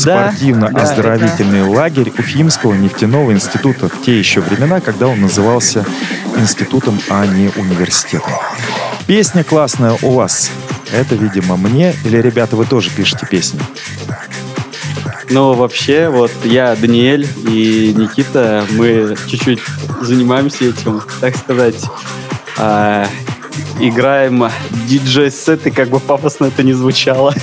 Да, 0.04 0.30
Спортивно-оздоровительный 0.30 1.62
лагерь 1.62 2.12
Уфимского 2.16 2.72
нефтяного 2.74 3.32
института 3.32 3.88
в 3.88 4.02
те 4.02 4.18
еще 4.18 4.40
времена, 4.40 4.80
когда 4.80 5.08
он 5.08 5.20
назывался 5.20 5.84
институтом, 6.36 6.98
а 7.10 7.26
не 7.26 7.50
университетом. 7.56 8.32
Песня 9.06 9.44
классная 9.44 9.96
у 10.02 10.12
вас. 10.12 10.50
Это, 10.92 11.14
видимо, 11.14 11.56
мне. 11.56 11.94
Или, 12.04 12.18
ребята, 12.18 12.56
вы 12.56 12.64
тоже 12.64 12.90
пишете 12.90 13.26
песни? 13.26 13.60
Но 15.32 15.54
вообще, 15.54 16.10
вот 16.10 16.30
я, 16.44 16.76
Даниэль 16.76 17.26
и 17.48 17.94
Никита, 17.96 18.66
мы 18.72 19.16
чуть-чуть 19.26 19.60
занимаемся 20.02 20.66
этим, 20.66 21.00
так 21.22 21.34
сказать, 21.36 21.82
а, 22.58 23.08
играем 23.80 24.50
диджей-сеты, 24.86 25.70
как 25.70 25.88
бы 25.88 26.00
пафосно 26.00 26.46
это 26.46 26.62
не 26.62 26.74
звучало. 26.74 27.34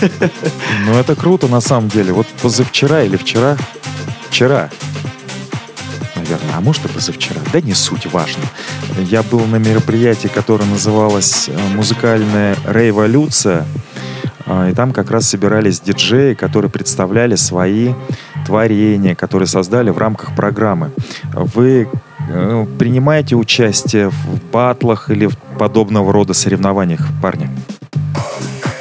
Ну, 0.85 0.93
это 0.99 1.15
круто 1.15 1.47
на 1.47 1.61
самом 1.61 1.89
деле. 1.89 2.13
Вот 2.13 2.27
позавчера 2.41 3.01
или 3.01 3.17
вчера, 3.17 3.57
вчера, 4.29 4.69
наверное, 6.15 6.55
а 6.57 6.61
может 6.61 6.85
и 6.85 6.89
позавчера. 6.89 7.41
Да 7.51 7.59
не 7.59 7.73
суть, 7.73 8.05
важно. 8.05 8.43
Я 8.97 9.23
был 9.23 9.39
на 9.41 9.55
мероприятии, 9.55 10.27
которое 10.27 10.65
называлось 10.65 11.49
э, 11.49 11.57
«Музыкальная 11.75 12.55
революция». 12.67 13.65
А, 14.49 14.67
и 14.67 14.73
там 14.73 14.93
как 14.93 15.11
раз 15.11 15.29
собирались 15.29 15.79
диджеи, 15.79 16.33
которые 16.33 16.71
представляли 16.71 17.35
свои 17.35 17.93
творения, 18.47 19.13
которые 19.13 19.45
создали 19.45 19.91
в 19.91 19.99
рамках 19.99 20.35
программы. 20.35 20.89
Вы 21.33 21.87
э, 22.27 22.65
принимаете 22.79 23.35
участие 23.35 24.09
в 24.09 24.43
батлах 24.51 25.11
или 25.11 25.27
в 25.27 25.37
подобного 25.59 26.11
рода 26.11 26.33
соревнованиях, 26.33 27.01
парни? 27.21 27.47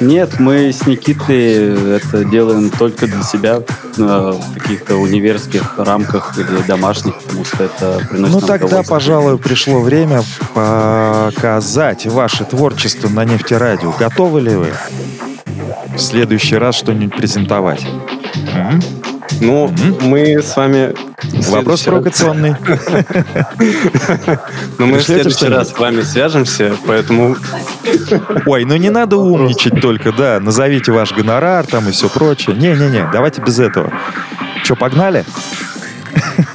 Нет, 0.01 0.39
мы 0.39 0.71
с 0.71 0.87
Никитой 0.87 1.97
это 1.97 2.25
делаем 2.25 2.71
только 2.71 3.05
для 3.05 3.21
себя 3.21 3.61
э, 3.97 4.01
в 4.01 4.53
каких-то 4.57 4.95
универских 4.95 5.77
рамках 5.77 6.35
или 6.39 6.65
домашних, 6.65 7.13
потому 7.21 7.45
что 7.45 7.65
это 7.65 8.01
приносит 8.09 8.33
Ну 8.33 8.41
тогда, 8.41 8.81
пожалуй, 8.81 9.37
пришло 9.37 9.81
время 9.81 10.23
показать 10.55 12.07
ваше 12.07 12.45
творчество 12.45 13.07
на 13.07 13.23
нефтерадио. 13.23 13.93
Готовы 13.99 14.41
ли 14.41 14.55
вы 14.55 14.73
в 15.99 16.01
следующий 16.01 16.55
раз 16.55 16.75
что-нибудь 16.75 17.15
презентовать? 17.17 17.85
М? 18.55 18.81
Ну, 19.41 19.67
Мгм. 19.67 19.97
мы 20.09 20.41
с 20.41 20.55
вами... 20.55 20.93
Вопрос 21.49 21.83
провокационный. 21.83 22.55
Но 24.77 24.85
мы 24.85 24.97
в 24.99 25.03
следующий 25.03 25.47
раз 25.47 25.69
с 25.69 25.77
вами 25.77 26.01
свяжемся, 26.01 26.75
поэтому 26.87 27.35
Ой, 28.45 28.65
ну 28.65 28.75
не 28.77 28.89
надо 28.89 29.17
умничать 29.17 29.81
только, 29.81 30.11
да. 30.11 30.39
Назовите 30.39 30.91
ваш 30.91 31.11
гонорар 31.13 31.65
там 31.65 31.87
и 31.89 31.91
все 31.91 32.09
прочее. 32.09 32.55
Не-не-не, 32.55 33.09
давайте 33.11 33.41
без 33.41 33.59
этого. 33.59 33.91
Че, 34.63 34.75
погнали? 34.75 35.25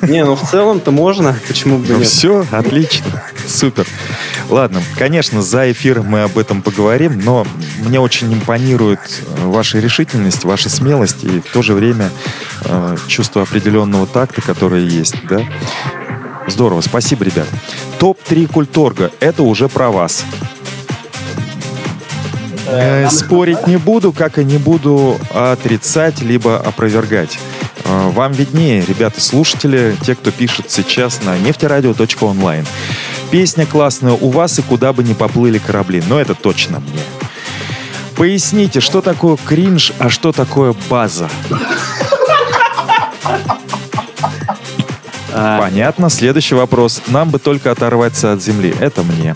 Не, 0.03 0.25
ну 0.25 0.35
в 0.37 0.43
целом-то 0.43 0.91
можно, 0.91 1.35
почему 1.47 1.79
бы 1.79 1.87
Ну 1.89 1.99
нет? 1.99 2.07
все, 2.07 2.45
отлично, 2.51 3.23
супер. 3.47 3.87
Ладно, 4.49 4.83
конечно, 4.97 5.43
за 5.43 5.71
эфиром 5.73 6.07
мы 6.07 6.23
об 6.23 6.39
этом 6.39 6.63
поговорим, 6.63 7.21
но 7.21 7.47
мне 7.81 8.01
очень 8.01 8.33
импонирует 8.33 9.01
э, 9.01 9.47
ваша 9.47 9.79
решительность, 9.79 10.45
ваша 10.45 10.69
смелость 10.69 11.25
и 11.25 11.41
в 11.41 11.53
то 11.53 11.63
же 11.63 11.75
время 11.75 12.11
э, 12.65 12.97
чувство 13.07 13.43
определенного 13.43 14.07
такта, 14.07 14.43
которое 14.43 14.83
есть, 14.83 15.17
да? 15.29 15.41
Здорово, 16.47 16.83
спасибо, 16.83 17.25
ребят. 17.25 17.49
Топ-3 17.99 18.49
культорга, 18.53 19.11
это 19.21 19.43
уже 19.43 19.69
про 19.69 19.91
вас. 19.91 20.25
Э, 22.67 23.09
Спорить 23.11 23.67
не 23.67 23.77
буду, 23.77 24.13
как 24.13 24.39
и 24.39 24.45
не 24.45 24.59
буду 24.59 25.19
отрицать, 25.33 26.21
либо 26.21 26.59
опровергать. 26.59 27.39
Э, 27.85 28.11
Вам 28.11 28.33
виднее, 28.33 28.85
ребята, 28.85 29.21
слушатели, 29.21 29.97
те, 30.05 30.15
кто 30.15 30.31
пишет 30.31 30.71
сейчас 30.71 31.23
на 31.23 31.39
нефтерадио.онлайн. 31.39 32.67
Песня 33.31 33.67
классная 33.67 34.13
у 34.13 34.31
вас 34.31 34.59
и 34.59 34.63
куда 34.63 34.93
бы 34.93 35.03
ни 35.03 35.13
поплыли 35.13 35.59
корабли, 35.59 36.03
но 36.09 36.21
это 36.21 36.35
точно 36.35 36.81
мне. 36.81 37.01
Поясните, 38.17 38.81
что 38.81 39.01
такое 39.01 39.37
кринж, 39.37 39.93
а 39.99 40.09
что 40.09 40.33
такое 40.33 40.75
база? 40.89 41.29
А, 45.33 45.59
Понятно. 45.59 46.09
Следующий 46.11 46.55
вопрос. 46.55 47.03
Нам 47.09 47.31
бы 47.31 47.41
только 47.41 47.73
оторваться 47.73 48.33
от 48.33 48.43
земли. 48.43 48.73
Это 48.79 49.03
мне. 49.03 49.35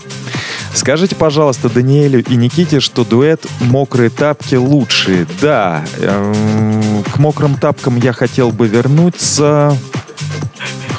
Скажите, 0.73 1.15
пожалуйста, 1.15 1.67
Даниэлю 1.67 2.23
и 2.23 2.35
Никите, 2.35 2.79
что 2.79 3.03
дуэт 3.03 3.45
«Мокрые 3.59 4.09
тапки» 4.09 4.55
лучшие. 4.55 5.27
Да, 5.41 5.83
эм, 5.97 7.03
к 7.03 7.17
мокрым 7.17 7.55
тапкам 7.55 7.97
я 7.97 8.13
хотел 8.13 8.51
бы 8.51 8.67
вернуться. 8.67 9.75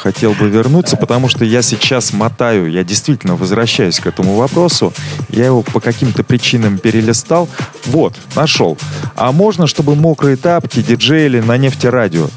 Хотел 0.02 0.32
бы 0.32 0.48
вернуться, 0.48 0.96
потому 0.96 1.28
что 1.28 1.44
я 1.44 1.60
сейчас 1.60 2.14
мотаю, 2.14 2.70
я 2.70 2.84
действительно 2.84 3.36
возвращаюсь 3.36 4.00
к 4.00 4.06
этому 4.06 4.34
вопросу. 4.34 4.94
Я 5.28 5.44
его 5.44 5.60
по 5.60 5.78
каким-то 5.78 6.24
причинам 6.24 6.78
перелистал. 6.78 7.50
Вот, 7.84 8.14
нашел. 8.34 8.78
А 9.14 9.30
можно, 9.30 9.66
чтобы 9.66 9.96
мокрые 9.96 10.36
тапки 10.36 10.80
диджеяли 10.80 11.40
на 11.40 11.58
нефтерадио? 11.58 12.28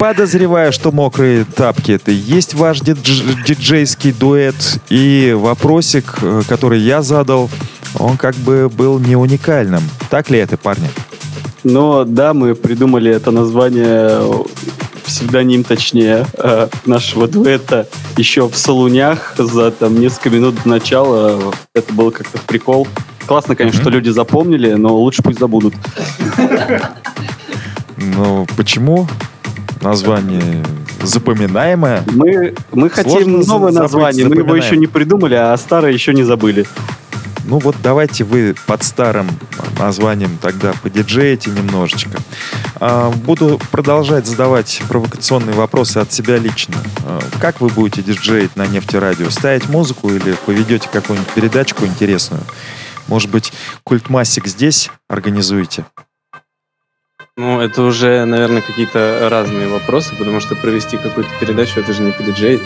Подозреваю, 0.00 0.72
что 0.72 0.90
мокрые 0.90 1.44
тапки 1.44 1.92
это 1.92 2.10
и 2.10 2.14
есть 2.14 2.54
ваш 2.54 2.80
дидж- 2.80 3.44
диджейский 3.46 4.10
дуэт. 4.10 4.56
И 4.88 5.32
вопросик, 5.38 6.18
э, 6.22 6.42
который 6.48 6.80
я 6.80 7.02
задал, 7.02 7.48
он 7.96 8.16
как 8.16 8.34
бы 8.34 8.68
был 8.68 8.98
не 8.98 9.14
уникальным. 9.14 9.82
Так 10.08 10.28
ли 10.28 10.40
это, 10.40 10.56
парни? 10.56 10.90
Но 11.62 12.04
да, 12.04 12.34
мы 12.34 12.54
придумали 12.54 13.12
это 13.12 13.30
название, 13.30 14.44
псевдоним 15.10 15.64
точнее, 15.64 16.24
э, 16.38 16.68
нашего 16.86 17.26
дуэта 17.26 17.88
еще 18.16 18.48
в 18.48 18.56
Солунях 18.56 19.34
за 19.36 19.72
там 19.72 19.98
несколько 19.98 20.30
минут 20.30 20.54
до 20.62 20.68
начала. 20.68 21.52
Это 21.74 21.92
было 21.92 22.12
как-то 22.12 22.38
в 22.38 22.42
прикол. 22.42 22.86
Классно, 23.26 23.56
конечно, 23.56 23.80
что 23.80 23.90
люди 23.90 24.08
запомнили, 24.10 24.74
но 24.74 24.94
лучше 24.94 25.22
пусть 25.22 25.40
забудут. 25.40 25.74
Ну, 27.96 28.46
почему? 28.56 29.08
Название 29.82 30.62
запоминаемое. 31.02 32.04
Мы, 32.06 32.54
мы 32.72 32.88
хотим 32.88 33.40
новое 33.40 33.72
название, 33.72 34.28
мы 34.28 34.36
его 34.36 34.54
еще 34.54 34.76
не 34.76 34.86
придумали, 34.86 35.34
а 35.34 35.56
старое 35.56 35.92
еще 35.92 36.14
не 36.14 36.22
забыли. 36.22 36.66
Ну 37.44 37.58
вот 37.58 37.76
давайте 37.82 38.24
вы 38.24 38.54
под 38.66 38.82
старым 38.82 39.28
названием 39.78 40.38
тогда 40.40 40.72
подиджеете 40.82 41.50
немножечко. 41.50 42.18
А, 42.76 43.10
Буду 43.10 43.60
продолжать 43.70 44.26
задавать 44.26 44.82
провокационные 44.88 45.54
вопросы 45.54 45.98
от 45.98 46.12
себя 46.12 46.36
лично. 46.36 46.76
А, 47.04 47.20
Как 47.40 47.60
вы 47.60 47.68
будете 47.68 48.02
диджеить 48.02 48.56
на 48.56 48.66
нефтерадио? 48.66 49.30
Ставить 49.30 49.68
музыку 49.68 50.10
или 50.10 50.36
поведете 50.46 50.88
какую-нибудь 50.92 51.32
передачку 51.32 51.86
интересную? 51.86 52.42
Может 53.08 53.30
быть, 53.30 53.52
культмассик 53.82 54.46
здесь 54.46 54.90
организуете? 55.08 55.84
Ну, 57.36 57.60
это 57.60 57.82
уже, 57.82 58.24
наверное, 58.26 58.60
какие-то 58.60 59.28
разные 59.30 59.66
вопросы, 59.66 60.14
потому 60.14 60.40
что 60.40 60.56
провести 60.56 60.98
какую-то 60.98 61.30
передачу, 61.40 61.80
это 61.80 61.92
же 61.92 62.02
не 62.02 62.12
по. 62.12 62.60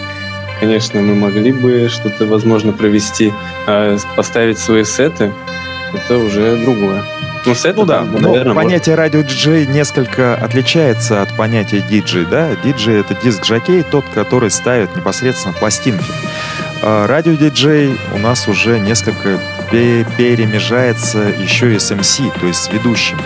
Конечно, 0.60 1.00
мы 1.00 1.14
могли 1.14 1.52
бы 1.52 1.88
что-то, 1.88 2.26
возможно, 2.26 2.72
провести, 2.72 3.32
а 3.66 3.96
с- 3.98 4.06
поставить 4.16 4.58
свои 4.58 4.84
сеты, 4.84 5.32
это 5.92 6.18
уже 6.18 6.56
другое. 6.56 7.02
Ну, 7.46 7.54
сеты, 7.54 7.74
Ну 7.80 7.84
да, 7.84 7.98
там, 7.98 8.12
ну, 8.12 8.18
наверное, 8.20 8.54
понятие 8.54 8.94
радио-диджей 8.94 9.66
несколько 9.66 10.34
отличается 10.34 11.20
от 11.20 11.36
понятия 11.36 11.80
диджей, 11.82 12.24
да? 12.24 12.50
Диджей— 12.64 13.00
это 13.00 13.14
диск-жокей, 13.22 13.82
тот, 13.82 14.04
который 14.14 14.50
ставит 14.50 14.96
непосредственно 14.96 15.52
пластинки. 15.52 16.06
А 16.82 17.06
радио-диджей 17.06 17.98
у 18.14 18.18
нас 18.18 18.48
уже 18.48 18.78
несколько 18.78 19.38
пе- 19.70 20.06
перемежается 20.16 21.18
еще 21.38 21.74
и 21.74 21.78
с 21.78 21.90
MC, 21.92 22.32
то 22.40 22.46
есть 22.46 22.62
с 22.62 22.68
ведущим. 22.72 23.18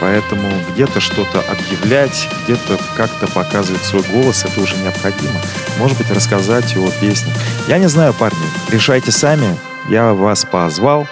Поэтому 0.00 0.48
где-то 0.72 1.00
что-то 1.00 1.40
объявлять, 1.40 2.28
где-то 2.44 2.78
как-то 2.96 3.26
показывать 3.26 3.82
свой 3.84 4.02
голос, 4.02 4.44
это 4.44 4.60
уже 4.60 4.76
необходимо. 4.76 5.40
Может 5.78 5.98
быть, 5.98 6.10
рассказать 6.10 6.72
его 6.74 6.88
песни. 7.00 7.32
Я 7.66 7.78
не 7.78 7.88
знаю, 7.88 8.14
парни, 8.14 8.38
решайте 8.70 9.10
сами. 9.10 9.56
Я 9.88 10.12
вас 10.12 10.44
позвал. 10.44 11.06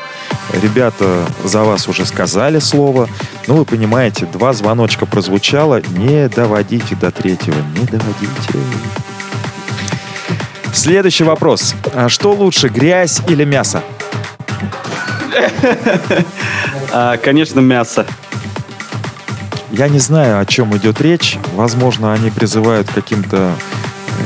Ребята 0.52 1.26
за 1.44 1.62
вас 1.62 1.88
уже 1.88 2.04
сказали 2.04 2.58
слово. 2.58 3.08
Ну, 3.46 3.56
вы 3.56 3.64
понимаете, 3.64 4.26
два 4.26 4.52
звоночка 4.52 5.06
прозвучало. 5.06 5.80
Не 5.80 6.28
доводите 6.28 6.94
до 6.94 7.10
третьего. 7.10 7.56
Не 7.74 7.86
доводите. 7.86 8.58
Следующий 10.72 11.24
вопрос. 11.24 11.74
А 11.94 12.08
что 12.08 12.32
лучше, 12.32 12.68
грязь 12.68 13.20
или 13.28 13.44
мясо? 13.44 13.82
А, 16.92 17.18
конечно, 17.18 17.60
мясо. 17.60 18.06
Я 19.76 19.88
не 19.88 19.98
знаю, 19.98 20.40
о 20.40 20.46
чем 20.46 20.74
идет 20.74 21.02
речь. 21.02 21.38
Возможно, 21.52 22.14
они 22.14 22.30
призывают 22.30 22.88
к 22.88 22.94
каким-то 22.94 23.52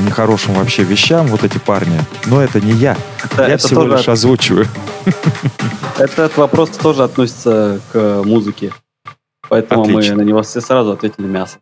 нехорошим 0.05 0.53
вообще 0.53 0.83
вещам, 0.83 1.27
вот 1.27 1.43
эти 1.43 1.57
парни. 1.57 1.99
Но 2.27 2.41
это 2.41 2.61
не 2.61 2.71
я. 2.71 2.95
Это, 3.21 3.41
я 3.41 3.47
это 3.55 3.67
всего 3.67 3.81
тоже 3.81 3.97
лишь 3.97 4.07
озвучиваю. 4.07 4.65
Этот 5.97 6.37
вопрос 6.37 6.69
тоже 6.69 7.03
относится 7.03 7.81
к 7.91 8.21
музыке. 8.23 8.71
Поэтому 9.49 9.81
Отлично. 9.81 10.15
мы 10.15 10.23
на 10.23 10.25
него 10.25 10.41
все 10.41 10.61
сразу 10.61 10.91
ответили 10.93 11.25
мясо. 11.25 11.57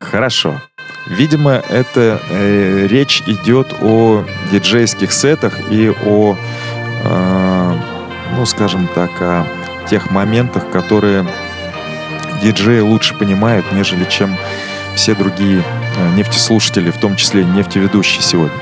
Хорошо. 0.00 0.60
Видимо, 1.06 1.52
это 1.52 2.20
э, 2.30 2.88
речь 2.88 3.22
идет 3.28 3.68
о 3.80 4.24
диджейских 4.50 5.12
сетах 5.12 5.54
и 5.70 5.94
о, 6.04 6.36
э, 7.04 7.74
ну, 8.36 8.44
скажем 8.44 8.88
так, 8.92 9.10
о 9.20 9.46
тех 9.88 10.10
моментах, 10.10 10.68
которые 10.72 11.24
диджеи 12.44 12.80
лучше 12.80 13.14
понимают, 13.14 13.66
нежели 13.72 14.04
чем 14.04 14.36
все 14.94 15.14
другие 15.14 15.62
э, 15.96 16.14
нефтеслушатели, 16.14 16.90
в 16.90 16.98
том 16.98 17.16
числе 17.16 17.44
нефтеведущие 17.44 18.22
сегодня. 18.22 18.56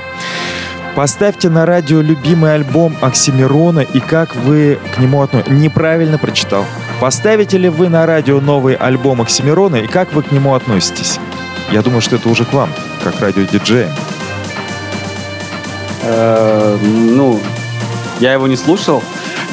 Поставьте 0.94 1.48
на 1.48 1.66
радио 1.66 2.00
любимый 2.00 2.54
альбом 2.54 2.96
Оксимирона 3.00 3.80
и 3.80 3.98
как 3.98 4.36
вы 4.36 4.78
к 4.94 4.98
нему 4.98 5.22
относитесь. 5.22 5.52
Неправильно 5.52 6.18
прочитал. 6.18 6.64
Поставите 7.00 7.58
ли 7.58 7.68
вы 7.68 7.88
на 7.88 8.06
радио 8.06 8.40
новый 8.40 8.74
альбом 8.74 9.20
Оксимирона 9.20 9.76
и 9.76 9.86
как 9.86 10.12
вы 10.12 10.22
к 10.22 10.30
нему 10.32 10.54
относитесь? 10.54 11.18
Я 11.70 11.82
думаю, 11.82 12.02
что 12.02 12.16
это 12.16 12.28
уже 12.28 12.44
к 12.44 12.52
вам. 12.52 12.70
как 13.02 13.18
радиодиджеем? 13.20 13.88
Э, 16.02 16.76
ну, 16.82 17.40
я 18.20 18.34
его 18.34 18.46
не 18.46 18.56
слушал, 18.56 19.02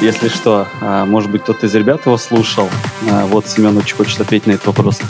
если 0.00 0.28
что. 0.28 0.66
А, 0.80 1.04
может 1.04 1.30
быть, 1.30 1.42
кто-то 1.42 1.66
из 1.66 1.74
ребят 1.74 2.06
его 2.06 2.16
слушал. 2.16 2.68
А, 3.10 3.26
вот 3.26 3.46
Семен 3.46 3.76
очень 3.76 3.96
хочет 3.96 4.20
ответить 4.20 4.46
на 4.46 4.52
этот 4.52 4.66
вопрос. 4.66 5.00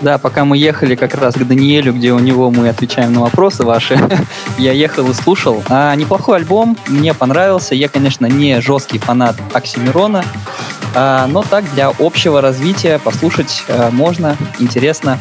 Да, 0.00 0.16
пока 0.16 0.46
мы 0.46 0.56
ехали 0.56 0.94
как 0.94 1.14
раз 1.14 1.34
к 1.34 1.44
Даниэлю, 1.44 1.92
где 1.92 2.12
у 2.12 2.18
него 2.18 2.50
мы 2.50 2.70
отвечаем 2.70 3.12
на 3.12 3.20
вопросы 3.20 3.64
ваши, 3.64 3.98
я 4.58 4.72
ехал 4.72 5.10
и 5.10 5.14
слушал. 5.14 5.62
А, 5.68 5.94
неплохой 5.94 6.38
альбом, 6.38 6.76
мне 6.88 7.12
понравился. 7.12 7.74
Я, 7.74 7.88
конечно, 7.88 8.26
не 8.26 8.60
жесткий 8.62 8.98
фанат 8.98 9.36
Оксимирона, 9.52 10.24
а, 10.94 11.26
но 11.26 11.42
так 11.42 11.64
для 11.74 11.92
общего 11.98 12.40
развития 12.40 12.98
послушать 12.98 13.62
а, 13.68 13.90
можно, 13.90 14.36
интересно. 14.58 15.18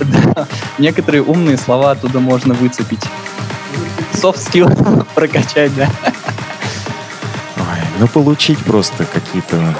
Некоторые 0.78 1.22
умные 1.22 1.58
слова 1.58 1.90
оттуда 1.90 2.18
можно 2.18 2.54
выцепить. 2.54 3.02
Soft 4.14 4.38
skill 4.38 5.06
прокачать, 5.14 5.74
да. 5.76 5.88
Ну 8.02 8.08
получить 8.08 8.58
просто 8.58 9.04
какие-то... 9.04 9.76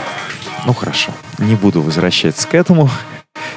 Ну 0.64 0.72
хорошо, 0.72 1.10
не 1.38 1.56
буду 1.56 1.82
возвращаться 1.82 2.46
к 2.46 2.54
этому. 2.54 2.88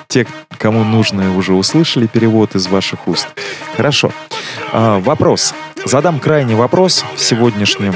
Те, 0.08 0.26
кому 0.58 0.84
нужно, 0.84 1.38
уже 1.38 1.54
услышали 1.54 2.08
перевод 2.08 2.56
из 2.56 2.66
ваших 2.66 3.08
уст. 3.08 3.28
Хорошо. 3.78 4.10
А, 4.74 4.98
вопрос. 4.98 5.54
Задам 5.86 6.20
крайний 6.20 6.56
вопрос 6.56 7.06
в 7.16 7.22
сегодняшнем 7.22 7.94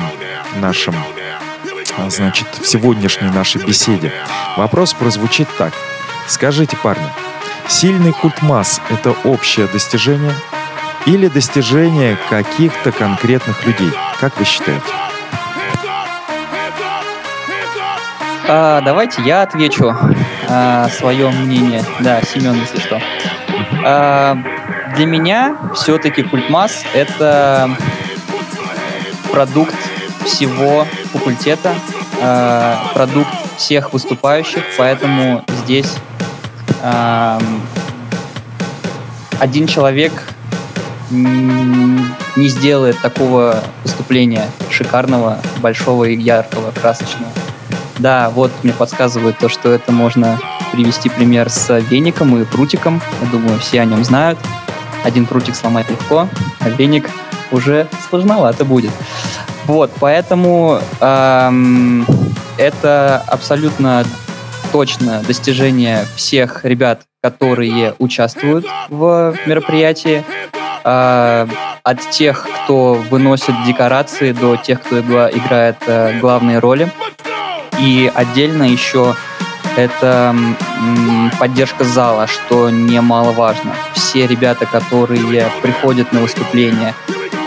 нашем 0.57 0.93
а, 1.97 2.07
значит, 2.11 2.47
в 2.61 2.67
сегодняшней 2.67 3.31
нашей 3.31 3.65
беседе. 3.65 4.13
Вопрос 4.55 4.93
прозвучит 4.93 5.47
так. 5.57 5.73
Скажите, 6.27 6.77
парни, 6.77 7.09
сильный 7.67 8.13
культ 8.13 8.43
масс– 8.43 8.79
это 8.91 9.15
общее 9.23 9.65
достижение 9.65 10.35
или 11.07 11.29
достижение 11.29 12.15
каких-то 12.29 12.91
конкретных 12.91 13.65
людей? 13.65 13.91
Как 14.19 14.37
вы 14.37 14.45
считаете? 14.45 15.08
А, 18.51 18.81
давайте 18.81 19.21
я 19.21 19.43
отвечу 19.43 19.95
а, 20.47 20.89
свое 20.89 21.29
мнение. 21.29 21.83
Да, 21.99 22.19
Семен, 22.23 22.59
если 22.59 22.79
что. 22.79 22.99
А, 23.85 24.35
для 24.95 25.05
меня 25.05 25.55
все-таки 25.75 26.23
культмасс— 26.23 26.83
это 26.95 27.69
продукт 29.31 29.75
всего 30.25 30.87
факультета, 31.13 31.75
а, 32.23 32.89
продукт 32.95 33.29
всех 33.55 33.93
выступающих, 33.93 34.63
поэтому 34.79 35.43
здесь 35.63 35.93
а, 36.81 37.39
один 39.39 39.67
человек 39.67 40.11
не 41.11 42.47
сделает 42.47 42.99
такого 42.99 43.63
выступления 43.83 44.47
шикарного, 44.71 45.37
большого 45.61 46.05
и 46.05 46.17
яркого, 46.17 46.71
красочного. 46.71 47.31
Да, 47.99 48.29
вот 48.29 48.51
мне 48.63 48.73
подсказывают 48.73 49.37
то, 49.37 49.49
что 49.49 49.71
это 49.71 49.91
можно 49.91 50.39
привести 50.71 51.09
пример 51.09 51.49
с 51.49 51.79
веником 51.79 52.41
и 52.41 52.45
прутиком. 52.45 53.01
Я 53.21 53.27
думаю, 53.29 53.59
все 53.59 53.81
о 53.81 53.85
нем 53.85 54.03
знают. 54.03 54.39
Один 55.03 55.25
прутик 55.25 55.55
сломать 55.55 55.89
легко, 55.89 56.27
а 56.59 56.69
веник 56.69 57.09
уже 57.51 57.87
сложновато 58.09 58.63
будет. 58.65 58.91
Вот, 59.65 59.91
поэтому 59.99 60.79
эм, 60.99 62.05
это 62.57 63.23
абсолютно 63.27 64.03
точно 64.71 65.21
достижение 65.27 66.05
всех 66.15 66.63
ребят, 66.65 67.01
которые 67.21 67.95
участвуют 67.99 68.65
в 68.89 69.35
мероприятии. 69.45 70.23
Э, 70.83 71.47
от 71.83 72.09
тех, 72.11 72.47
кто 72.63 72.93
выносит 72.93 73.55
декорации, 73.65 74.31
до 74.31 74.55
тех, 74.55 74.81
кто 74.81 74.99
играет 74.99 75.77
э, 75.87 76.19
главные 76.19 76.59
роли. 76.59 76.91
И 77.81 78.11
отдельно 78.13 78.63
еще 78.63 79.15
это 79.77 80.35
поддержка 81.39 81.83
зала, 81.83 82.27
что 82.27 82.69
немаловажно. 82.69 83.73
Все 83.93 84.27
ребята, 84.27 84.65
которые 84.65 85.49
приходят 85.61 86.11
на 86.11 86.21
выступление, 86.21 86.93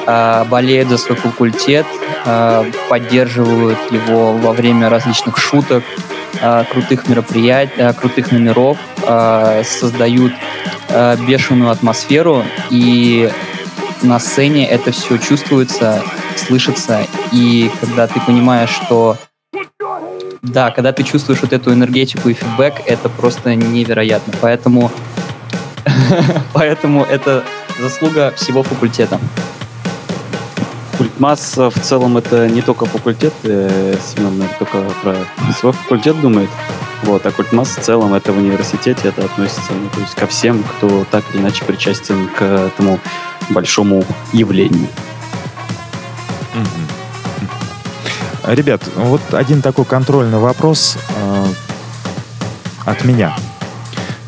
а, 0.07 0.45
болеют 0.45 0.89
за 0.89 0.99
свой 0.99 1.16
факультет, 1.16 1.87
а, 2.24 2.64
поддерживают 2.89 3.78
его 3.91 4.33
во 4.33 4.53
время 4.53 4.89
различных 4.89 5.39
шуток, 5.39 5.85
а, 6.41 6.64
крутых 6.64 7.09
мероприятий, 7.09 7.93
крутых 7.99 8.33
номеров, 8.33 8.78
создают 9.64 10.33
бешеную 11.26 11.70
атмосферу, 11.70 12.45
и 12.70 13.30
на 14.03 14.20
сцене 14.20 14.68
это 14.68 14.93
все 14.93 15.18
чувствуется, 15.18 16.03
слышится, 16.37 17.07
и 17.33 17.70
когда 17.80 18.07
ты 18.07 18.20
понимаешь, 18.20 18.70
что 18.70 19.16
да, 20.43 20.70
когда 20.72 20.93
ты 20.93 21.05
чувствуешь 21.05 21.40
вот 21.40 21.53
эту 21.53 21.72
энергетику 21.72 22.28
и 22.28 22.34
фидбэк, 22.34 22.82
это 22.86 23.09
просто 23.09 23.55
невероятно. 23.55 24.34
Поэтому, 24.40 24.90
поэтому 26.53 27.05
это 27.05 27.45
заслуга 27.78 28.32
всего 28.36 28.64
факультета. 28.64 29.20
Культмасс 30.99 31.57
в 31.57 31.80
целом 31.80 32.16
это 32.18 32.49
не 32.49 32.61
только 32.61 32.86
факультет, 32.86 33.32
э, 33.45 33.95
Семен, 34.05 34.38
наверное, 34.38 34.59
только 34.59 34.84
про 35.03 35.16
свой 35.53 35.72
факультет 35.72 36.20
думает. 36.20 36.51
Вот, 37.05 37.24
а 37.24 37.30
культмасс 37.30 37.76
в 37.76 37.80
целом 37.80 38.14
это 38.14 38.32
в 38.32 38.38
университете, 38.38 39.09
это 39.09 39.24
относится 39.24 39.72
ну, 39.72 39.88
то 39.95 40.01
есть 40.01 40.14
ко 40.14 40.26
всем, 40.26 40.62
кто 40.62 41.05
так 41.11 41.24
или 41.32 41.40
иначе 41.40 41.64
причастен 41.64 42.28
к 42.28 42.43
этому 42.43 43.01
большому 43.51 44.05
явлению. 44.32 44.88
Mm-hmm. 46.55 46.91
Ребят, 48.45 48.82
вот 48.97 49.20
один 49.32 49.62
такой 49.62 49.84
контрольный 49.84 50.38
вопрос 50.38 50.97
э, 51.16 51.47
от 52.84 53.05
меня 53.05 53.36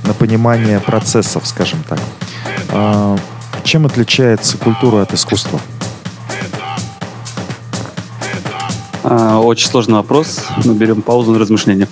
на 0.04 0.14
понимание 0.14 0.78
процессов, 0.78 1.44
скажем 1.46 1.82
так. 1.88 1.98
Э, 2.68 3.18
чем 3.64 3.86
отличается 3.86 4.56
культура 4.56 5.02
от 5.02 5.12
искусства? 5.12 5.58
А, 9.02 9.40
очень 9.40 9.68
сложный 9.68 9.96
вопрос. 9.96 10.42
Мы 10.64 10.74
берем 10.74 11.02
паузу 11.02 11.32
на 11.32 11.40
размышление. 11.40 11.88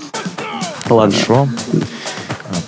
Ладно. 0.88 1.12
Хорошо. 1.12 1.48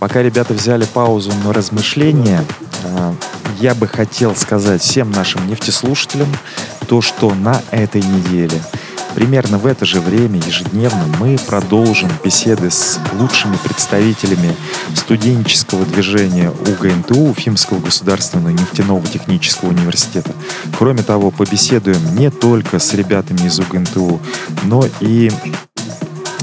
Пока 0.00 0.20
ребята 0.20 0.52
взяли 0.52 0.84
паузу 0.84 1.30
на 1.44 1.52
размышление, 1.52 2.44
э, 2.82 3.12
я 3.60 3.76
бы 3.76 3.86
хотел 3.86 4.34
сказать 4.34 4.82
всем 4.82 5.12
нашим 5.12 5.46
нефтеслушателям 5.46 6.28
то, 6.88 7.00
что 7.00 7.32
на 7.32 7.62
этой 7.70 8.02
неделе– 8.02 8.60
Примерно 9.14 9.58
в 9.58 9.66
это 9.66 9.84
же 9.84 10.00
время 10.00 10.40
ежедневно 10.44 11.04
мы 11.20 11.38
продолжим 11.46 12.10
беседы 12.24 12.70
с 12.70 12.98
лучшими 13.12 13.56
представителями 13.56 14.56
студенческого 14.94 15.84
движения 15.84 16.50
УГНТУ, 16.50 17.30
Уфимского 17.30 17.78
государственного 17.78 18.50
нефтяного 18.50 19.06
технического 19.06 19.70
университета. 19.70 20.32
Кроме 20.78 21.02
того, 21.02 21.30
побеседуем 21.30 22.16
не 22.16 22.30
только 22.30 22.78
с 22.78 22.92
ребятами 22.94 23.46
из 23.46 23.58
УГНТУ, 23.60 24.20
но 24.64 24.84
и 25.00 25.30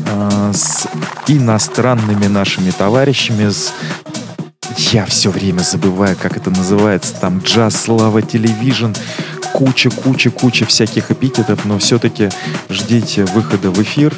э, 0.06 0.52
с 0.54 0.88
иностранными 1.28 2.28
нашими 2.28 2.72
товарищами, 2.72 3.50
с 3.50 3.74
я 4.92 5.06
все 5.06 5.30
время 5.30 5.60
забываю, 5.60 6.18
как 6.20 6.38
это 6.38 6.50
называется, 6.50 7.14
там 7.20 7.40
джаз, 7.40 7.76
слава, 7.82 8.22
телевизион, 8.22 8.96
куча, 9.54 9.89
куча, 9.89 10.30
куча 10.32 10.66
всяких 10.66 11.12
эпитетов, 11.12 11.66
но 11.66 11.78
все-таки 11.80 12.30
ждите 12.70 13.26
выхода 13.26 13.72
в 13.72 13.82
эфир, 13.82 14.14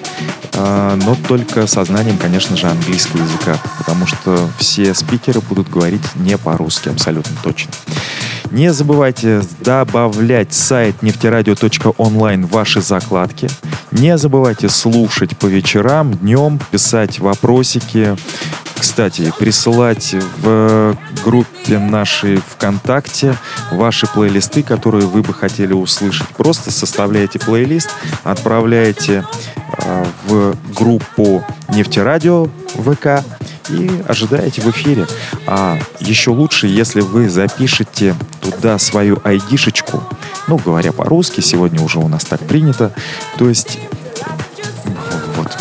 э, 0.54 1.00
но 1.04 1.16
только 1.28 1.68
со 1.68 1.84
знанием, 1.84 2.18
конечно 2.18 2.56
же, 2.56 2.68
английского 2.68 3.22
языка, 3.22 3.58
потому 3.78 4.06
что 4.08 4.50
все 4.58 4.94
спикеры 4.94 5.42
будут 5.42 5.70
говорить 5.70 6.04
не 6.16 6.38
по-русски, 6.38 6.90
абсолютно 6.90 7.36
точно. 7.44 7.72
Не 8.52 8.72
забывайте 8.72 9.42
добавлять 9.62 10.54
сайт 10.54 11.02
нефтерадио.онлайн 11.02 12.46
в 12.46 12.52
ваши 12.52 12.82
закладки. 12.82 13.50
Не 13.92 14.16
забывайте 14.16 14.70
слушать 14.70 15.36
по 15.38 15.48
вечерам, 15.48 16.14
днем, 16.14 16.60
писать 16.70 17.20
вопросики, 17.20 18.16
кстати, 18.84 19.32
присылать 19.40 20.14
в 20.42 20.98
группе 21.24 21.80
нашей 21.80 22.36
ВКонтакте 22.36 23.38
ваши 23.72 24.08
плейлисты, 24.08 24.62
которые 24.62 25.08
вы 25.08 25.22
бы 25.22 25.34
хотели 25.34 25.72
услышать. 25.72 26.28
Просто 26.36 26.70
составляете 26.70 27.40
плейлист, 27.40 27.90
отправляете 28.26 29.24
э, 29.78 30.06
в 30.28 30.56
группу 30.76 31.46
Нефтерадио 31.70 32.50
ВК 32.76 33.24
и 33.70 33.90
ожидаете 34.06 34.62
в 34.62 34.70
эфире. 34.72 35.08
А 35.48 35.80
еще 36.02 36.32
лучше, 36.32 36.68
если 36.68 37.00
вы 37.00 37.30
запишете 37.30 38.16
туда 38.42 38.78
свою 38.80 39.18
айдишечку, 39.24 40.04
ну, 40.50 40.58
говоря 40.58 40.92
по-русски, 40.92 41.40
сегодня 41.40 41.82
уже 41.82 42.00
у 42.00 42.10
нас 42.10 42.26
так 42.26 42.42
принято, 42.42 42.92
то 43.38 43.48
есть 43.48 43.80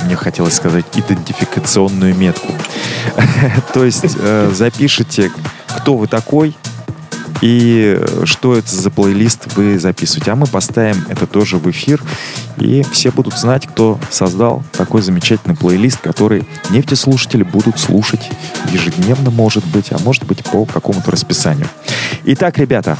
мне 0.05 0.17
хотелось 0.17 0.55
сказать 0.55 0.85
идентификационную 0.95 2.15
метку. 2.15 2.53
То 3.75 3.85
есть 3.85 4.05
э, 4.19 4.51
запишите, 4.55 5.31
кто 5.77 5.97
вы 5.97 6.07
такой, 6.07 6.55
и 7.43 8.01
что 8.25 8.57
это 8.57 8.75
за 8.75 8.91
плейлист 8.91 9.57
вы 9.57 9.79
записываете. 9.79 10.31
А 10.31 10.37
мы 10.37 10.47
поставим 10.47 11.05
это 11.09 11.27
тоже 11.27 11.59
в 11.59 11.69
эфир, 11.71 12.01
и 12.57 12.83
все 12.93 13.11
будут 13.11 13.37
знать, 13.37 13.67
кто 13.67 13.99
создал 14.11 14.63
такой 14.73 15.03
замечательный 15.03 15.57
плейлист, 15.57 16.01
который 16.01 16.45
нефтеслушатели 16.71 17.43
будут 17.43 17.79
слушать 17.81 18.31
ежедневно, 18.71 19.31
может 19.31 19.67
быть, 19.67 19.91
а 19.91 19.99
может 19.99 20.25
быть 20.25 20.45
по 20.45 20.65
какому-то 20.65 21.11
расписанию. 21.11 21.69
Итак, 22.25 22.59
ребята, 22.59 22.97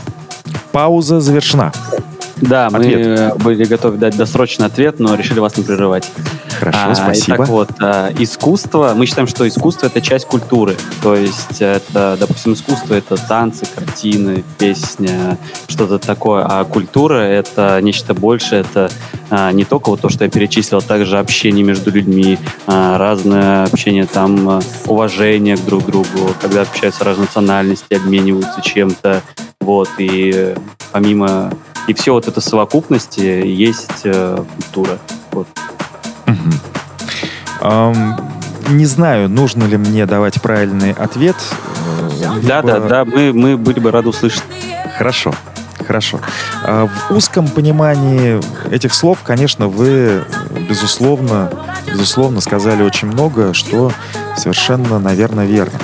пауза 0.73 1.21
завершена. 1.21 1.73
Да, 2.43 2.67
ответ. 2.67 3.35
мы 3.39 3.45
были 3.45 3.65
готовы 3.65 3.99
дать 3.99 4.17
досрочный 4.17 4.67
ответ, 4.67 4.99
но 4.99 5.15
решили 5.15 5.39
вас 5.39 5.57
не 5.57 5.63
прерывать. 5.63 6.11
Хорошо, 6.59 6.79
а, 6.83 6.95
спасибо. 6.95 7.37
Итак, 7.37 7.49
вот, 7.49 7.71
а, 7.81 8.13
искусство, 8.19 8.93
мы 8.97 9.07
считаем, 9.07 9.29
что 9.29 9.47
искусство— 9.47 9.87
это 9.89 10.01
часть 10.01 10.27
культуры. 10.27 10.77
То 11.03 11.15
есть 11.15 11.61
это, 11.61 12.17
допустим, 12.19 12.55
искусство— 12.55 12.95
это 12.97 13.17
танцы, 13.17 13.65
картины, 13.73 14.43
песня, 14.59 15.39
что-то 15.69 15.99
такое. 16.01 16.45
А 16.45 16.65
культура— 16.65 17.15
это 17.15 17.81
нечто 17.81 18.13
большее, 18.13 18.63
это 18.63 18.91
а, 19.31 19.53
не 19.53 19.65
только 19.65 19.91
вот 19.91 20.01
то, 20.01 20.09
что 20.09 20.25
я 20.25 20.31
перечислил, 20.31 20.79
а 20.79 20.83
также 20.83 21.19
общение 21.19 21.65
между 21.65 21.93
людьми, 21.93 22.39
а, 22.67 22.99
разное 22.99 23.65
общение, 23.65 24.07
там, 24.07 24.61
уважение 24.87 25.57
к 25.57 25.65
друг 25.65 25.87
другу, 25.87 26.35
когда 26.41 26.63
общаются 26.63 27.05
разные 27.05 27.27
национальности, 27.27 27.95
обмениваются 27.95 28.61
чем-то, 28.63 29.23
вот, 29.61 29.89
и 29.99 30.55
помимо 30.91 31.53
и 31.89 31.95
все 31.95 32.13
вот 32.13 32.29
это 32.29 32.41
совокупности 32.41 33.21
есть 33.21 34.03
э, 34.05 34.45
культура. 34.57 34.99
Вот. 35.33 35.49
Угу. 36.27 36.37
Um, 37.63 38.21
не 38.71 38.87
знаю, 38.87 39.29
нужно 39.29 39.65
ли 39.65 39.77
мне 39.77 40.07
давать 40.07 40.41
правильный 40.41 40.93
ответ. 40.93 41.37
Либо... 42.21 42.47
Да, 42.47 42.63
да, 42.63 42.81
да, 42.81 43.05
мы, 43.05 43.33
мы 43.33 43.57
были 43.57 43.81
бы 43.81 43.91
рады 43.91 44.09
услышать. 44.09 44.43
Хорошо. 44.97 45.33
Хорошо. 45.87 46.21
А 46.63 46.87
в 46.87 47.15
узком 47.15 47.49
понимании 47.49 48.41
этих 48.73 48.95
слов, 48.95 49.19
конечно, 49.25 49.69
вы, 49.69 50.25
безусловно, 50.69 51.51
безусловно, 51.87 52.41
сказали 52.41 52.83
очень 52.83 53.09
много, 53.09 53.53
что 53.53 53.93
совершенно, 54.37 54.99
наверное, 54.99 55.45
верно. 55.45 55.79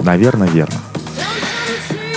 Наверное, 0.00 0.48
верно. 0.48 0.74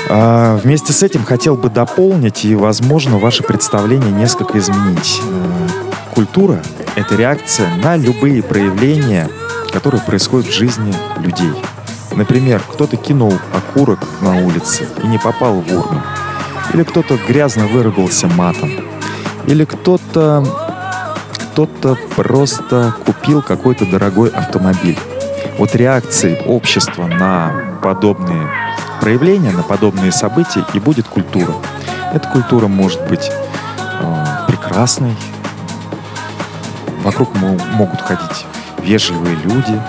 А, 0.09 0.57
вместе 0.57 0.93
с 0.93 1.03
этим 1.03 1.23
хотел 1.23 1.55
бы 1.55 1.69
дополнить 1.69 2.45
и, 2.45 2.55
возможно, 2.55 3.17
ваше 3.17 3.43
представление 3.43 4.11
несколько 4.11 4.57
изменить. 4.57 5.21
Э, 5.23 5.67
культура— 6.13 6.61
это 6.95 7.15
реакция 7.15 7.69
на 7.83 7.97
любые 7.97 8.41
проявления, 8.41 9.29
которые 9.71 10.01
происходят 10.01 10.47
в 10.47 10.53
жизни 10.53 10.93
людей. 11.17 11.53
Например, 12.15 12.61
кто-то 12.67 12.95
кинул 12.95 13.33
окурок 13.53 13.99
на 14.21 14.37
улице 14.45 14.87
и 15.03 15.07
не 15.07 15.17
попал 15.17 15.55
в 15.55 15.71
урну. 15.71 16.01
Или 16.73 16.83
кто-то 16.83 17.17
грязно 17.27 17.67
выругался 17.67 18.27
матом. 18.27 18.71
Или 19.45 19.65
кто-то 19.65 20.45
кто-то 21.51 21.97
просто 22.15 22.95
купил 23.05 23.41
какой-то 23.41 23.85
дорогой 23.85 24.29
автомобиль. 24.29 24.97
Вот 25.57 25.75
реакции 25.75 26.39
общества 26.45 27.07
на 27.07 27.79
подобные 27.81 28.66
проявления, 29.01 29.51
на 29.51 29.63
подобные 29.63 30.11
события, 30.11 30.65
и 30.73 30.79
будет 30.79 31.07
культура. 31.07 31.53
Эта 32.13 32.27
культура 32.29 32.67
может 32.67 33.05
быть 33.07 33.29
э, 33.99 34.25
прекрасной. 34.47 35.15
Вокруг 37.03 37.33
могут 37.35 38.01
ходить 38.01 38.45
вежливые 38.79 39.35
люди, 39.35 39.81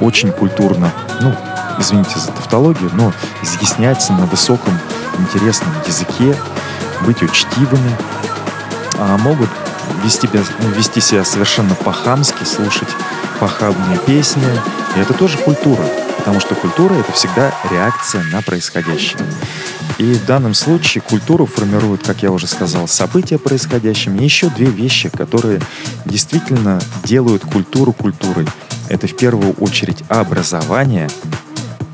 очень 0.00 0.30
культурно, 0.30 0.92
ну, 1.20 1.34
извините 1.78 2.18
за 2.18 2.32
тавтологию, 2.32 2.90
но 2.94 3.12
изъясняться 3.42 4.12
на 4.12 4.26
высоком, 4.26 4.78
интересном 5.18 5.70
языке, 5.86 6.36
быть 7.02 7.22
учтивыми, 7.22 7.96
а 8.98 9.16
могут 9.18 9.48
вести, 10.04 10.28
вести 10.76 11.00
себя 11.00 11.24
совершенно 11.24 11.74
по-хамски, 11.74 12.44
слушать 12.44 12.88
похабные 13.40 13.98
песни. 13.98 14.42
И 14.96 15.00
это 15.00 15.12
тоже 15.14 15.36
культура 15.38 15.82
потому 16.26 16.40
что 16.40 16.56
культура— 16.56 16.92
это 16.94 17.12
всегда 17.12 17.54
реакция 17.70 18.24
на 18.32 18.42
происходящее. 18.42 19.20
И 19.98 20.14
в 20.14 20.26
данном 20.26 20.54
случае 20.54 21.00
культуру 21.00 21.46
формируют, 21.46 22.02
как 22.02 22.24
я 22.24 22.32
уже 22.32 22.48
сказал, 22.48 22.88
события 22.88 23.38
происходящими. 23.38 24.18
И 24.18 24.24
еще 24.24 24.50
две 24.50 24.66
вещи, 24.66 25.08
которые 25.08 25.60
действительно 26.04 26.80
делают 27.04 27.44
культуру 27.44 27.92
культурой. 27.92 28.48
Это 28.88 29.06
в 29.06 29.16
первую 29.16 29.52
очередь 29.52 30.02
образование, 30.08 31.08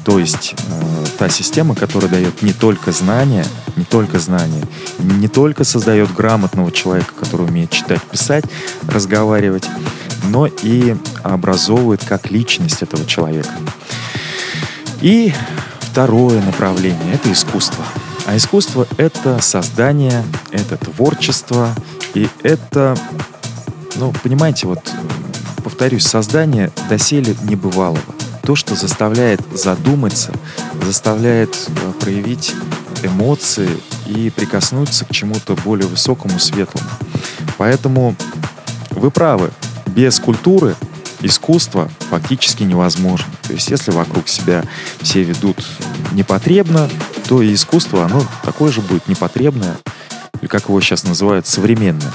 то 0.06 0.18
есть 0.18 0.54
э, 0.56 1.04
та 1.18 1.28
система, 1.28 1.74
которая 1.74 2.10
дает 2.10 2.40
не 2.40 2.54
только 2.54 2.90
знания, 2.90 3.44
не 3.76 3.84
только 3.84 4.18
знания, 4.18 4.64
не 4.98 5.28
только 5.28 5.64
создает 5.64 6.10
грамотного 6.14 6.72
человека, 6.72 7.12
который 7.20 7.46
умеет 7.46 7.68
читать, 7.68 8.00
писать, 8.00 8.46
разговаривать, 8.88 9.68
но 10.24 10.46
и 10.46 10.96
образовывает 11.22 12.02
как 12.02 12.30
личность 12.30 12.82
этого 12.82 13.04
человека. 13.04 13.52
И 15.02 15.34
второе 15.80 16.40
направление— 16.40 17.12
это 17.14 17.32
искусство. 17.32 17.84
А 18.24 18.36
искусство— 18.36 18.86
это 18.98 19.42
создание, 19.42 20.24
это 20.52 20.76
творчество, 20.76 21.74
и 22.14 22.28
это, 22.44 22.96
ну, 23.96 24.12
понимаете, 24.22 24.68
вот, 24.68 24.78
повторюсь, 25.64 26.06
создание 26.06 26.70
доселе 26.88 27.36
небывалого. 27.42 28.00
То, 28.44 28.54
что 28.54 28.76
заставляет 28.76 29.40
задуматься, 29.52 30.32
заставляет 30.84 31.56
э, 31.66 31.92
проявить 32.00 32.54
эмоции 33.02 33.70
и 34.06 34.30
прикоснуться 34.30 35.04
к 35.04 35.10
чему-то 35.10 35.56
более 35.64 35.88
высокому, 35.88 36.38
светлому. 36.38 36.88
Поэтому 37.58 38.14
вы 38.90 39.10
правы, 39.10 39.50
без 39.86 40.20
культуры 40.20 40.76
искусство 41.22 41.90
фактически 42.08 42.62
невозможно. 42.62 43.31
То 43.52 43.56
есть 43.56 43.68
если 43.68 43.90
вокруг 43.90 44.28
себя 44.28 44.64
все 45.02 45.22
ведут 45.22 45.58
непотребно, 46.12 46.88
то 47.28 47.42
и 47.42 47.52
искусство, 47.52 48.06
оно 48.06 48.24
такое 48.42 48.72
же 48.72 48.80
будет 48.80 49.08
непотребное, 49.08 49.76
или 50.40 50.48
как 50.48 50.70
его 50.70 50.80
сейчас 50.80 51.04
называют, 51.04 51.46
современное. 51.46 52.14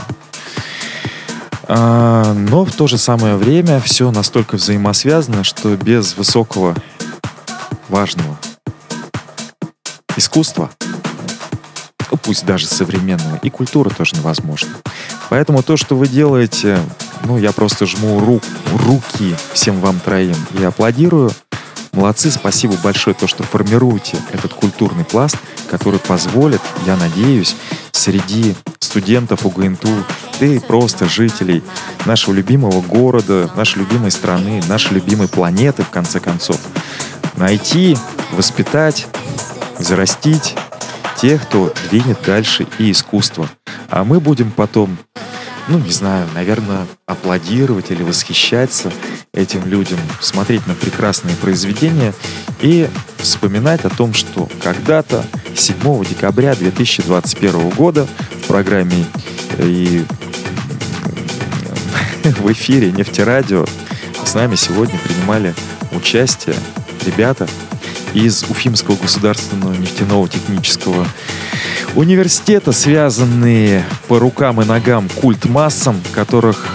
А, 1.68 2.34
но 2.34 2.66
в 2.66 2.72
то 2.72 2.88
же 2.88 2.98
самое 2.98 3.36
время 3.36 3.80
все 3.82 4.10
настолько 4.10 4.56
взаимосвязано, 4.56 5.44
что 5.44 5.78
без 5.78 6.18
высокого, 6.18 6.76
важного 7.88 8.40
искусства, 10.16 10.72
ну, 12.10 12.18
пусть 12.18 12.48
даже 12.48 12.66
современного, 12.66 13.36
и 13.44 13.52
культура 13.52 13.92
тоже 13.92 14.16
невозможна. 14.16 14.72
Поэтому 15.30 15.62
то, 15.62 15.78
что 15.78 15.96
вы 15.96 16.08
делаете 16.08 16.80
ну, 17.26 17.38
я 17.38 17.52
просто 17.52 17.86
жму 17.86 18.20
рук, 18.20 18.44
руки 18.86 19.36
всем 19.54 19.80
вам 19.80 20.00
троим 20.00 20.36
и 20.60 20.64
аплодирую. 20.64 21.32
Молодцы, 21.94 22.30
спасибо 22.30 22.76
большое, 22.84 23.16
то, 23.16 23.28
что 23.28 23.44
формируете 23.44 24.18
этот 24.32 24.54
культурный 24.54 25.04
пласт, 25.04 25.38
который 25.70 26.00
позволит, 26.00 26.62
я 26.86 26.96
надеюсь, 26.96 27.56
среди 27.92 28.56
студентов 28.80 29.46
УГНТУ, 29.46 29.90
да 30.40 30.46
и 30.46 30.60
просто 30.60 31.06
жителей 31.06 31.64
нашего 32.06 32.34
любимого 32.34 32.82
города, 32.82 33.50
нашей 33.56 33.80
любимой 33.80 34.12
страны, 34.12 34.62
нашей 34.68 34.94
любимой 34.94 35.28
планеты, 35.28 35.84
в 35.84 35.90
конце 35.90 36.20
концов, 36.20 36.60
найти, 37.36 37.98
воспитать, 38.32 39.08
зарастить 39.80 40.56
тех, 41.20 41.44
кто 41.44 41.74
двинет 41.90 42.20
дальше 42.26 42.68
и 42.78 42.92
искусство. 42.92 43.50
А 43.90 44.04
мы 44.04 44.20
будем 44.20 44.52
потом 44.52 44.98
ну, 45.68 45.80
не 45.80 45.92
знаю, 45.92 46.28
наверное, 46.34 46.88
аплодировать 47.06 47.92
или 47.92 48.04
восхищаться 48.04 48.92
этим 49.34 49.66
людям, 49.66 50.00
смотреть 50.22 50.66
на 50.68 50.76
прекрасные 50.76 51.36
произведения 51.36 52.14
и 52.62 52.90
вспоминать 53.18 53.84
о 53.86 53.90
том, 53.90 54.14
что 54.14 54.50
когда-то 54.64 55.26
7 55.56 56.06
декабря 56.06 56.56
2021 56.56 57.70
года 57.70 58.08
в 58.44 58.48
программе 58.48 59.06
э, 59.58 59.68
и 59.68 60.06
в 62.24 62.52
эфире 62.52 62.92
Нефтерадио 62.92 63.66
с 64.24 64.34
нами 64.34 64.56
сегодня 64.56 64.98
принимали 65.00 65.54
участие 65.92 66.56
ребята 67.06 67.48
из 68.14 68.44
Уфимского 68.44 68.96
государственного 68.96 69.74
нефтяного 69.74 70.28
технического 70.28 71.06
университета, 71.96 72.72
связанные 72.72 73.84
по 74.08 74.20
рукам 74.20 74.62
и 74.62 74.66
ногам 74.66 75.10
культ 75.10 75.46
массам, 75.46 76.02
которых 76.14 76.66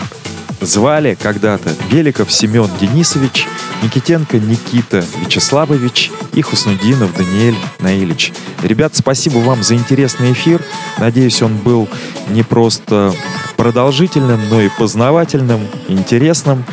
звали 0.63 1.17
когда-то 1.21 1.75
Беликов 1.91 2.33
Семен 2.33 2.69
Денисович, 2.81 3.47
Никитенко 3.83 4.39
Никита 4.39 5.05
Вячеславович 5.21 6.11
и 6.35 6.43
Хуснудинов 6.43 7.15
Даниэль 7.17 7.57
Наилич. 7.81 8.33
Ребят, 8.63 8.95
спасибо 8.95 9.39
вам 9.39 9.63
за 9.63 9.75
интересный 9.75 10.33
эфир. 10.33 10.63
Надеюсь, 10.99 11.43
он 11.43 11.57
был 11.57 11.89
не 12.29 12.43
просто 12.43 13.13
продолжительным, 13.57 14.41
но 14.49 14.61
и 14.61 14.69
познавательным, 14.69 15.67
интересным. 15.89 16.65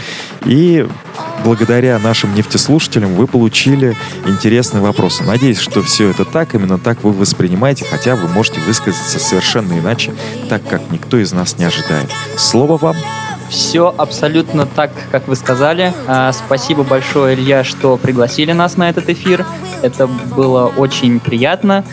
И 0.46 0.88
благодаря 1.44 2.00
нашим 2.00 2.34
нефтеслушателям 2.36 3.16
вы 3.16 3.28
получили 3.28 3.96
интересные 4.26 4.82
вопросы. 4.82 5.24
Надеюсь, 5.24 5.60
что 5.60 5.82
все 5.82 6.10
это 6.10 6.26
так, 6.26 6.54
именно 6.56 6.78
так 6.78 7.04
вы 7.04 7.12
воспринимаете, 7.12 7.86
хотя 7.90 8.16
вы 8.16 8.28
можете 8.28 8.62
высказаться 8.62 9.20
совершенно 9.20 9.78
иначе, 9.78 10.14
так 10.48 10.68
как 10.68 10.82
никто 10.92 11.18
из 11.18 11.32
нас 11.32 11.58
не 11.58 11.66
ожидает. 11.66 12.10
Слово 12.38 12.78
вам. 12.78 12.96
Все 13.50 13.94
абсолютно 13.98 14.66
так, 14.66 14.92
как 15.12 15.28
вы 15.28 15.36
сказали. 15.36 15.94
А, 16.08 16.32
спасибо 16.32 16.84
большое, 16.84 17.36
Илья, 17.36 17.64
что 17.64 17.98
пригласили 17.98 18.52
нас 18.52 18.78
на 18.78 18.90
этот 18.90 19.10
эфир. 19.10 19.46
Это 19.82 20.08
было 20.08 20.72
очень 20.78 21.20
приятно 21.20 21.84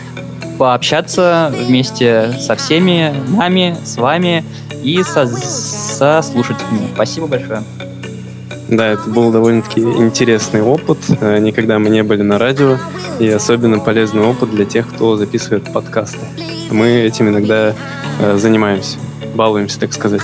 пообщаться 0.57 1.53
вместе 1.67 2.33
со 2.39 2.55
всеми 2.55 3.13
нами, 3.27 3.77
с 3.83 3.97
вами 3.97 4.43
и 4.83 5.01
со, 5.03 5.25
со 5.27 6.21
слушателями. 6.21 6.89
Спасибо 6.93 7.27
большое. 7.27 7.63
Да, 8.69 8.87
это 8.87 9.09
был 9.09 9.31
довольно-таки 9.31 9.81
интересный 9.81 10.61
опыт. 10.61 10.97
Э, 11.21 11.39
никогда 11.39 11.79
мы 11.79 11.89
не 11.89 12.03
были 12.03 12.21
на 12.21 12.37
радио, 12.37 12.77
и 13.19 13.29
особенно 13.29 13.79
полезный 13.79 14.23
опыт 14.23 14.51
для 14.51 14.65
тех, 14.65 14.87
кто 14.89 15.15
записывает 15.15 15.71
подкасты. 15.71 16.19
Мы 16.69 16.87
этим 16.87 17.29
иногда 17.29 17.73
э, 18.19 18.37
занимаемся, 18.37 18.97
балуемся, 19.35 19.79
так 19.79 19.93
сказать. 19.93 20.21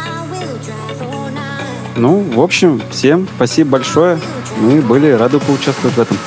Ну, 1.95 2.21
в 2.21 2.41
общем, 2.41 2.81
всем 2.89 3.27
спасибо 3.35 3.71
большое. 3.71 4.19
Мы 4.59 4.81
были 4.81 5.11
рады 5.11 5.39
поучаствовать 5.39 5.95
в 5.95 6.01
этом. 6.01 6.17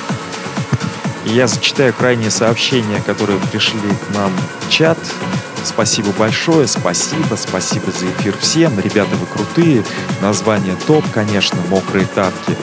Я 1.24 1.48
зачитаю 1.48 1.92
крайние 1.92 2.30
сообщения, 2.30 3.02
которые 3.04 3.40
пришли 3.50 3.80
к 3.80 4.14
нам 4.14 4.30
в 4.60 4.70
чат. 4.70 4.98
Спасибо 5.66 6.12
большое, 6.12 6.68
спасибо, 6.68 7.34
спасибо 7.34 7.90
за 7.90 8.06
эфир 8.06 8.36
всем. 8.38 8.78
Ребята, 8.78 9.10
вы 9.16 9.26
крутые. 9.26 9.84
Название 10.22 10.76
топ, 10.86 11.04
конечно, 11.12 11.58
мокрые 11.68 12.06
тапки. 12.06 12.56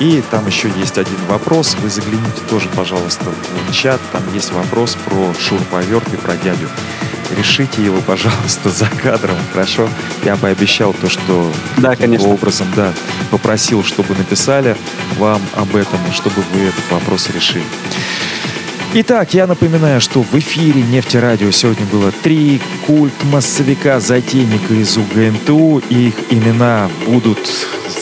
И 0.00 0.22
там 0.30 0.46
еще 0.46 0.68
есть 0.76 0.98
один 0.98 1.18
вопрос. 1.28 1.76
Вы 1.80 1.88
загляните 1.88 2.40
тоже, 2.50 2.68
пожалуйста, 2.74 3.26
в 3.68 3.72
чат. 3.72 4.00
Там 4.12 4.22
есть 4.34 4.52
вопрос 4.52 4.96
про 5.04 5.32
шурповерт 5.38 6.12
и 6.12 6.16
про 6.16 6.36
дядю. 6.36 6.68
Решите 7.36 7.84
его, 7.84 8.00
пожалуйста, 8.00 8.70
за 8.70 8.86
кадром, 8.86 9.36
хорошо? 9.52 9.88
Я 10.24 10.36
пообещал 10.36 10.92
то, 10.92 11.08
что 11.08 11.52
да, 11.76 11.94
конечно. 11.94 12.28
образом, 12.28 12.66
да, 12.74 12.92
попросил, 13.30 13.84
чтобы 13.84 14.16
написали 14.16 14.76
вам 15.16 15.40
об 15.54 15.76
этом, 15.76 16.00
чтобы 16.12 16.42
вы 16.52 16.62
этот 16.62 16.90
вопрос 16.90 17.28
решили. 17.30 17.64
Итак, 18.94 19.34
я 19.34 19.46
напоминаю, 19.46 20.00
что 20.00 20.22
в 20.22 20.34
эфире 20.34 20.80
Нефтерадио 20.80 21.50
сегодня 21.50 21.84
было 21.86 22.10
три 22.10 22.58
культ-массовика 22.86 24.00
затейника 24.00 24.72
из 24.72 24.96
УГНТУ. 24.96 25.82
Их 25.90 26.14
имена 26.30 26.88
будут 27.04 27.38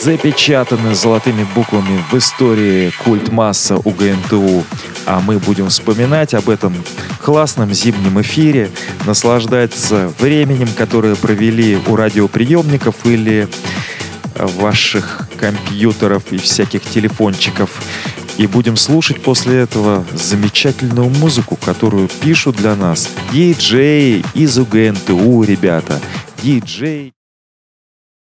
запечатаны 0.01 0.95
золотыми 0.95 1.45
буквами 1.53 2.01
в 2.09 2.17
истории 2.17 2.93
культ-масса 3.03 3.75
УГНТУ. 3.75 4.63
А 5.05 5.19
мы 5.19 5.39
будем 5.39 5.67
вспоминать 5.67 6.33
об 6.33 6.49
этом 6.49 6.73
классном 7.21 7.73
зимнем 7.73 8.21
эфире, 8.21 8.71
наслаждаться 9.05 10.13
временем, 10.19 10.69
которое 10.77 11.15
провели 11.15 11.77
у 11.85 11.97
радиоприемников 11.97 12.95
или 13.05 13.49
ваших 14.35 15.27
компьютеров 15.37 16.23
и 16.31 16.37
всяких 16.37 16.81
телефончиков. 16.83 17.69
И 18.37 18.45
будем 18.45 18.77
слушать 18.77 19.21
после 19.21 19.57
этого 19.57 20.05
замечательную 20.13 21.09
музыку, 21.09 21.57
которую 21.63 22.07
пишут 22.07 22.57
для 22.57 22.75
нас 22.75 23.09
диджеи 23.31 24.23
из 24.35 24.57
УГНТУ, 24.59 25.43
ребята. 25.43 25.99
Диджей. 26.43 27.16